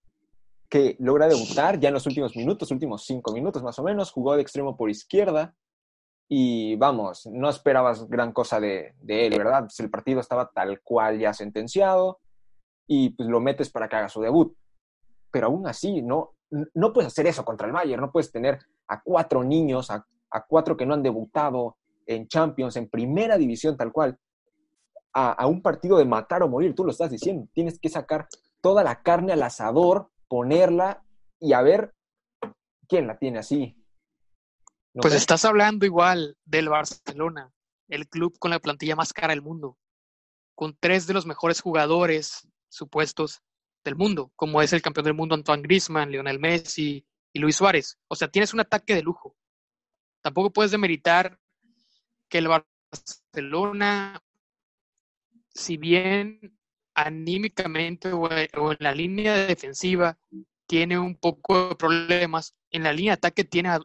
que 0.71 0.97
logra 1.01 1.29
debutar 1.29 1.79
ya 1.79 1.89
en 1.89 1.95
los 1.95 2.07
últimos 2.07 2.35
minutos, 2.35 2.71
últimos 2.71 3.05
cinco 3.05 3.33
minutos 3.33 3.63
más 3.63 3.79
o 3.79 3.83
menos, 3.83 4.11
jugó 4.11 4.37
de 4.37 4.43
extremo 4.43 4.77
por 4.77 4.89
izquierda 4.89 5.55
y 6.29 6.77
vamos, 6.77 7.27
no 7.27 7.51
esperabas 7.51 8.09
gran 8.09 8.33
cosa 8.33 8.59
de, 8.61 8.95
él, 9.07 9.37
¿verdad? 9.37 9.65
Pues 9.65 9.81
el 9.81 9.91
partido 9.91 10.21
estaba 10.21 10.49
tal 10.49 10.81
cual 10.81 11.19
ya 11.19 11.35
sentenciado 11.35 12.21
y 12.87 13.11
pues 13.11 13.29
lo 13.29 13.41
metes 13.41 13.69
para 13.69 13.89
que 13.89 13.97
haga 13.97 14.09
su 14.09 14.23
debut 14.23 14.57
pero 15.31 15.47
aún 15.47 15.67
así 15.67 16.03
no, 16.03 16.35
no 16.51 16.93
puedes 16.93 17.09
hacer 17.09 17.27
eso 17.27 17.45
contra 17.45 17.67
el 17.67 17.73
Bayern, 17.73 18.01
no 18.01 18.11
puedes 18.11 18.31
tener 18.31 18.59
a 18.89 19.03
cuatro 19.03 19.45
niños, 19.45 19.91
a, 19.91 20.07
cuatro 20.49 20.77
que 20.77 20.87
no 20.87 20.95
han 20.95 21.03
debutado 21.03 21.77
en 22.07 22.29
Champions, 22.29 22.77
en 22.77 22.89
primera 22.89 23.37
división 23.37 23.77
tal 23.77 23.93
cual, 23.93 24.19
a, 25.13 25.47
un 25.47 25.63
partido 25.63 25.99
de 25.99 26.05
matar 26.05 26.43
o 26.43 26.49
morir, 26.49 26.75
tú 26.75 26.85
lo 26.85 26.91
estás 26.91 27.11
diciendo, 27.11 27.49
tienes 27.53 27.79
que 27.79 27.89
sacar 27.89 28.29
toda 28.61 28.85
la 28.85 29.03
carne 29.03 29.33
al 29.33 29.43
asador, 29.43 30.11
ponerla 30.29 31.05
y 31.39 31.53
a 31.53 31.63
ver 31.63 31.95
quién 32.89 33.07
la 33.07 33.19
tiene 33.19 33.39
así. 33.39 33.77
pues 34.95 35.15
estás 35.15 35.45
hablando 35.45 35.87
igual 35.87 36.37
del 36.45 36.69
Barcelona, 36.69 37.53
el 37.89 38.09
club 38.09 38.39
con 38.39 38.51
la 38.51 38.61
plantilla 38.61 38.97
más 38.97 39.13
cara 39.13 39.33
del 39.33 39.43
mundo, 39.43 39.79
con 40.55 40.77
tres 40.79 41.07
de 41.07 41.15
los 41.15 41.27
mejores 41.27 41.61
jugadores 41.61 42.49
supuestos 42.69 43.43
del 43.85 43.97
mundo, 43.97 44.33
como 44.37 44.63
es 44.63 44.73
el 44.73 44.83
campeón 44.83 45.05
del 45.05 45.15
mundo 45.15 45.35
Antoine 45.35 45.63
Griezmann, 45.63 46.11
Lionel 46.11 46.39
Messi 46.39 47.05
y 47.33 47.39
Luis 47.39 47.57
Suárez. 47.57 47.99
O 48.09 48.15
sea, 48.15 48.29
tienes 48.29 48.53
un 48.53 48.61
ataque 48.61 48.95
de 48.95 49.03
lujo. 49.03 49.37
Tampoco 50.23 50.53
puedes 50.53 50.71
demeritar 50.71 51.39
que 52.29 52.39
el 52.39 52.49
Barcelona, 52.49 54.23
si 55.49 55.77
bien 55.77 56.59
anímicamente 56.95 58.13
o 58.13 58.31
en 58.31 58.77
la 58.81 58.95
línea 58.95 59.35
defensiva 59.47 60.19
tiene 60.67 60.99
un 60.99 61.17
poco 61.17 61.71
de 61.71 61.77
problemas, 61.77 62.55
en 62.71 62.83
la 62.83 62.93
línea 62.93 63.13
de 63.13 63.19
ataque 63.19 63.45
tiene 63.45 63.71
a, 63.71 63.81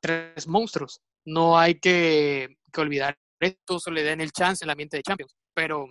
tres 0.00 0.46
monstruos. 0.48 1.00
No 1.24 1.58
hay 1.58 1.78
que, 1.78 2.58
que 2.72 2.80
olvidar 2.80 3.16
esto, 3.40 3.78
se 3.78 3.90
le 3.90 4.02
den 4.02 4.20
el 4.20 4.32
chance 4.32 4.64
en 4.64 4.66
la 4.66 4.72
ambiente 4.72 4.96
de 4.96 5.02
Champions. 5.04 5.34
Pero 5.54 5.88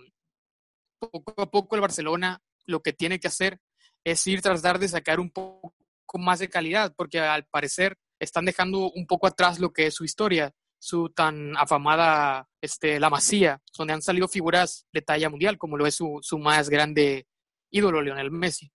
poco 0.98 1.42
a 1.42 1.50
poco 1.50 1.74
el 1.74 1.80
Barcelona 1.80 2.40
lo 2.66 2.80
que 2.80 2.92
tiene 2.92 3.20
que 3.20 3.28
hacer 3.28 3.60
es 4.04 4.26
ir 4.26 4.42
tratar 4.42 4.78
de 4.78 4.88
sacar 4.88 5.20
un 5.20 5.30
poco 5.30 5.74
más 6.18 6.38
de 6.40 6.48
calidad, 6.48 6.94
porque 6.96 7.20
al 7.20 7.46
parecer 7.46 7.96
están 8.18 8.44
dejando 8.44 8.90
un 8.90 9.06
poco 9.06 9.26
atrás 9.26 9.58
lo 9.58 9.72
que 9.72 9.86
es 9.86 9.94
su 9.94 10.04
historia, 10.04 10.52
su 10.78 11.10
tan 11.10 11.56
afamada 11.56 12.48
este, 12.60 12.98
La 13.00 13.10
Masía, 13.10 13.60
donde 13.76 13.94
han 13.94 14.02
salido 14.02 14.28
figuras 14.28 14.86
de 14.92 15.02
talla 15.02 15.30
mundial, 15.30 15.58
como 15.58 15.76
lo 15.76 15.86
es 15.86 15.94
su, 15.94 16.18
su 16.22 16.38
más 16.38 16.68
grande 16.68 17.26
ídolo, 17.70 18.02
Lionel 18.02 18.30
Messi. 18.30 18.70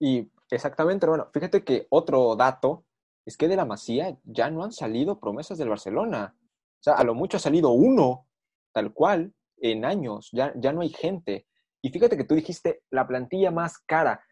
Y 0.00 0.30
exactamente, 0.50 1.06
bueno, 1.06 1.28
fíjate 1.32 1.64
que 1.64 1.86
otro 1.90 2.36
dato 2.36 2.86
es 3.26 3.36
que 3.36 3.48
de 3.48 3.56
La 3.56 3.64
Masía 3.64 4.16
ya 4.24 4.50
no 4.50 4.64
han 4.64 4.72
salido 4.72 5.18
promesas 5.18 5.58
del 5.58 5.68
Barcelona. 5.68 6.34
O 6.40 6.82
sea, 6.82 6.94
a 6.94 7.04
lo 7.04 7.14
mucho 7.14 7.36
ha 7.36 7.40
salido 7.40 7.70
uno, 7.70 8.28
tal 8.72 8.92
cual, 8.92 9.34
en 9.56 9.84
años, 9.84 10.30
ya, 10.32 10.52
ya 10.56 10.72
no 10.72 10.80
hay 10.80 10.90
gente. 10.90 11.46
Y 11.82 11.90
fíjate 11.90 12.16
que 12.16 12.24
tú 12.24 12.34
dijiste 12.34 12.82
la 12.90 13.06
plantilla 13.06 13.50
más 13.50 13.78
cara. 13.78 14.24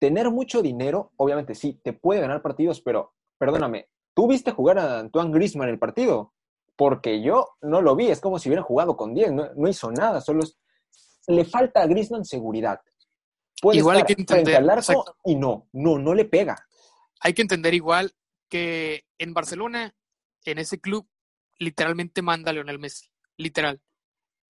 Tener 0.00 0.30
mucho 0.30 0.62
dinero, 0.62 1.12
obviamente 1.16 1.54
sí, 1.54 1.80
te 1.84 1.92
puede 1.92 2.20
ganar 2.20 2.42
partidos, 2.42 2.80
pero 2.80 3.14
perdóname, 3.38 3.88
¿tú 4.14 4.26
viste 4.28 4.50
jugar 4.50 4.78
a 4.78 4.98
Antoine 4.98 5.32
Grisman 5.32 5.68
el 5.68 5.78
partido? 5.78 6.34
Porque 6.76 7.22
yo 7.22 7.50
no 7.60 7.80
lo 7.80 7.94
vi, 7.94 8.08
es 8.08 8.20
como 8.20 8.38
si 8.38 8.48
hubiera 8.48 8.62
jugado 8.62 8.96
con 8.96 9.14
10, 9.14 9.32
no, 9.32 9.68
hizo 9.68 9.92
nada, 9.92 10.20
solo 10.20 10.42
le 11.28 11.44
falta 11.44 11.82
a 11.82 11.86
Grisman 11.86 12.24
seguridad. 12.24 12.80
Puede 13.60 13.78
igual 13.78 13.98
hay 13.98 14.02
que 14.02 14.14
entender, 14.14 14.60
y 15.24 15.36
no, 15.36 15.68
no, 15.72 15.98
no 15.98 16.14
le 16.14 16.24
pega. 16.24 16.56
Hay 17.20 17.32
que 17.32 17.42
entender 17.42 17.74
igual 17.74 18.12
que 18.48 19.04
en 19.18 19.32
Barcelona, 19.32 19.94
en 20.44 20.58
ese 20.58 20.80
club, 20.80 21.08
literalmente 21.58 22.22
manda 22.22 22.50
a 22.50 22.54
Lionel 22.54 22.80
Messi, 22.80 23.08
literal. 23.36 23.80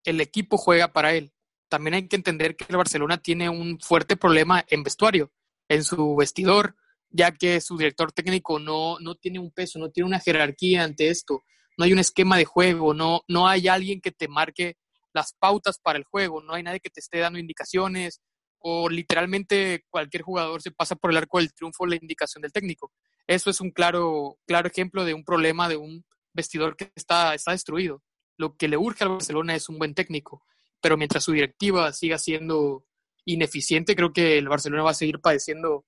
El 0.04 0.22
equipo 0.22 0.56
juega 0.56 0.94
para 0.94 1.12
él 1.12 1.34
también 1.72 1.94
hay 1.94 2.06
que 2.06 2.16
entender 2.16 2.54
que 2.54 2.66
el 2.68 2.76
Barcelona 2.76 3.16
tiene 3.16 3.48
un 3.48 3.80
fuerte 3.80 4.14
problema 4.18 4.62
en 4.68 4.82
vestuario. 4.82 5.32
en 5.70 5.82
su 5.84 6.14
vestidor, 6.16 6.76
ya 7.08 7.32
que 7.32 7.62
su 7.62 7.78
director 7.78 8.12
técnico 8.12 8.58
no, 8.58 8.98
no 9.00 9.14
tiene 9.14 9.38
un 9.38 9.50
peso, 9.50 9.78
no 9.78 9.88
tiene 9.88 10.06
una 10.06 10.20
jerarquía 10.20 10.84
ante 10.84 11.08
esto, 11.08 11.44
no 11.78 11.86
hay 11.86 11.94
un 11.94 11.98
esquema 11.98 12.36
de 12.36 12.44
juego, 12.44 12.92
no, 12.92 13.22
no 13.26 13.48
hay 13.48 13.68
alguien 13.68 14.02
que 14.02 14.12
te 14.12 14.28
marque 14.28 14.76
las 15.14 15.32
pautas 15.32 15.78
para 15.78 15.98
el 15.98 16.04
juego, 16.04 16.42
no 16.42 16.52
hay 16.52 16.62
nadie 16.62 16.80
que 16.80 16.90
te 16.90 17.00
esté 17.00 17.20
dando 17.20 17.38
indicaciones 17.38 18.20
o 18.58 18.90
literalmente 18.90 19.86
cualquier 19.88 20.24
jugador 20.24 20.60
se 20.60 20.72
pasa 20.72 20.94
por 20.94 21.10
el 21.10 21.16
arco 21.16 21.38
del 21.38 21.54
triunfo 21.54 21.86
la 21.86 21.96
indicación 21.96 22.42
del 22.42 22.52
técnico. 22.52 22.92
Eso 23.26 23.48
es 23.48 23.62
un 23.62 23.70
claro, 23.70 24.36
claro 24.46 24.68
ejemplo 24.68 25.06
de 25.06 25.14
un 25.14 25.24
problema 25.24 25.70
de 25.70 25.78
un 25.78 26.04
vestidor 26.34 26.76
que 26.76 26.92
está, 26.94 27.34
está 27.34 27.52
destruido. 27.52 28.02
Lo 28.36 28.58
que 28.58 28.68
le 28.68 28.76
urge 28.76 29.04
al 29.04 29.10
Barcelona 29.10 29.54
es 29.54 29.70
un 29.70 29.78
buen 29.78 29.94
técnico, 29.94 30.44
pero 30.82 30.98
mientras 30.98 31.24
su 31.24 31.32
directiva 31.32 31.92
siga 31.92 32.18
siendo 32.18 32.84
ineficiente, 33.24 33.96
creo 33.96 34.12
que 34.12 34.36
el 34.36 34.48
Barcelona 34.48 34.82
va 34.82 34.90
a 34.90 34.94
seguir 34.94 35.20
padeciendo 35.20 35.86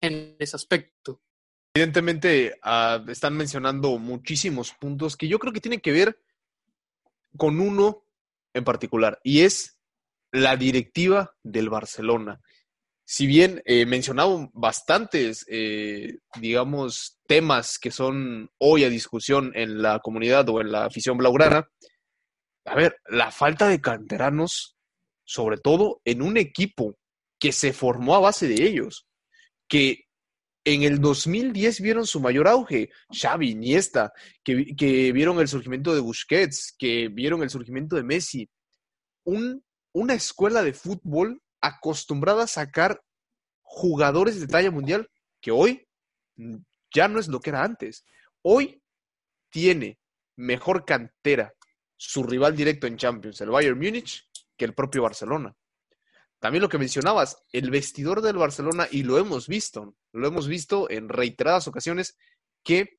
en 0.00 0.36
ese 0.38 0.56
aspecto. 0.56 1.20
Evidentemente, 1.74 2.58
uh, 2.64 3.10
están 3.10 3.36
mencionando 3.36 3.98
muchísimos 3.98 4.72
puntos 4.72 5.16
que 5.16 5.28
yo 5.28 5.38
creo 5.38 5.52
que 5.52 5.60
tienen 5.60 5.80
que 5.80 5.92
ver 5.92 6.18
con 7.36 7.60
uno 7.60 8.06
en 8.54 8.64
particular, 8.64 9.20
y 9.22 9.42
es 9.42 9.78
la 10.32 10.56
directiva 10.56 11.36
del 11.42 11.68
Barcelona. 11.68 12.40
Si 13.04 13.26
bien 13.26 13.62
eh, 13.66 13.86
mencionado 13.86 14.50
bastantes, 14.54 15.44
eh, 15.48 16.18
digamos, 16.40 17.20
temas 17.28 17.78
que 17.78 17.90
son 17.90 18.50
hoy 18.58 18.84
a 18.84 18.88
discusión 18.88 19.52
en 19.54 19.82
la 19.82 20.00
comunidad 20.00 20.48
o 20.48 20.60
en 20.60 20.72
la 20.72 20.86
afición 20.86 21.18
blaugrana, 21.18 21.68
a 22.66 22.74
ver, 22.74 23.00
la 23.06 23.30
falta 23.30 23.68
de 23.68 23.80
canteranos, 23.80 24.76
sobre 25.24 25.56
todo 25.56 26.00
en 26.04 26.20
un 26.20 26.36
equipo 26.36 26.98
que 27.38 27.52
se 27.52 27.72
formó 27.72 28.14
a 28.16 28.20
base 28.20 28.48
de 28.48 28.64
ellos, 28.64 29.06
que 29.68 30.04
en 30.64 30.82
el 30.82 31.00
2010 31.00 31.80
vieron 31.80 32.06
su 32.06 32.18
mayor 32.18 32.48
auge, 32.48 32.90
Xavi, 33.10 33.50
Iniesta, 33.50 34.12
que, 34.42 34.74
que 34.74 35.12
vieron 35.12 35.38
el 35.38 35.46
surgimiento 35.46 35.94
de 35.94 36.00
Busquets, 36.00 36.74
que 36.76 37.08
vieron 37.08 37.42
el 37.42 37.50
surgimiento 37.50 37.94
de 37.94 38.02
Messi. 38.02 38.50
Un, 39.24 39.64
una 39.92 40.14
escuela 40.14 40.62
de 40.62 40.72
fútbol 40.72 41.40
acostumbrada 41.60 42.44
a 42.44 42.48
sacar 42.48 43.00
jugadores 43.62 44.40
de 44.40 44.48
talla 44.48 44.72
mundial 44.72 45.08
que 45.40 45.52
hoy 45.52 45.86
ya 46.92 47.06
no 47.06 47.20
es 47.20 47.28
lo 47.28 47.38
que 47.38 47.50
era 47.50 47.62
antes. 47.62 48.04
Hoy 48.42 48.82
tiene 49.50 50.00
mejor 50.36 50.84
cantera 50.84 51.55
su 51.96 52.22
rival 52.22 52.54
directo 52.54 52.86
en 52.86 52.96
Champions, 52.96 53.40
el 53.40 53.50
Bayern 53.50 53.78
Múnich, 53.78 54.28
que 54.56 54.64
el 54.64 54.74
propio 54.74 55.02
Barcelona. 55.02 55.54
También 56.38 56.62
lo 56.62 56.68
que 56.68 56.78
mencionabas, 56.78 57.42
el 57.52 57.70
vestidor 57.70 58.20
del 58.20 58.36
Barcelona, 58.36 58.86
y 58.90 59.02
lo 59.02 59.18
hemos 59.18 59.48
visto, 59.48 59.96
lo 60.12 60.28
hemos 60.28 60.48
visto 60.48 60.90
en 60.90 61.08
reiteradas 61.08 61.66
ocasiones, 61.68 62.16
que 62.62 62.98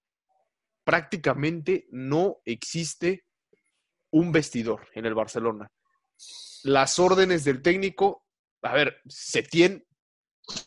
prácticamente 0.83 1.87
no 1.91 2.37
existe 2.45 3.25
un 4.11 4.31
vestidor 4.31 4.87
en 4.93 5.05
el 5.05 5.13
Barcelona. 5.13 5.71
Las 6.63 6.97
órdenes 6.97 7.43
del 7.43 7.61
técnico, 7.61 8.25
a 8.63 8.73
ver, 8.73 9.01
Setién 9.07 9.85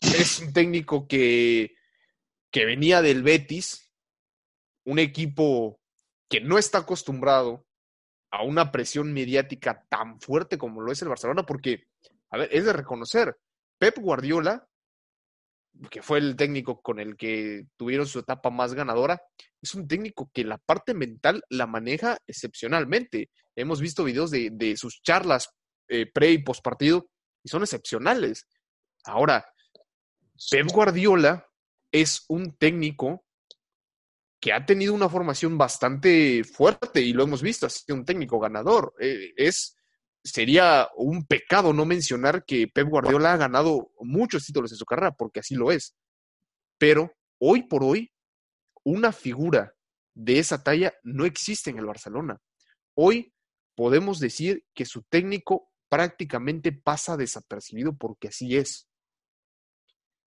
es 0.02 0.40
un 0.40 0.52
técnico 0.52 1.08
que, 1.08 1.74
que 2.50 2.64
venía 2.64 3.02
del 3.02 3.22
Betis, 3.22 3.90
un 4.84 4.98
equipo 4.98 5.80
que 6.28 6.40
no 6.40 6.58
está 6.58 6.78
acostumbrado 6.78 7.66
a 8.30 8.42
una 8.42 8.70
presión 8.70 9.12
mediática 9.12 9.84
tan 9.88 10.20
fuerte 10.20 10.58
como 10.58 10.80
lo 10.80 10.92
es 10.92 11.02
el 11.02 11.08
Barcelona, 11.08 11.44
porque 11.44 11.84
a 12.30 12.38
ver, 12.38 12.48
es 12.52 12.64
de 12.64 12.72
reconocer, 12.72 13.36
Pep 13.78 13.98
Guardiola, 13.98 14.66
que 15.90 16.02
fue 16.02 16.18
el 16.18 16.36
técnico 16.36 16.80
con 16.80 17.00
el 17.00 17.16
que 17.16 17.66
tuvieron 17.76 18.06
su 18.06 18.20
etapa 18.20 18.50
más 18.50 18.74
ganadora, 18.74 19.22
es 19.60 19.74
un 19.74 19.88
técnico 19.88 20.30
que 20.32 20.44
la 20.44 20.58
parte 20.58 20.94
mental 20.94 21.42
la 21.48 21.66
maneja 21.66 22.18
excepcionalmente. 22.26 23.30
Hemos 23.56 23.80
visto 23.80 24.04
videos 24.04 24.30
de, 24.30 24.74
sus 24.76 25.02
charlas 25.02 25.50
eh, 25.88 26.10
pre 26.12 26.30
y 26.30 26.38
post 26.38 26.62
partido 26.62 27.08
y 27.42 27.48
son 27.48 27.62
excepcionales. 27.62 28.46
Ahora, 29.04 29.44
Pep 30.50 30.66
Guardiola 30.68 31.46
es 31.92 32.24
un 32.28 32.56
técnico 32.56 33.24
que 34.40 34.52
ha 34.52 34.64
tenido 34.64 34.94
una 34.94 35.08
formación 35.08 35.58
bastante 35.58 36.42
fuerte 36.44 37.02
y 37.02 37.12
lo 37.12 37.24
hemos 37.24 37.42
visto, 37.42 37.66
ha 37.66 37.70
sido 37.70 37.96
un 37.96 38.04
técnico 38.04 38.40
ganador. 38.40 38.94
Eh, 38.98 39.32
es 39.36 39.76
sería 40.22 40.88
un 40.96 41.24
pecado 41.26 41.72
no 41.72 41.84
mencionar 41.84 42.44
que 42.44 42.68
Pep 42.68 42.88
Guardiola 42.88 43.32
ha 43.32 43.36
ganado 43.36 43.92
muchos 44.00 44.44
títulos 44.44 44.70
en 44.72 44.78
su 44.78 44.84
carrera, 44.84 45.12
porque 45.12 45.40
así 45.40 45.54
lo 45.54 45.70
es. 45.70 45.94
Pero 46.78 47.12
hoy 47.38 47.62
por 47.64 47.84
hoy, 47.84 48.12
una 48.84 49.12
figura 49.12 49.74
de 50.14 50.38
esa 50.38 50.62
talla 50.62 50.94
no 51.02 51.24
existe 51.24 51.70
en 51.70 51.78
el 51.78 51.86
Barcelona. 51.86 52.40
Hoy 52.94 53.32
podemos 53.74 54.20
decir 54.20 54.64
que 54.74 54.84
su 54.84 55.02
técnico 55.02 55.70
prácticamente 55.88 56.72
pasa 56.72 57.16
desapercibido 57.16 57.96
porque 57.96 58.28
así 58.28 58.56
es. 58.56 58.88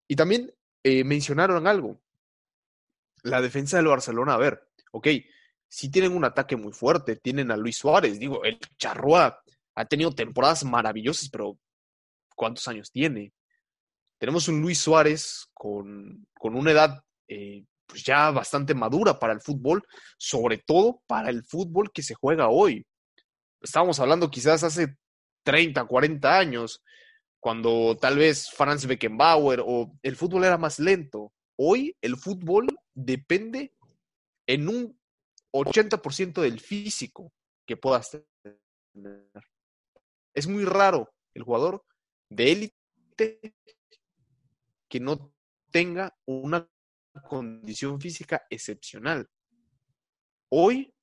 Y 0.08 0.16
también 0.16 0.54
eh, 0.84 1.04
mencionaron 1.04 1.68
algo. 1.68 2.03
La 3.24 3.42
defensa 3.42 3.78
del 3.78 3.88
Barcelona, 3.88 4.36
a 4.36 4.38
ver, 4.38 4.68
ok, 4.92 5.08
si 5.68 5.90
tienen 5.90 6.16
un 6.16 6.26
ataque 6.26 6.56
muy 6.56 6.72
fuerte, 6.72 7.16
tienen 7.16 7.52
a 7.52 7.58
Luis 7.58 7.78
Suárez, 7.78 8.20
digo, 8.20 8.44
el 8.44 8.60
Charroa 8.78 9.42
ha 9.76 9.86
tenido 9.86 10.14
temporadas 10.14 10.64
maravillosas, 10.64 11.30
pero 11.30 11.58
¿cuántos 12.36 12.68
años 12.68 12.92
tiene? 12.92 13.34
Tenemos 14.20 14.48
un 14.48 14.62
Luis 14.62 14.80
Suárez 14.80 15.48
con, 15.54 16.28
una 16.42 16.72
edad 16.72 17.04
eh, 17.28 17.66
pues 17.86 18.04
ya 18.04 18.32
bastante 18.32 18.74
madura 18.74 19.20
para 19.20 19.34
el 19.34 19.42
fútbol, 19.42 19.84
sobre 20.18 20.60
todo 20.60 21.02
para 21.08 21.30
el 21.30 21.44
fútbol 21.44 21.92
que 21.92 22.04
se 22.04 22.14
juega 22.14 22.50
hoy. 22.50 22.86
Estábamos 23.62 24.00
hablando 24.00 24.30
quizás 24.30 24.64
hace 24.64 24.96
30, 25.44 25.86
40 25.86 26.38
años, 26.38 26.84
cuando 27.40 27.98
tal 28.00 28.18
vez 28.18 28.50
Franz 28.52 28.86
Beckenbauer 28.86 29.62
o 29.66 29.98
el 30.02 30.16
fútbol 30.16 30.46
era 30.46 30.58
más 30.58 30.80
lento. 30.80 31.34
Hoy 31.56 31.96
el 32.02 32.18
fútbol 32.18 32.68
depende 32.94 33.74
en 34.48 34.68
un 34.68 35.00
80% 35.54 36.42
del 36.42 36.60
físico 36.60 37.32
que 37.66 37.78
puedas 37.78 38.10
tener. 38.42 39.30
Es 40.34 40.48
muy 40.48 40.66
raro 40.66 41.14
el 41.34 41.44
jugador 41.44 41.86
de 42.30 42.52
élite 42.52 43.54
que 44.90 45.00
no 45.00 45.34
tenga 45.72 46.18
una 46.26 46.68
condición 47.28 48.02
física 48.02 48.46
excepcional. 48.50 49.30
Hoy, 50.50 50.94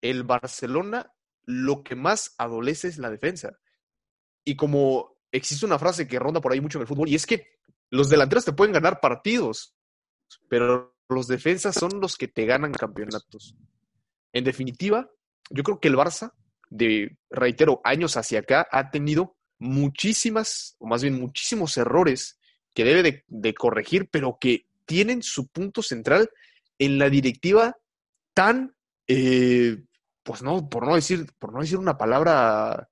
el 0.00 0.24
Barcelona 0.24 1.12
lo 1.44 1.82
que 1.82 1.94
más 1.94 2.34
adolece 2.38 2.88
es 2.88 2.98
la 2.98 3.10
defensa. 3.10 3.58
Y 4.44 4.56
como 4.56 5.18
existe 5.30 5.66
una 5.66 5.78
frase 5.78 6.06
que 6.06 6.18
ronda 6.18 6.40
por 6.40 6.52
ahí 6.52 6.60
mucho 6.60 6.78
en 6.78 6.82
el 6.82 6.88
fútbol, 6.88 7.08
y 7.08 7.14
es 7.14 7.26
que 7.26 7.46
los 7.90 8.08
delanteros 8.08 8.44
te 8.44 8.52
pueden 8.52 8.72
ganar 8.72 9.00
partidos, 9.00 9.76
pero 10.48 10.96
los 11.08 11.26
defensas 11.26 11.74
son 11.74 12.00
los 12.00 12.16
que 12.16 12.28
te 12.28 12.46
ganan 12.46 12.72
campeonatos. 12.72 13.54
En 14.32 14.44
definitiva, 14.44 15.10
yo 15.50 15.62
creo 15.62 15.80
que 15.80 15.88
el 15.88 15.96
Barça 15.96 16.32
de, 16.72 17.16
reitero, 17.30 17.80
años 17.84 18.16
hacia 18.16 18.40
acá, 18.40 18.66
ha 18.70 18.90
tenido 18.90 19.36
muchísimas, 19.58 20.76
o 20.78 20.86
más 20.86 21.02
bien 21.02 21.20
muchísimos 21.20 21.76
errores 21.76 22.38
que 22.74 22.84
debe 22.84 23.24
de, 23.26 23.54
corregir, 23.54 24.08
pero 24.10 24.38
que 24.40 24.66
tienen 24.86 25.22
su 25.22 25.48
punto 25.48 25.82
central 25.82 26.30
en 26.78 26.98
la 26.98 27.10
directiva 27.10 27.76
tan, 28.32 28.74
eh, 29.06 29.82
pues 30.22 30.42
no, 30.42 30.68
por 30.68 30.86
no 30.86 30.94
decir, 30.94 31.26
por 31.38 31.52
no 31.52 31.60
decir 31.60 31.76
una 31.76 31.98
palabra 31.98 32.88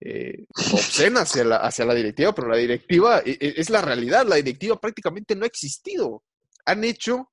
eh, 0.00 0.46
obscena 0.72 1.20
hacia 1.20 1.44
la, 1.44 1.56
hacia 1.56 1.84
la 1.84 1.94
directiva, 1.94 2.34
pero 2.34 2.48
la 2.48 2.56
directiva 2.56 3.18
e, 3.18 3.32
e, 3.32 3.54
es 3.58 3.68
la 3.68 3.82
realidad, 3.82 4.26
la 4.26 4.36
directiva 4.36 4.80
prácticamente 4.80 5.36
no 5.36 5.44
ha 5.44 5.48
existido. 5.48 6.24
Han 6.70 6.84
hecho, 6.84 7.32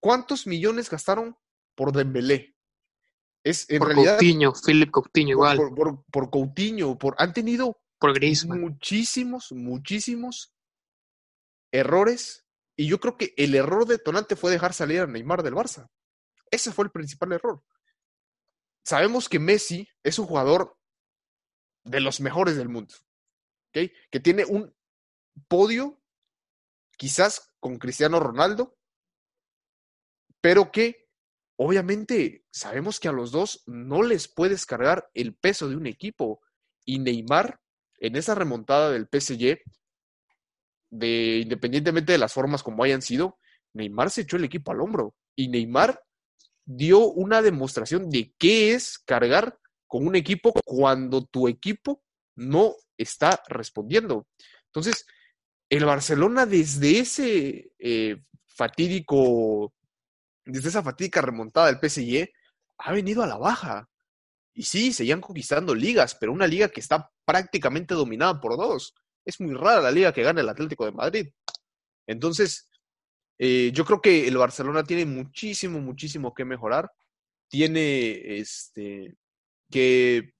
¿cuántos 0.00 0.46
millones 0.46 0.88
gastaron 0.88 1.36
por 1.74 1.90
Dembélé? 1.90 2.56
Es 3.42 3.68
en 3.68 3.80
por 3.80 3.88
realidad. 3.88 4.18
Coutinho, 4.18 4.52
Philip 4.54 4.90
Coutinho, 4.92 5.30
igual. 5.30 5.58
Por, 6.12 6.30
Coutinho, 6.30 6.96
por, 6.96 7.16
han 7.18 7.32
tenido 7.32 7.80
por 7.98 8.14
muchísimos, 8.56 9.50
muchísimos 9.50 10.54
errores. 11.72 12.46
Y 12.76 12.86
yo 12.86 13.00
creo 13.00 13.16
que 13.16 13.34
el 13.36 13.56
error 13.56 13.86
detonante 13.86 14.36
fue 14.36 14.52
dejar 14.52 14.72
salir 14.72 15.00
a 15.00 15.06
Neymar 15.08 15.42
del 15.42 15.54
Barça. 15.54 15.88
Ese 16.52 16.70
fue 16.70 16.84
el 16.84 16.92
principal 16.92 17.32
error. 17.32 17.64
Sabemos 18.84 19.28
que 19.28 19.40
Messi 19.40 19.88
es 20.04 20.20
un 20.20 20.26
jugador 20.26 20.78
de 21.82 22.00
los 22.00 22.20
mejores 22.20 22.56
del 22.56 22.68
mundo. 22.68 22.94
¿okay? 23.70 23.92
Que 24.12 24.20
tiene 24.20 24.44
un 24.44 24.72
podio, 25.48 26.00
quizás 26.96 27.52
con 27.58 27.78
Cristiano 27.78 28.20
Ronaldo, 28.20 28.75
pero 30.40 30.70
que 30.70 31.06
obviamente 31.56 32.44
sabemos 32.50 33.00
que 33.00 33.08
a 33.08 33.12
los 33.12 33.32
dos 33.32 33.62
no 33.66 34.02
les 34.02 34.28
puedes 34.28 34.66
cargar 34.66 35.08
el 35.14 35.34
peso 35.34 35.68
de 35.68 35.76
un 35.76 35.86
equipo. 35.86 36.40
Y 36.84 36.98
Neymar, 36.98 37.60
en 37.98 38.16
esa 38.16 38.34
remontada 38.34 38.90
del 38.90 39.08
PSG, 39.10 39.58
de 40.90 41.38
independientemente 41.42 42.12
de 42.12 42.18
las 42.18 42.32
formas 42.32 42.62
como 42.62 42.84
hayan 42.84 43.02
sido, 43.02 43.38
Neymar 43.74 44.10
se 44.10 44.22
echó 44.22 44.36
el 44.36 44.44
equipo 44.44 44.72
al 44.72 44.80
hombro 44.80 45.14
y 45.34 45.48
Neymar 45.48 46.02
dio 46.64 47.06
una 47.08 47.42
demostración 47.42 48.10
de 48.10 48.34
qué 48.38 48.72
es 48.72 48.98
cargar 48.98 49.58
con 49.86 50.06
un 50.06 50.16
equipo 50.16 50.52
cuando 50.64 51.24
tu 51.24 51.48
equipo 51.48 52.02
no 52.34 52.74
está 52.98 53.42
respondiendo. 53.48 54.26
Entonces, 54.66 55.06
el 55.70 55.84
Barcelona 55.84 56.46
desde 56.46 56.98
ese 56.98 57.72
eh, 57.78 58.22
fatídico, 58.46 59.72
desde 60.46 60.68
esa 60.68 60.82
fatídica 60.82 61.20
remontada 61.20 61.66
del 61.66 61.78
PSG, 61.78 62.30
ha 62.78 62.92
venido 62.92 63.22
a 63.22 63.26
la 63.26 63.36
baja. 63.36 63.88
Y 64.54 64.62
sí, 64.62 64.92
seguían 64.92 65.20
conquistando 65.20 65.74
ligas, 65.74 66.14
pero 66.14 66.32
una 66.32 66.46
liga 66.46 66.68
que 66.68 66.80
está 66.80 67.10
prácticamente 67.24 67.94
dominada 67.94 68.40
por 68.40 68.56
dos. 68.56 68.94
Es 69.24 69.40
muy 69.40 69.54
rara 69.54 69.80
la 69.80 69.90
liga 69.90 70.12
que 70.12 70.22
gana 70.22 70.40
el 70.40 70.48
Atlético 70.48 70.86
de 70.86 70.92
Madrid. 70.92 71.28
Entonces, 72.06 72.70
eh, 73.38 73.70
yo 73.74 73.84
creo 73.84 74.00
que 74.00 74.26
el 74.26 74.38
Barcelona 74.38 74.84
tiene 74.84 75.04
muchísimo, 75.04 75.80
muchísimo 75.80 76.32
que 76.32 76.44
mejorar. 76.44 76.90
Tiene 77.48 78.38
este, 78.38 79.16
que 79.70 80.32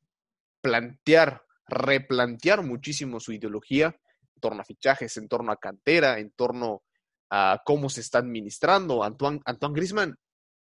plantear, 0.62 1.42
replantear 1.66 2.62
muchísimo 2.62 3.20
su 3.20 3.32
ideología 3.32 3.86
en 3.86 4.40
torno 4.40 4.62
a 4.62 4.64
fichajes, 4.64 5.16
en 5.16 5.28
torno 5.28 5.52
a 5.52 5.56
cantera, 5.56 6.18
en 6.18 6.30
torno 6.30 6.82
a 7.30 7.62
cómo 7.64 7.88
se 7.88 8.00
está 8.00 8.18
administrando. 8.18 9.02
Antoine, 9.02 9.40
Grisman, 9.72 10.16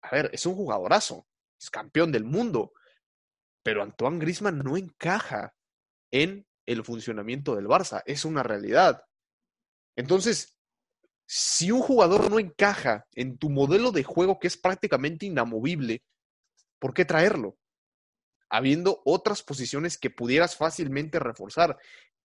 a 0.01 0.09
ver, 0.11 0.29
es 0.33 0.45
un 0.45 0.55
jugadorazo, 0.55 1.27
es 1.59 1.69
campeón 1.69 2.11
del 2.11 2.23
mundo, 2.23 2.73
pero 3.63 3.81
Antoine 3.83 4.19
Grisman 4.19 4.59
no 4.59 4.77
encaja 4.77 5.53
en 6.11 6.45
el 6.65 6.83
funcionamiento 6.83 7.55
del 7.55 7.67
Barça, 7.67 8.01
es 8.05 8.25
una 8.25 8.43
realidad. 8.43 9.03
Entonces, 9.95 10.57
si 11.27 11.71
un 11.71 11.81
jugador 11.81 12.29
no 12.29 12.39
encaja 12.39 13.07
en 13.13 13.37
tu 13.37 13.49
modelo 13.49 13.91
de 13.91 14.03
juego 14.03 14.39
que 14.39 14.47
es 14.47 14.57
prácticamente 14.57 15.25
inamovible, 15.25 16.03
¿por 16.79 16.93
qué 16.93 17.05
traerlo? 17.05 17.57
Habiendo 18.49 19.01
otras 19.05 19.41
posiciones 19.41 19.97
que 19.97 20.11
pudieras 20.11 20.55
fácilmente 20.55 21.19
reforzar. 21.19 21.77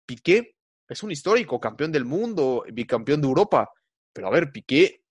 Piqué 0.07 0.57
es 0.89 1.03
un 1.03 1.11
histórico, 1.11 1.61
campeón 1.61 1.93
del 1.93 2.05
mundo, 2.05 2.64
bicampeón 2.72 3.20
de 3.22 3.28
Europa. 3.28 3.70
Pero 4.13 4.29
a 4.29 4.31
ver, 4.31 4.53
Piqué 4.53 5.05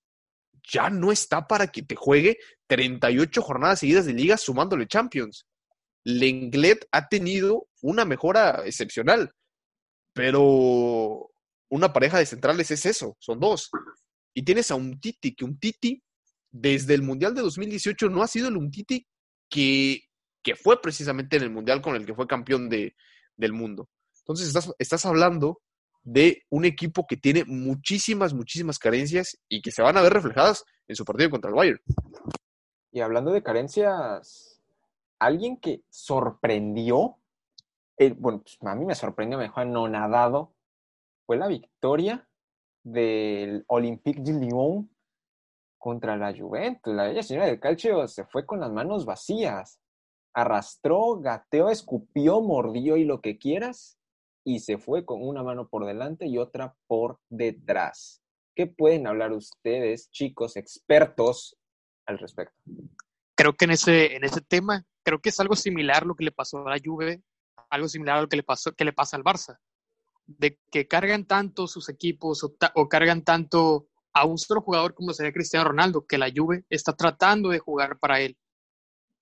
ya 0.72 0.89
no 0.89 1.12
está 1.12 1.47
para 1.47 1.68
que 1.68 1.82
te 1.82 1.95
juegue 1.95 2.38
38 2.68 3.41
jornadas 3.41 3.80
seguidas 3.80 4.06
de 4.06 4.14
liga 4.14 4.38
sumándole 4.38 4.88
Champions. 4.88 5.45
Lenglet 6.04 6.88
ha 6.91 7.08
tenido 7.08 7.68
una 7.82 8.06
mejora 8.06 8.64
excepcional, 8.66 9.32
pero 10.14 11.32
una 11.70 11.93
pareja 11.93 12.20
de 12.20 12.26
centrales 12.26 12.72
es 12.72 12.86
eso, 12.86 13.16
son 13.20 13.39
dos. 13.39 13.70
Y 14.34 14.43
tienes 14.43 14.72
a 14.72 14.76
un 14.76 15.00
Titi, 15.00 15.36
que 15.36 15.45
un 15.45 15.60
Titi 15.60 16.02
desde 16.52 16.93
el 16.93 17.02
Mundial 17.02 17.36
de 17.36 17.41
2018 17.41 18.10
no 18.10 18.24
ha 18.24 18.28
sido 18.28 18.47
el 18.47 18.58
un 18.58 18.72
Titi 18.72 19.06
que, 19.50 20.04
que 20.43 20.56
fue 20.56 20.82
precisamente 20.82 21.38
en 21.38 21.43
el 21.43 21.50
Mundial 21.50 21.82
con 21.82 21.95
el 21.95 22.06
que 22.06 22.16
fue 22.16 22.28
campeón 22.28 22.70
de, 22.70 22.95
del 23.36 23.54
mundo. 23.54 23.89
Entonces 24.20 24.47
estás, 24.47 24.72
estás 24.78 25.06
hablando 25.06 25.62
de 26.12 26.41
un 26.49 26.66
equipo 26.66 27.05
que 27.05 27.18
tiene 27.18 27.45
muchísimas, 27.45 28.34
muchísimas 28.34 28.80
carencias 28.80 29.38
y 29.47 29.62
que 29.62 29.72
se 29.72 29.84
van 29.84 29.95
a 29.95 30.01
ver 30.01 30.12
reflejadas 30.12 30.66
en 30.88 30.95
su 30.95 31.05
partido 31.05 31.30
contra 31.30 31.49
el 31.49 31.55
Bayern. 31.55 31.80
Y 32.91 33.01
hablando 33.01 33.32
de 33.32 33.43
carencias, 33.43 34.60
alguien 35.20 35.57
que 35.57 35.84
sorprendió, 35.89 37.18
eh, 37.97 38.16
bueno, 38.18 38.41
pues, 38.41 38.57
a 38.62 38.74
mí 38.74 38.86
me 38.86 38.95
sorprendió, 38.95 39.38
me 39.38 39.43
dejó 39.43 39.60
anonadado, 39.60 40.55
fue 41.28 41.38
la 41.38 41.47
victoria 41.47 42.28
del 42.84 43.64
Olympique 43.68 44.22
de 44.24 44.34
Lyon 44.34 44.89
contra 45.78 46.18
la 46.18 46.36
Juventus. 46.36 46.91
La 46.91 47.03
bella 47.03 47.22
señora 47.22 47.45
del 47.45 47.60
calcio 47.60 48.07
se 48.07 48.26
fue 48.26 48.47
con 48.47 48.60
las 48.60 48.72
manos 48.72 49.05
vacías. 49.05 49.80
Arrastró, 50.34 51.20
gateó, 51.20 51.70
escupió, 51.70 52.41
mordió 52.41 52.97
y 52.97 53.03
lo 53.03 53.22
que 53.22 53.38
quieras 53.38 53.99
y 54.43 54.59
se 54.59 54.77
fue 54.77 55.05
con 55.05 55.21
una 55.21 55.43
mano 55.43 55.67
por 55.67 55.85
delante 55.85 56.27
y 56.27 56.37
otra 56.37 56.75
por 56.87 57.19
detrás. 57.29 58.21
¿Qué 58.55 58.67
pueden 58.67 59.07
hablar 59.07 59.31
ustedes, 59.31 60.09
chicos, 60.11 60.55
expertos, 60.57 61.57
al 62.05 62.19
respecto? 62.19 62.55
Creo 63.35 63.53
que 63.53 63.65
en 63.65 63.71
ese, 63.71 64.15
en 64.15 64.23
ese 64.23 64.41
tema, 64.41 64.85
creo 65.03 65.19
que 65.19 65.29
es 65.29 65.39
algo 65.39 65.55
similar 65.55 66.05
lo 66.05 66.15
que 66.15 66.25
le 66.25 66.31
pasó 66.31 66.67
a 66.67 66.71
la 66.71 66.81
Juve, 66.83 67.21
algo 67.69 67.87
similar 67.87 68.17
a 68.17 68.21
lo 68.21 68.27
que 68.27 68.37
le, 68.37 68.43
pasó, 68.43 68.73
que 68.73 68.85
le 68.85 68.93
pasa 68.93 69.15
al 69.15 69.23
Barça, 69.23 69.59
de 70.25 70.59
que 70.71 70.87
cargan 70.87 71.25
tanto 71.25 71.67
sus 71.67 71.87
equipos 71.89 72.43
o, 72.43 72.89
cargan 72.89 73.23
tanto 73.23 73.87
a 74.13 74.25
un 74.25 74.37
solo 74.37 74.61
jugador 74.61 74.93
como 74.93 75.13
sería 75.13 75.31
Cristiano 75.31 75.69
Ronaldo, 75.69 76.05
que 76.05 76.17
la 76.17 76.31
Juve 76.35 76.65
está 76.69 76.93
tratando 76.93 77.49
de 77.49 77.59
jugar 77.59 77.99
para 77.99 78.19
él, 78.19 78.37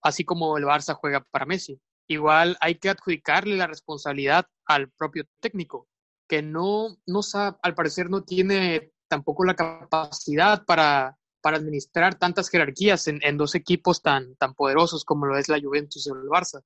así 0.01 0.23
como 0.23 0.57
el 0.57 0.63
Barça 0.63 0.95
juega 0.95 1.23
para 1.31 1.45
Messi 1.45 1.79
igual 2.07 2.57
hay 2.61 2.75
que 2.75 2.89
adjudicarle 2.89 3.57
la 3.57 3.67
responsabilidad 3.67 4.47
al 4.65 4.89
propio 4.91 5.25
técnico, 5.39 5.87
que 6.27 6.41
no, 6.41 6.97
no 7.05 7.23
sabe, 7.23 7.57
al 7.61 7.75
parecer 7.75 8.09
no 8.09 8.23
tiene 8.23 8.91
tampoco 9.07 9.43
la 9.43 9.55
capacidad 9.55 10.65
para, 10.65 11.17
para 11.41 11.57
administrar 11.57 12.15
tantas 12.15 12.49
jerarquías 12.49 13.07
en, 13.07 13.37
dos 13.37 13.55
equipos 13.55 14.01
tan, 14.01 14.35
tan 14.35 14.53
poderosos 14.53 15.05
como 15.05 15.25
lo 15.25 15.37
es 15.37 15.47
la 15.49 15.59
Juventus 15.61 16.07
y 16.07 16.09
el 16.09 16.27
Barça. 16.27 16.61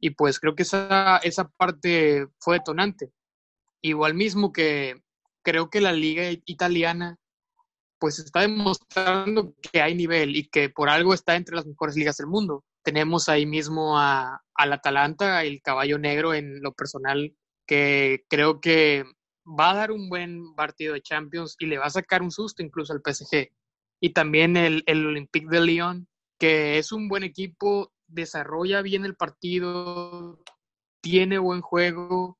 Y 0.00 0.10
pues 0.10 0.40
creo 0.40 0.54
que 0.54 0.62
esa, 0.62 1.18
esa 1.18 1.48
parte 1.48 2.26
fue 2.38 2.58
detonante. 2.58 3.12
Igual 3.82 4.14
mismo 4.14 4.52
que 4.52 5.02
creo 5.42 5.70
que 5.70 5.80
la 5.80 5.92
liga 5.92 6.30
italiana 6.44 7.18
pues 7.98 8.18
está 8.18 8.40
demostrando 8.40 9.54
que 9.60 9.82
hay 9.82 9.94
nivel 9.94 10.34
y 10.34 10.48
que 10.48 10.70
por 10.70 10.88
algo 10.88 11.12
está 11.12 11.36
entre 11.36 11.54
las 11.54 11.66
mejores 11.66 11.96
ligas 11.96 12.16
del 12.16 12.28
mundo 12.28 12.64
tenemos 12.82 13.28
ahí 13.28 13.46
mismo 13.46 13.98
a, 13.98 14.42
al 14.54 14.72
Atalanta, 14.72 15.44
el 15.44 15.62
caballo 15.62 15.98
negro 15.98 16.34
en 16.34 16.62
lo 16.62 16.72
personal, 16.72 17.34
que 17.66 18.24
creo 18.28 18.60
que 18.60 19.04
va 19.46 19.70
a 19.70 19.74
dar 19.74 19.90
un 19.90 20.08
buen 20.08 20.54
partido 20.54 20.94
de 20.94 21.02
Champions 21.02 21.56
y 21.58 21.66
le 21.66 21.78
va 21.78 21.86
a 21.86 21.90
sacar 21.90 22.22
un 22.22 22.30
susto 22.30 22.62
incluso 22.62 22.92
al 22.92 23.02
PSG. 23.02 23.50
Y 24.00 24.12
también 24.12 24.56
el, 24.56 24.82
el 24.86 25.06
Olympique 25.06 25.48
de 25.50 25.60
Lyon, 25.60 26.08
que 26.38 26.78
es 26.78 26.92
un 26.92 27.08
buen 27.08 27.22
equipo, 27.22 27.92
desarrolla 28.06 28.82
bien 28.82 29.04
el 29.04 29.14
partido, 29.14 30.42
tiene 31.02 31.38
buen 31.38 31.60
juego, 31.60 32.38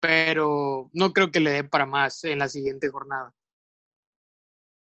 pero 0.00 0.90
no 0.92 1.12
creo 1.12 1.30
que 1.30 1.40
le 1.40 1.50
dé 1.50 1.64
para 1.64 1.86
más 1.86 2.24
en 2.24 2.38
la 2.38 2.48
siguiente 2.48 2.88
jornada. 2.88 3.32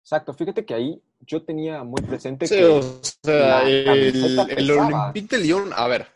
Exacto, 0.03 0.33
fíjate 0.33 0.65
que 0.65 0.73
ahí 0.73 1.03
yo 1.21 1.43
tenía 1.43 1.83
muy 1.83 2.01
presente 2.01 2.47
sí, 2.47 2.61
o 2.63 3.01
sea, 3.23 3.67
el, 3.67 4.49
el 4.49 4.71
Olympique 4.71 5.37
de 5.37 5.43
Lyon, 5.43 5.71
a 5.75 5.87
ver. 5.87 6.07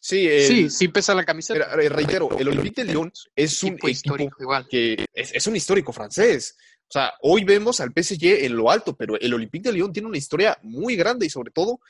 Sí, 0.00 0.26
sí, 0.40 0.70
sí 0.70 0.88
pesa 0.88 1.14
la 1.14 1.24
camiseta. 1.24 1.76
reitero, 1.76 2.30
el 2.38 2.48
Olympique 2.48 2.82
de 2.82 2.92
Lyon 2.92 3.12
es 3.36 3.62
un 3.62 3.72
equipo 3.72 3.88
histórico, 3.90 4.42
igual. 4.42 4.66
que 4.66 5.04
es, 5.12 5.34
es, 5.34 5.46
un 5.46 5.56
histórico 5.56 5.92
francés. 5.92 6.56
O 6.88 6.90
sea, 6.90 7.12
hoy 7.20 7.44
vemos 7.44 7.80
al 7.80 7.92
PSG 7.94 8.44
en 8.44 8.56
lo 8.56 8.70
alto, 8.70 8.96
pero 8.96 9.20
el 9.20 9.34
Olympique 9.34 9.68
de 9.68 9.74
Lyon 9.74 9.92
tiene 9.92 10.08
una 10.08 10.16
historia 10.16 10.58
muy 10.62 10.96
grande 10.96 11.26
y 11.26 11.30
sobre 11.30 11.50
todo 11.50 11.80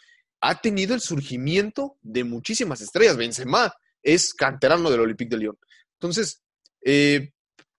ha 0.40 0.60
tenido 0.60 0.94
el 0.94 1.00
surgimiento 1.00 1.96
de 2.02 2.24
muchísimas 2.24 2.80
estrellas. 2.80 3.16
Benzema 3.16 3.72
es 4.02 4.34
canterano 4.34 4.90
del 4.90 5.00
Olympique 5.00 5.30
de 5.30 5.38
Lyon. 5.38 5.58
Entonces, 5.94 6.42
eh, 6.84 7.32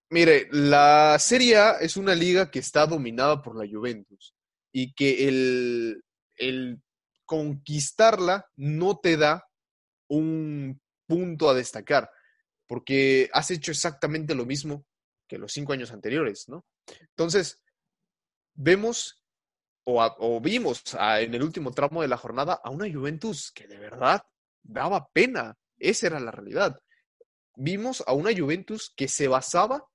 mire, 0.09 0.47
la 0.51 1.17
Serie 1.19 1.57
A 1.57 1.71
es 1.79 1.97
una 1.97 2.15
liga 2.15 2.49
que 2.51 2.59
está 2.59 2.85
dominada 2.85 3.41
por 3.41 3.55
la 3.55 3.69
Juventus 3.69 4.35
y 4.71 4.93
que 4.93 5.27
el, 5.27 6.03
conquistarla 7.25 8.49
no 8.55 8.97
te 8.97 9.17
da 9.17 9.47
un 10.09 10.81
punto 11.07 11.49
a 11.49 11.53
destacar, 11.53 12.09
porque 12.67 13.29
has 13.33 13.51
hecho 13.51 13.71
exactamente 13.71 14.35
lo 14.35 14.45
mismo 14.45 14.85
que 15.27 15.37
los 15.37 15.51
cinco 15.51 15.73
años 15.73 15.91
anteriores, 15.91 16.45
¿no? 16.47 16.65
Entonces, 16.99 17.61
vemos 18.55 19.23
o, 19.83 20.01
o 20.19 20.41
vimos 20.41 20.83
a, 20.95 21.21
en 21.21 21.35
el 21.35 21.43
último 21.43 21.71
tramo 21.71 22.01
de 22.01 22.07
la 22.07 22.17
jornada 22.17 22.59
a 22.63 22.69
una 22.71 22.91
Juventus 22.91 23.51
que 23.51 23.67
de 23.67 23.77
verdad 23.77 24.23
daba 24.63 25.07
pena. 25.11 25.55
Esa 25.77 26.07
era 26.07 26.19
la 26.19 26.31
realidad 26.31 26.79
vimos 27.59 28.01
a 28.07 28.13
una 28.13 28.31
Juventus 28.35 28.93
que 28.95 29.07
se 29.07 29.27
basaba 29.27 29.85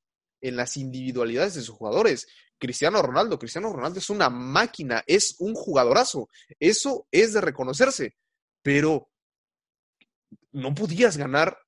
en 0.44 0.56
las 0.56 0.76
individualidades 0.76 1.54
de 1.54 1.62
sus 1.62 1.74
jugadores. 1.74 2.28
Cristiano 2.58 3.00
Ronaldo, 3.00 3.38
Cristiano 3.38 3.72
Ronaldo 3.72 3.98
es 3.98 4.10
una 4.10 4.28
máquina, 4.28 5.02
es 5.06 5.36
un 5.38 5.54
jugadorazo. 5.54 6.28
Eso 6.60 7.08
es 7.10 7.32
de 7.32 7.40
reconocerse, 7.40 8.14
pero 8.62 9.10
no 10.52 10.74
podías 10.74 11.16
ganar 11.16 11.58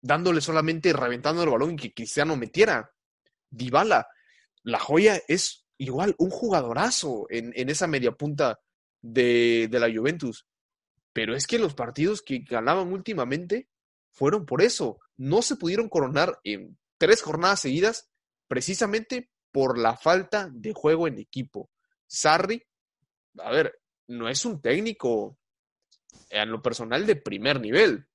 dándole 0.00 0.40
solamente 0.40 0.92
reventando 0.92 1.42
el 1.42 1.50
balón 1.50 1.72
y 1.72 1.76
que 1.76 1.92
Cristiano 1.92 2.36
metiera. 2.36 2.88
Dybala, 3.50 4.06
la 4.62 4.78
joya 4.78 5.20
es 5.26 5.66
igual 5.76 6.14
un 6.18 6.30
jugadorazo 6.30 7.26
en, 7.30 7.52
esa 7.68 7.88
media 7.88 8.12
punta 8.12 8.60
de, 9.02 9.66
de 9.68 9.80
la 9.80 9.92
Juventus. 9.92 10.46
pero 11.12 11.34
es 11.34 11.48
que 11.48 11.58
los 11.58 11.74
partidos 11.74 12.22
que 12.22 12.38
ganaban 12.38 12.92
últimamente 12.92 13.68
fueron 14.12 14.46
por 14.46 14.62
eso. 14.62 15.00
No 15.16 15.42
se 15.42 15.56
pudieron 15.56 15.88
coronar 15.88 16.38
en 16.44 16.78
tres 16.98 17.22
jornadas 17.22 17.60
seguidas 17.60 18.10
precisamente 18.48 19.30
por 19.52 19.78
la 19.78 19.96
falta 19.96 20.50
de 20.52 20.72
juego 20.72 21.08
en 21.08 21.18
equipo. 21.18 21.70
Sarri, 22.06 22.62
a 23.38 23.50
ver, 23.50 23.80
no 24.08 24.28
es 24.28 24.44
un 24.44 24.60
técnico 24.60 25.38
en 26.30 26.50
lo 26.50 26.62
personal 26.62 27.06
de 27.06 27.16
primer 27.16 27.60
nivel. 27.60 28.06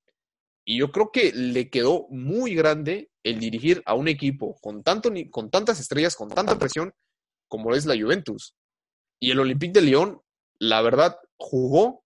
Y 0.65 0.79
yo 0.79 0.91
creo 0.91 1.11
que 1.11 1.31
le 1.33 1.69
quedó 1.69 2.07
muy 2.09 2.55
grande 2.55 3.11
el 3.23 3.39
dirigir 3.39 3.81
a 3.85 3.95
un 3.95 4.07
equipo 4.07 4.55
con, 4.61 4.83
tanto, 4.83 5.11
con 5.29 5.49
tantas 5.49 5.79
estrellas, 5.79 6.15
con 6.15 6.29
tanta 6.29 6.57
presión, 6.57 6.93
como 7.47 7.73
es 7.73 7.85
la 7.85 7.95
Juventus. 7.99 8.55
Y 9.19 9.31
el 9.31 9.39
Olympique 9.39 9.73
de 9.73 9.81
Lyon, 9.81 10.21
la 10.59 10.81
verdad, 10.81 11.17
jugó 11.37 12.03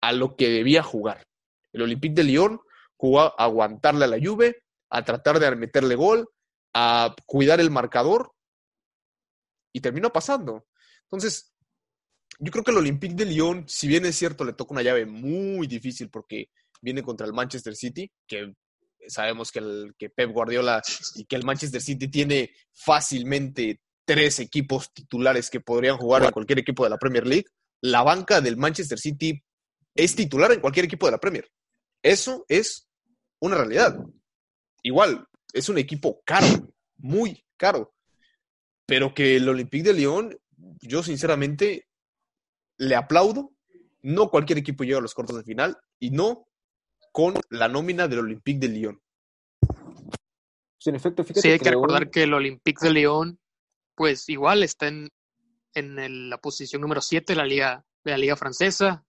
a 0.00 0.12
lo 0.12 0.36
que 0.36 0.48
debía 0.48 0.82
jugar. 0.82 1.26
El 1.72 1.82
Olympique 1.82 2.14
de 2.14 2.24
Lyon 2.24 2.60
jugó 2.96 3.20
a 3.20 3.34
aguantarle 3.38 4.04
a 4.04 4.08
la 4.08 4.18
Juve, 4.22 4.61
a 4.92 5.02
tratar 5.04 5.40
de 5.40 5.56
meterle 5.56 5.94
gol, 5.94 6.28
a 6.74 7.14
cuidar 7.26 7.60
el 7.60 7.70
marcador 7.70 8.32
y 9.72 9.80
terminó 9.80 10.12
pasando. 10.12 10.66
Entonces, 11.04 11.54
yo 12.38 12.52
creo 12.52 12.62
que 12.62 12.72
el 12.72 12.76
Olympique 12.76 13.14
de 13.14 13.24
Lyon, 13.24 13.66
si 13.66 13.88
bien 13.88 14.04
es 14.04 14.16
cierto, 14.16 14.44
le 14.44 14.52
toca 14.52 14.74
una 14.74 14.82
llave 14.82 15.06
muy 15.06 15.66
difícil 15.66 16.10
porque 16.10 16.50
viene 16.82 17.02
contra 17.02 17.26
el 17.26 17.32
Manchester 17.32 17.74
City, 17.74 18.10
que 18.26 18.52
sabemos 19.08 19.50
que, 19.50 19.90
que 19.98 20.10
Pep 20.10 20.30
Guardiola 20.30 20.82
y 21.14 21.24
que 21.24 21.36
el 21.36 21.44
Manchester 21.44 21.80
City 21.80 22.08
tiene 22.08 22.50
fácilmente 22.74 23.80
tres 24.04 24.40
equipos 24.40 24.92
titulares 24.92 25.48
que 25.48 25.60
podrían 25.60 25.96
jugar 25.96 26.24
en 26.24 26.32
cualquier 26.32 26.58
equipo 26.58 26.84
de 26.84 26.90
la 26.90 26.98
Premier 26.98 27.26
League. 27.26 27.46
La 27.80 28.02
banca 28.02 28.42
del 28.42 28.58
Manchester 28.58 28.98
City 28.98 29.42
es 29.94 30.14
titular 30.14 30.52
en 30.52 30.60
cualquier 30.60 30.84
equipo 30.84 31.06
de 31.06 31.12
la 31.12 31.18
Premier. 31.18 31.48
Eso 32.02 32.44
es 32.48 32.88
una 33.40 33.56
realidad. 33.56 33.96
Igual, 34.82 35.26
es 35.52 35.68
un 35.68 35.78
equipo 35.78 36.22
caro, 36.24 36.46
muy 36.96 37.44
caro. 37.56 37.94
Pero 38.86 39.14
que 39.14 39.36
el 39.36 39.48
Olympique 39.48 39.84
de 39.84 39.94
Lyon, 39.94 40.38
yo 40.80 41.02
sinceramente 41.02 41.88
le 42.78 42.96
aplaudo. 42.96 43.52
No 44.02 44.28
cualquier 44.28 44.58
equipo 44.58 44.82
llega 44.82 44.98
a 44.98 45.02
los 45.02 45.14
cortos 45.14 45.36
de 45.36 45.44
final 45.44 45.78
y 46.00 46.10
no 46.10 46.48
con 47.12 47.34
la 47.50 47.68
nómina 47.68 48.08
del 48.08 48.20
Olympique 48.20 48.58
de 48.58 48.68
Lyon. 48.68 49.02
Sí, 50.78 50.90
en 50.90 50.96
efecto, 50.96 51.22
sí, 51.22 51.48
hay 51.48 51.60
que, 51.60 51.70
recordar 51.70 52.10
que 52.10 52.24
el 52.24 52.34
Olympique 52.34 52.84
de 52.84 52.92
Lyon, 52.92 53.38
pues 53.94 54.28
igual 54.28 54.64
está 54.64 54.88
en, 54.88 55.10
en 55.74 56.28
la 56.28 56.38
posición 56.38 56.82
número 56.82 57.00
7 57.00 57.34
de 57.34 57.36
la 57.36 57.46
liga, 57.46 57.84
de 58.02 58.10
la 58.10 58.18
liga 58.18 58.36
francesa. 58.36 59.04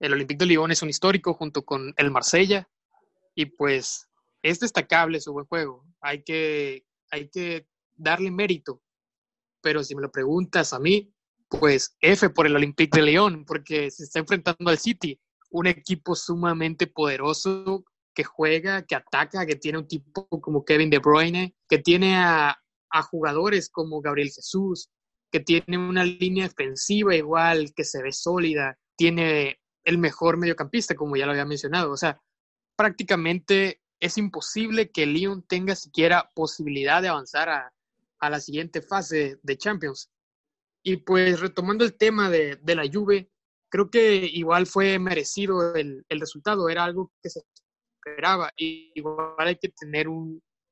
El 0.00 0.12
Olympique 0.12 0.40
de 0.40 0.46
Lyon 0.46 0.70
es 0.70 0.82
un 0.82 0.90
histórico 0.90 1.32
junto 1.32 1.64
con 1.64 1.94
el 1.96 2.10
Marsella 2.10 2.68
y 3.34 3.46
pues 3.46 4.07
es 4.42 4.60
destacable 4.60 5.20
su 5.20 5.32
buen 5.32 5.46
juego. 5.46 5.84
Hay 6.00 6.22
que, 6.22 6.86
hay 7.10 7.28
que 7.28 7.66
darle 7.94 8.30
mérito. 8.30 8.82
Pero 9.60 9.82
si 9.82 9.94
me 9.94 10.02
lo 10.02 10.10
preguntas 10.10 10.72
a 10.72 10.78
mí, 10.78 11.12
pues 11.48 11.96
F 12.00 12.30
por 12.30 12.46
el 12.46 12.56
Olympique 12.56 12.98
de 12.98 13.06
Lyon, 13.06 13.44
porque 13.44 13.90
se 13.90 14.04
está 14.04 14.20
enfrentando 14.20 14.70
al 14.70 14.78
City, 14.78 15.20
un 15.50 15.66
equipo 15.66 16.14
sumamente 16.14 16.86
poderoso 16.86 17.84
que 18.14 18.24
juega, 18.24 18.82
que 18.82 18.94
ataca, 18.94 19.46
que 19.46 19.56
tiene 19.56 19.78
un 19.78 19.88
tipo 19.88 20.28
como 20.28 20.64
Kevin 20.64 20.90
De 20.90 20.98
Bruyne, 20.98 21.54
que 21.68 21.78
tiene 21.78 22.16
a, 22.16 22.56
a 22.90 23.02
jugadores 23.02 23.70
como 23.70 24.00
Gabriel 24.00 24.30
Jesús, 24.30 24.90
que 25.30 25.40
tiene 25.40 25.78
una 25.78 26.04
línea 26.04 26.48
defensiva 26.48 27.14
igual, 27.14 27.72
que 27.74 27.84
se 27.84 28.02
ve 28.02 28.12
sólida, 28.12 28.78
tiene 28.96 29.60
el 29.84 29.98
mejor 29.98 30.36
mediocampista, 30.36 30.94
como 30.94 31.16
ya 31.16 31.26
lo 31.26 31.32
había 31.32 31.44
mencionado. 31.44 31.92
O 31.92 31.96
sea, 31.96 32.20
prácticamente 32.76 33.80
es 34.00 34.18
imposible 34.18 34.90
que 34.90 35.06
Lyon 35.06 35.42
tenga 35.42 35.74
siquiera 35.74 36.30
posibilidad 36.34 37.02
de 37.02 37.08
avanzar 37.08 37.48
a, 37.48 37.72
la 38.20 38.40
siguiente 38.40 38.82
fase 38.82 39.38
de 39.42 39.56
Champions. 39.56 40.10
Y 40.82 40.98
pues 40.98 41.40
retomando 41.40 41.84
el 41.84 41.96
tema 41.96 42.30
de, 42.30 42.58
la 42.64 42.88
Juve, 42.90 43.30
creo 43.68 43.90
que 43.90 44.26
igual 44.26 44.66
fue 44.66 44.98
merecido 44.98 45.74
el, 45.74 46.04
resultado, 46.08 46.68
era 46.68 46.84
algo 46.84 47.12
que 47.22 47.30
se 47.30 47.40
esperaba. 47.94 48.50
Y 48.56 48.92
igual 48.94 49.34
hay 49.38 49.56
que 49.56 49.68
tener 49.68 50.08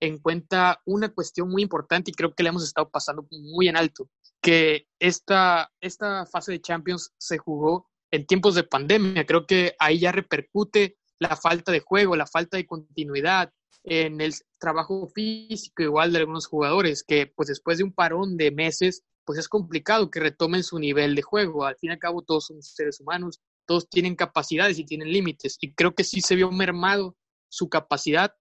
en 0.01 0.19
cuenta 0.19 0.81
una 0.85 1.09
cuestión 1.09 1.49
muy 1.49 1.63
importante 1.63 2.11
y 2.11 2.15
creo 2.15 2.35
que 2.35 2.43
le 2.43 2.49
hemos 2.49 2.65
estado 2.65 2.89
pasando 2.91 3.27
muy 3.31 3.69
en 3.69 3.77
alto, 3.77 4.09
que 4.41 4.87
esta, 4.99 5.71
esta 5.81 6.27
fase 6.27 6.53
de 6.53 6.61
Champions 6.61 7.13
se 7.17 7.39
jugó 7.39 7.89
en 8.11 8.27
tiempos 8.27 8.55
de 8.55 8.65
pandemia. 8.65 9.25
Creo 9.27 9.47
que 9.47 9.75
ahí 9.79 10.01
ya 10.01 10.13
repercute 10.13 10.97
la 11.19 11.37
falta 11.37 11.73
de 11.73 11.81
juego, 11.81 12.17
la 12.17 12.27
falta 12.27 12.57
de 12.57 12.67
continuidad 12.67 13.53
en 13.85 14.21
el 14.21 14.35
trabajo 14.59 15.09
físico 15.09 15.83
igual 15.83 16.13
de 16.13 16.19
algunos 16.19 16.47
jugadores 16.47 17.05
que 17.05 17.27
pues 17.29 17.49
después 17.49 17.79
de 17.79 17.85
un 17.85 17.93
parón 17.93 18.37
de 18.37 18.51
meses 18.51 19.05
pues 19.25 19.39
es 19.39 19.49
complicado 19.49 20.11
que 20.11 20.21
retomen 20.21 20.63
su 20.63 20.79
nivel 20.79 21.15
de 21.15 21.23
juego. 21.23 21.65
Al 21.65 21.77
fin 21.77 21.91
y 21.91 21.93
al 21.95 21.99
cabo 21.99 22.23
todos 22.23 22.47
son 22.47 22.63
seres 22.63 23.01
humanos, 23.01 23.41
todos 23.67 23.89
tienen 23.89 24.15
capacidades 24.15 24.79
y 24.79 24.85
tienen 24.85 25.13
límites 25.13 25.57
y 25.61 25.75
creo 25.75 25.95
que 25.95 26.05
sí 26.05 26.21
se 26.21 26.37
vio 26.37 26.51
mermado 26.51 27.17
su 27.49 27.69
capacidad 27.69 28.33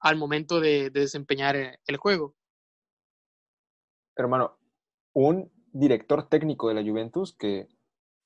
al 0.00 0.16
momento 0.16 0.60
de, 0.60 0.90
de 0.90 1.00
desempeñar 1.00 1.56
eh, 1.56 1.78
el 1.86 1.96
juego. 1.96 2.34
Hermano, 4.16 4.58
un 5.12 5.50
director 5.72 6.28
técnico 6.28 6.68
de 6.68 6.74
la 6.74 6.82
Juventus 6.82 7.34
que 7.36 7.68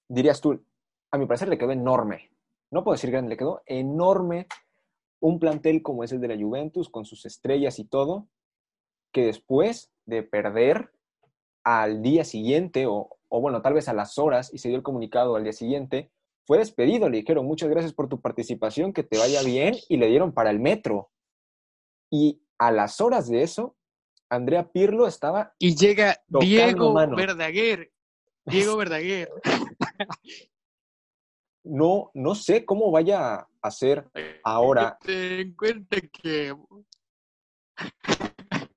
dirías 0.09 0.41
tú, 0.41 0.65
a 1.11 1.19
mi 1.19 1.27
parecer 1.27 1.49
le 1.49 1.59
quedó 1.59 1.73
enorme. 1.73 2.31
No 2.71 2.85
puedo 2.85 2.95
decir 2.95 3.11
grande, 3.11 3.31
le 3.31 3.37
quedó 3.37 3.63
enorme 3.67 4.47
un 5.21 5.39
plantel 5.39 5.83
como 5.83 6.05
es 6.05 6.13
el 6.13 6.21
de 6.21 6.29
la 6.29 6.37
Juventus, 6.37 6.89
con 6.89 7.05
sus 7.05 7.25
estrellas 7.27 7.79
y 7.79 7.85
todo, 7.85 8.29
que 9.13 9.25
después 9.25 9.91
de 10.05 10.23
perder 10.23 10.93
al 11.65 12.03
día 12.03 12.25
siguiente, 12.25 12.87
o, 12.87 13.19
bueno, 13.29 13.63
tal 13.63 13.75
vez 13.75 13.89
a 13.89 13.95
las 13.95 14.19
horas, 14.19 14.53
y 14.53 14.59
se 14.59 14.69
dio 14.69 14.77
el 14.77 14.83
comunicado 14.83 15.37
al 15.37 15.45
día 15.45 15.53
siguiente, 15.53 16.11
fue 16.45 16.59
despedido. 16.59 17.09
Le 17.09 17.19
dijeron, 17.19 17.47
muchas 17.47 17.69
gracias 17.69 17.93
por 17.93 18.09
tu 18.09 18.21
participación, 18.21 18.93
que 18.93 19.03
te 19.03 19.19
vaya 19.19 19.43
bien, 19.43 19.75
y 19.89 19.97
le 19.97 20.07
dieron 20.09 20.33
para 20.33 20.51
el 20.51 20.61
metro. 20.61 21.11
Y 22.11 22.41
a 22.59 22.71
las 22.71 23.01
horas 23.01 23.29
de 23.29 23.43
eso, 23.43 23.75
Andrea 24.29 24.71
Pirlo 24.71 25.07
estaba. 25.07 25.55
Y 25.59 25.75
llega 25.75 26.23
Diego 26.29 26.95
Verdaguer. 26.95 27.91
Diego 28.45 28.77
Verdaguer. 28.77 29.31
no, 31.67 32.11
no 32.15 32.35
sé 32.35 32.65
cómo 32.65 32.91
vaya 32.91 33.47
a 33.61 33.71
ser 33.71 34.09
ahora. 34.43 34.99
Ten 35.03 35.41
en 35.41 35.55
cuenta 35.55 36.01
que 36.01 36.55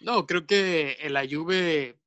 No, 0.00 0.24
creo 0.24 0.46
que 0.46 0.96
la 1.08 1.26
Juve 1.28 1.98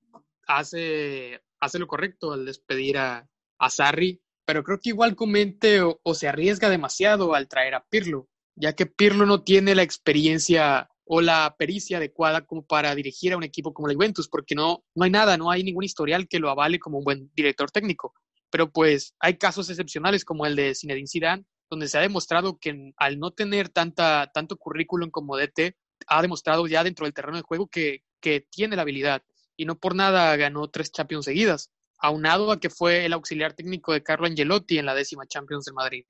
hace, 0.48 1.42
hace 1.60 1.80
lo 1.80 1.88
correcto 1.88 2.32
al 2.32 2.46
despedir 2.46 2.98
a, 2.98 3.28
a 3.58 3.70
Sarri, 3.70 4.22
pero 4.46 4.64
creo 4.64 4.80
que 4.80 4.90
igual 4.90 5.18
comente 5.18 5.82
o, 5.82 6.00
se 6.14 6.30
arriesga 6.30 6.70
demasiado 6.70 7.36
al 7.36 7.50
traer 7.50 7.76
a 7.76 7.84
Pirlo, 7.84 8.30
ya 8.56 8.74
que 8.74 8.86
Pirlo 8.86 9.26
no 9.26 9.44
tiene 9.44 9.76
la 9.76 9.84
experiencia 9.84 10.90
o 11.12 11.22
la 11.22 11.56
pericia 11.58 11.98
adecuada 11.98 12.46
como 12.46 12.64
para 12.64 12.94
dirigir 12.94 13.34
a 13.34 13.38
un 13.38 13.44
equipo 13.44 13.74
como 13.74 13.88
la 13.88 13.96
Juventus, 13.96 14.30
porque 14.30 14.54
no, 14.54 14.84
no 14.94 15.06
hay 15.06 15.10
nada, 15.10 15.38
no 15.38 15.50
hay 15.50 15.64
ningún 15.64 15.84
historial 15.84 16.28
que 16.28 16.38
lo 16.38 16.52
avale 16.52 16.78
como 16.78 17.00
un 17.00 17.04
buen 17.04 17.32
director 17.34 17.72
técnico. 17.72 18.14
Pero 18.52 18.72
pues 18.72 19.16
hay 19.20 19.40
casos 19.40 19.68
excepcionales 19.72 20.24
como 20.24 20.46
el 20.46 20.56
de 20.56 20.76
Zinedine 20.76 21.08
Zidane, 21.08 21.46
donde 21.68 21.88
se 21.88 21.98
ha 21.98 22.02
demostrado 22.02 22.60
que 22.60 22.94
al 22.96 23.18
no 23.18 23.32
tener 23.32 23.70
tanta, 23.70 24.30
tanto 24.32 24.58
currículum 24.58 25.10
como 25.10 25.36
DT, 25.36 25.76
ha 26.06 26.22
demostrado 26.22 26.68
ya 26.68 26.84
dentro 26.84 27.08
del 27.08 27.14
terreno 27.16 27.38
de 27.38 27.44
juego 27.44 27.68
que, 27.68 28.04
que 28.22 28.42
tiene 28.42 28.76
la 28.76 28.84
habilidad 28.84 29.24
y 29.58 29.66
no 29.66 29.80
por 29.80 29.96
nada 29.96 30.36
ganó 30.36 30.70
tres 30.70 30.92
Champions 30.92 31.26
seguidas, 31.26 31.72
aunado 31.98 32.52
a 32.52 32.60
que 32.60 32.70
fue 32.70 33.06
el 33.06 33.14
auxiliar 33.14 33.54
técnico 33.54 33.94
de 33.94 34.04
Carlo 34.04 34.28
Angelotti 34.28 34.78
en 34.78 34.86
la 34.86 34.94
décima 34.94 35.26
Champions 35.26 35.66
de 35.66 35.74
Madrid. 35.74 36.06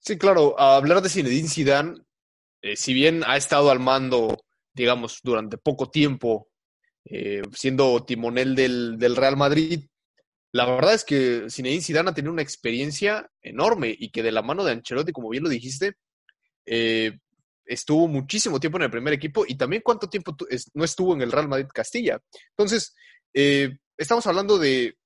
Sí, 0.00 0.18
claro, 0.18 0.60
hablar 0.60 1.00
de 1.00 1.08
Zinedine 1.08 1.48
Zidane 1.48 2.07
eh, 2.62 2.76
si 2.76 2.92
bien 2.92 3.22
ha 3.26 3.36
estado 3.36 3.70
al 3.70 3.78
mando, 3.78 4.44
digamos, 4.72 5.20
durante 5.22 5.58
poco 5.58 5.90
tiempo, 5.90 6.48
eh, 7.04 7.42
siendo 7.54 8.04
timonel 8.04 8.54
del, 8.54 9.16
Real 9.16 9.36
Madrid, 9.36 9.84
la 10.52 10.66
verdad 10.66 10.94
es 10.94 11.04
que 11.04 11.46
Zinedine 11.50 11.82
Zidane 11.82 12.10
ha 12.10 12.14
tenido 12.14 12.32
una 12.32 12.42
experiencia 12.42 13.30
enorme 13.42 13.94
y 13.96 14.10
que 14.10 14.22
de 14.22 14.32
la 14.32 14.42
mano 14.42 14.64
de 14.64 14.72
Ancelotti, 14.72 15.12
como 15.12 15.28
bien 15.28 15.44
lo 15.44 15.48
dijiste, 15.48 15.94
eh, 16.66 17.18
estuvo 17.64 18.08
muchísimo 18.08 18.58
tiempo 18.58 18.78
en 18.78 18.84
el 18.84 18.90
primer 18.90 19.12
equipo 19.12 19.44
y 19.46 19.56
también 19.56 19.82
cuánto 19.84 20.08
tiempo 20.08 20.34
no 20.74 20.84
estuvo 20.84 21.14
en 21.14 21.22
el 21.22 21.32
Real 21.32 21.48
Madrid 21.48 21.68
Castilla. 21.72 22.18
Entonces, 22.50 22.94
estamos 23.96 24.26
hablando 24.26 24.58
de 24.58 24.96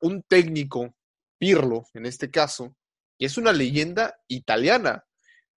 un 0.00 0.22
técnico, 0.22 0.94
Pirlo 1.38 1.84
en 1.94 2.06
este 2.06 2.30
caso, 2.30 2.76
que 3.18 3.26
es 3.26 3.38
una 3.38 3.52
leyenda 3.52 4.14
italiana 4.28 5.06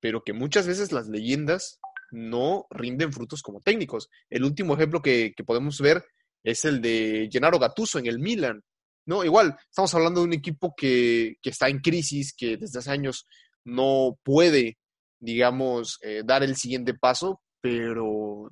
pero 0.00 0.22
que 0.22 0.32
muchas 0.32 0.66
veces 0.66 0.92
las 0.92 1.08
leyendas 1.08 1.80
no 2.10 2.66
rinden 2.70 3.12
frutos 3.12 3.42
como 3.42 3.60
técnicos. 3.60 4.08
El 4.30 4.44
último 4.44 4.74
ejemplo 4.74 5.02
que, 5.02 5.34
podemos 5.46 5.80
ver 5.80 6.04
es 6.42 6.64
el 6.64 6.80
de 6.80 7.28
Gennaro 7.30 7.58
Gattuso 7.58 7.98
en 7.98 8.06
el 8.06 8.18
Milan. 8.18 8.62
No, 9.06 9.24
igual, 9.24 9.56
estamos 9.68 9.94
hablando 9.94 10.20
de 10.20 10.26
un 10.26 10.32
equipo 10.32 10.74
que, 10.76 11.36
que 11.42 11.50
está 11.50 11.68
en 11.68 11.80
crisis, 11.80 12.34
que 12.36 12.56
desde 12.56 12.78
hace 12.78 12.90
años 12.90 13.26
no 13.64 14.18
puede, 14.22 14.78
digamos, 15.18 15.98
eh, 16.02 16.22
dar 16.24 16.42
el 16.42 16.56
siguiente 16.56 16.94
paso, 16.94 17.40
pero, 17.60 18.50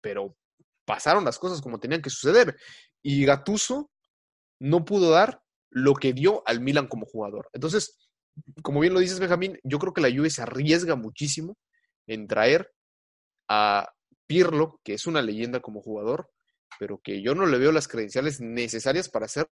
pero 0.00 0.36
pasaron 0.84 1.24
las 1.24 1.38
cosas 1.38 1.60
como 1.60 1.80
tenían 1.80 2.02
que 2.02 2.10
suceder. 2.10 2.56
Y 3.02 3.24
Gatuso 3.24 3.90
no 4.60 4.84
pudo 4.84 5.10
dar 5.10 5.42
lo 5.70 5.94
que 5.94 6.12
dio 6.12 6.42
al 6.46 6.60
Milan 6.60 6.88
como 6.88 7.06
jugador. 7.06 7.48
Entonces, 7.52 7.96
como 8.62 8.80
bien 8.80 8.94
lo 8.94 9.00
dices, 9.00 9.20
Benjamín, 9.20 9.58
yo 9.62 9.78
creo 9.78 9.92
que 9.92 10.00
la 10.00 10.10
Juve 10.10 10.30
se 10.30 10.42
arriesga 10.42 10.96
muchísimo 10.96 11.56
en 12.06 12.26
traer 12.26 12.72
a 13.48 13.92
Pirlo, 14.26 14.80
que 14.84 14.94
es 14.94 15.06
una 15.06 15.22
leyenda 15.22 15.60
como 15.60 15.82
jugador, 15.82 16.30
pero 16.78 16.98
que 16.98 17.22
yo 17.22 17.34
no 17.34 17.46
le 17.46 17.58
veo 17.58 17.72
las 17.72 17.88
credenciales 17.88 18.40
necesarias 18.40 19.08
para 19.08 19.28
ser 19.28 19.48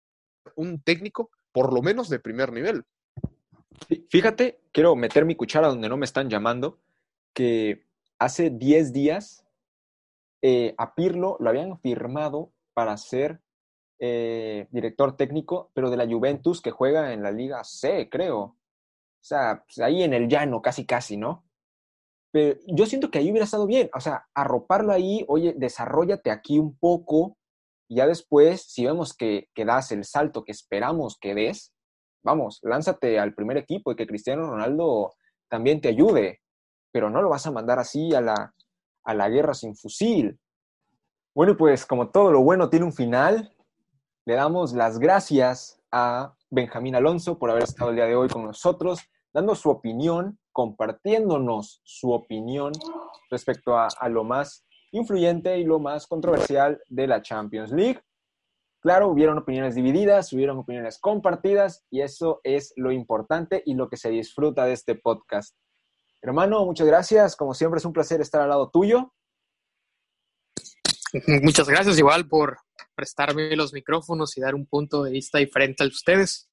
un 0.56 0.82
técnico, 0.82 1.30
por 1.52 1.74
lo 1.74 1.82
menos 1.82 2.10
de 2.10 2.20
primer 2.20 2.52
nivel. 2.52 2.84
Fíjate, 4.10 4.60
quiero 4.72 4.96
meter 4.96 5.26
mi 5.26 5.36
cuchara 5.36 5.68
donde 5.68 5.90
no 5.90 5.98
me 5.98 6.06
están 6.06 6.30
llamando, 6.30 6.80
que 7.34 7.86
hace 8.20 8.50
10 8.50 8.94
días 8.94 9.46
eh, 10.42 10.76
a 10.78 10.96
Pirlo 10.96 11.38
lo 11.40 11.50
habían 11.50 11.80
firmado 11.80 12.52
para 12.74 12.98
ser 12.98 13.42
eh, 14.00 14.68
director 14.72 15.16
técnico, 15.16 15.72
pero 15.74 15.90
de 15.90 15.98
la 15.98 16.06
Juventus 16.06 16.62
que 16.62 16.72
juega 16.72 17.14
en 17.14 17.24
la 17.24 17.32
Liga 17.32 17.64
C, 17.64 18.10
creo. 18.10 18.58
O 19.24 19.26
sea, 19.26 19.64
pues, 19.66 19.80
ahí 19.80 20.04
en 20.04 20.14
el 20.14 20.28
llano, 20.28 20.62
casi, 20.62 20.86
casi, 20.86 21.16
¿no? 21.16 21.46
Pero 22.34 22.60
yo 22.68 22.86
siento 22.86 23.10
que 23.10 23.20
ahí 23.20 23.32
hubiera 23.32 23.46
estado 23.46 23.66
bien. 23.66 23.90
O 23.96 24.02
sea, 24.02 24.28
arroparlo 24.34 24.92
ahí, 24.92 25.24
oye, 25.30 25.54
desarrollate 25.56 26.30
aquí 26.30 26.60
un 26.60 26.78
poco. 26.78 27.38
Ya 27.90 28.06
después, 28.06 28.64
si 28.64 28.86
vemos 28.86 29.14
que, 29.14 29.48
que 29.56 29.64
das 29.64 29.94
el 29.94 30.04
salto 30.04 30.44
que 30.44 30.52
esperamos 30.52 31.18
que 31.22 31.36
des, 31.36 31.74
vamos, 32.22 32.60
lánzate 32.64 33.18
al 33.18 33.34
primer 33.34 33.56
equipo 33.56 33.94
y 33.94 33.96
que 33.96 34.08
Cristiano 34.08 34.50
Ronaldo 34.50 35.14
también 35.50 35.80
te 35.80 35.88
ayude. 35.88 36.42
Pero 36.92 37.10
no 37.10 37.22
lo 37.22 37.30
vas 37.30 37.48
a 37.48 37.52
mandar 37.52 37.80
así 37.80 38.14
a 38.14 38.20
la, 38.20 38.54
a 39.06 39.14
la 39.14 39.30
guerra 39.30 39.54
sin 39.54 39.74
fusil. 39.74 40.38
Bueno, 41.34 41.56
pues 41.56 41.86
como 41.86 42.10
todo 42.10 42.30
lo 42.30 42.42
bueno 42.42 42.70
tiene 42.70 42.86
un 42.86 42.94
final, 42.94 43.56
le 44.26 44.34
damos 44.36 44.74
las 44.74 45.00
gracias 45.00 45.82
a 45.92 46.36
Benjamín 46.50 46.96
Alonso 46.96 47.40
por 47.40 47.50
haber 47.50 47.64
estado 47.64 47.92
el 47.92 47.96
día 47.96 48.06
de 48.06 48.16
hoy 48.16 48.28
con 48.28 48.44
nosotros, 48.44 49.00
dando 49.34 49.56
su 49.56 49.70
opinión, 49.70 50.40
compartiéndonos 50.52 51.82
su 51.84 52.12
opinión 52.12 52.72
respecto 53.30 53.78
a, 53.78 53.90
lo 54.10 54.24
más 54.24 54.66
influyente 54.92 55.58
y 55.58 55.64
lo 55.64 55.80
más 55.80 56.06
controversial 56.06 56.82
de 56.88 57.08
la 57.08 57.22
Champions 57.22 57.72
League. 57.72 58.02
Claro, 58.80 59.08
hubieron 59.08 59.38
opiniones 59.38 59.76
divididas, 59.76 60.32
hubieron 60.34 60.58
opiniones 60.60 61.00
compartidas 61.00 61.86
y 61.90 62.02
eso 62.02 62.42
es 62.44 62.74
lo 62.76 62.92
importante 62.92 63.64
y 63.66 63.74
lo 63.74 63.90
que 63.90 63.98
se 63.98 64.10
disfruta 64.10 64.66
de 64.66 64.74
este 64.74 64.96
podcast. 64.96 65.56
Hermano, 66.22 66.66
muchas 66.66 66.88
gracias. 66.88 67.36
Como 67.36 67.54
siempre 67.54 67.80
es 67.80 67.86
un 67.86 67.94
placer 67.94 68.22
estar 68.22 68.42
al 68.42 68.50
lado 68.50 68.70
tuyo. 68.70 69.14
Muchas 71.44 71.68
gracias 71.68 71.98
igual 71.98 72.28
por 72.28 72.58
prestarme 72.96 73.56
los 73.56 73.74
micrófonos 73.74 74.38
y 74.38 74.42
dar 74.42 74.54
un 74.54 74.66
punto 74.66 75.04
de 75.04 75.12
vista 75.12 75.38
diferente 75.40 75.84
a 75.84 75.88
ustedes. 75.88 76.50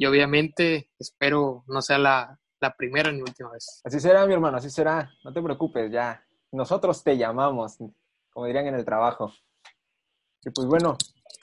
Y 0.00 0.06
obviamente 0.06 0.92
espero 0.96 1.64
no 1.66 1.82
sea 1.82 1.98
la, 1.98 2.38
la 2.60 2.72
primera 2.76 3.10
ni 3.10 3.20
última 3.20 3.50
vez. 3.50 3.80
Así 3.82 3.98
será, 3.98 4.24
mi 4.28 4.32
hermano, 4.32 4.56
así 4.56 4.70
será. 4.70 5.10
No 5.24 5.32
te 5.32 5.42
preocupes, 5.42 5.90
ya. 5.90 6.24
Nosotros 6.52 7.02
te 7.02 7.18
llamamos, 7.18 7.78
como 8.30 8.46
dirían 8.46 8.68
en 8.68 8.76
el 8.76 8.84
trabajo. 8.84 9.32
Y 10.44 10.50
pues 10.50 10.68
bueno, 10.68 10.96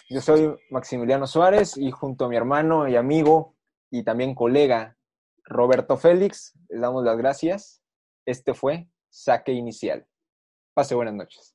yo 0.10 0.22
soy 0.22 0.56
Maximiliano 0.70 1.28
Suárez 1.28 1.76
y 1.76 1.92
junto 1.92 2.24
a 2.24 2.30
mi 2.30 2.38
hermano 2.38 2.88
y 2.88 2.96
amigo 2.96 3.58
y 3.92 4.04
también 4.04 4.34
colega 4.34 4.98
Roberto 5.44 5.98
Félix, 5.98 6.54
les 6.70 6.80
damos 6.80 7.04
las 7.04 7.18
gracias. 7.18 7.82
Este 8.26 8.54
fue 8.54 8.88
Saque 9.10 9.52
Inicial. 9.52 10.08
Pase 10.74 10.96
buenas 10.96 11.14
noches. 11.14 11.55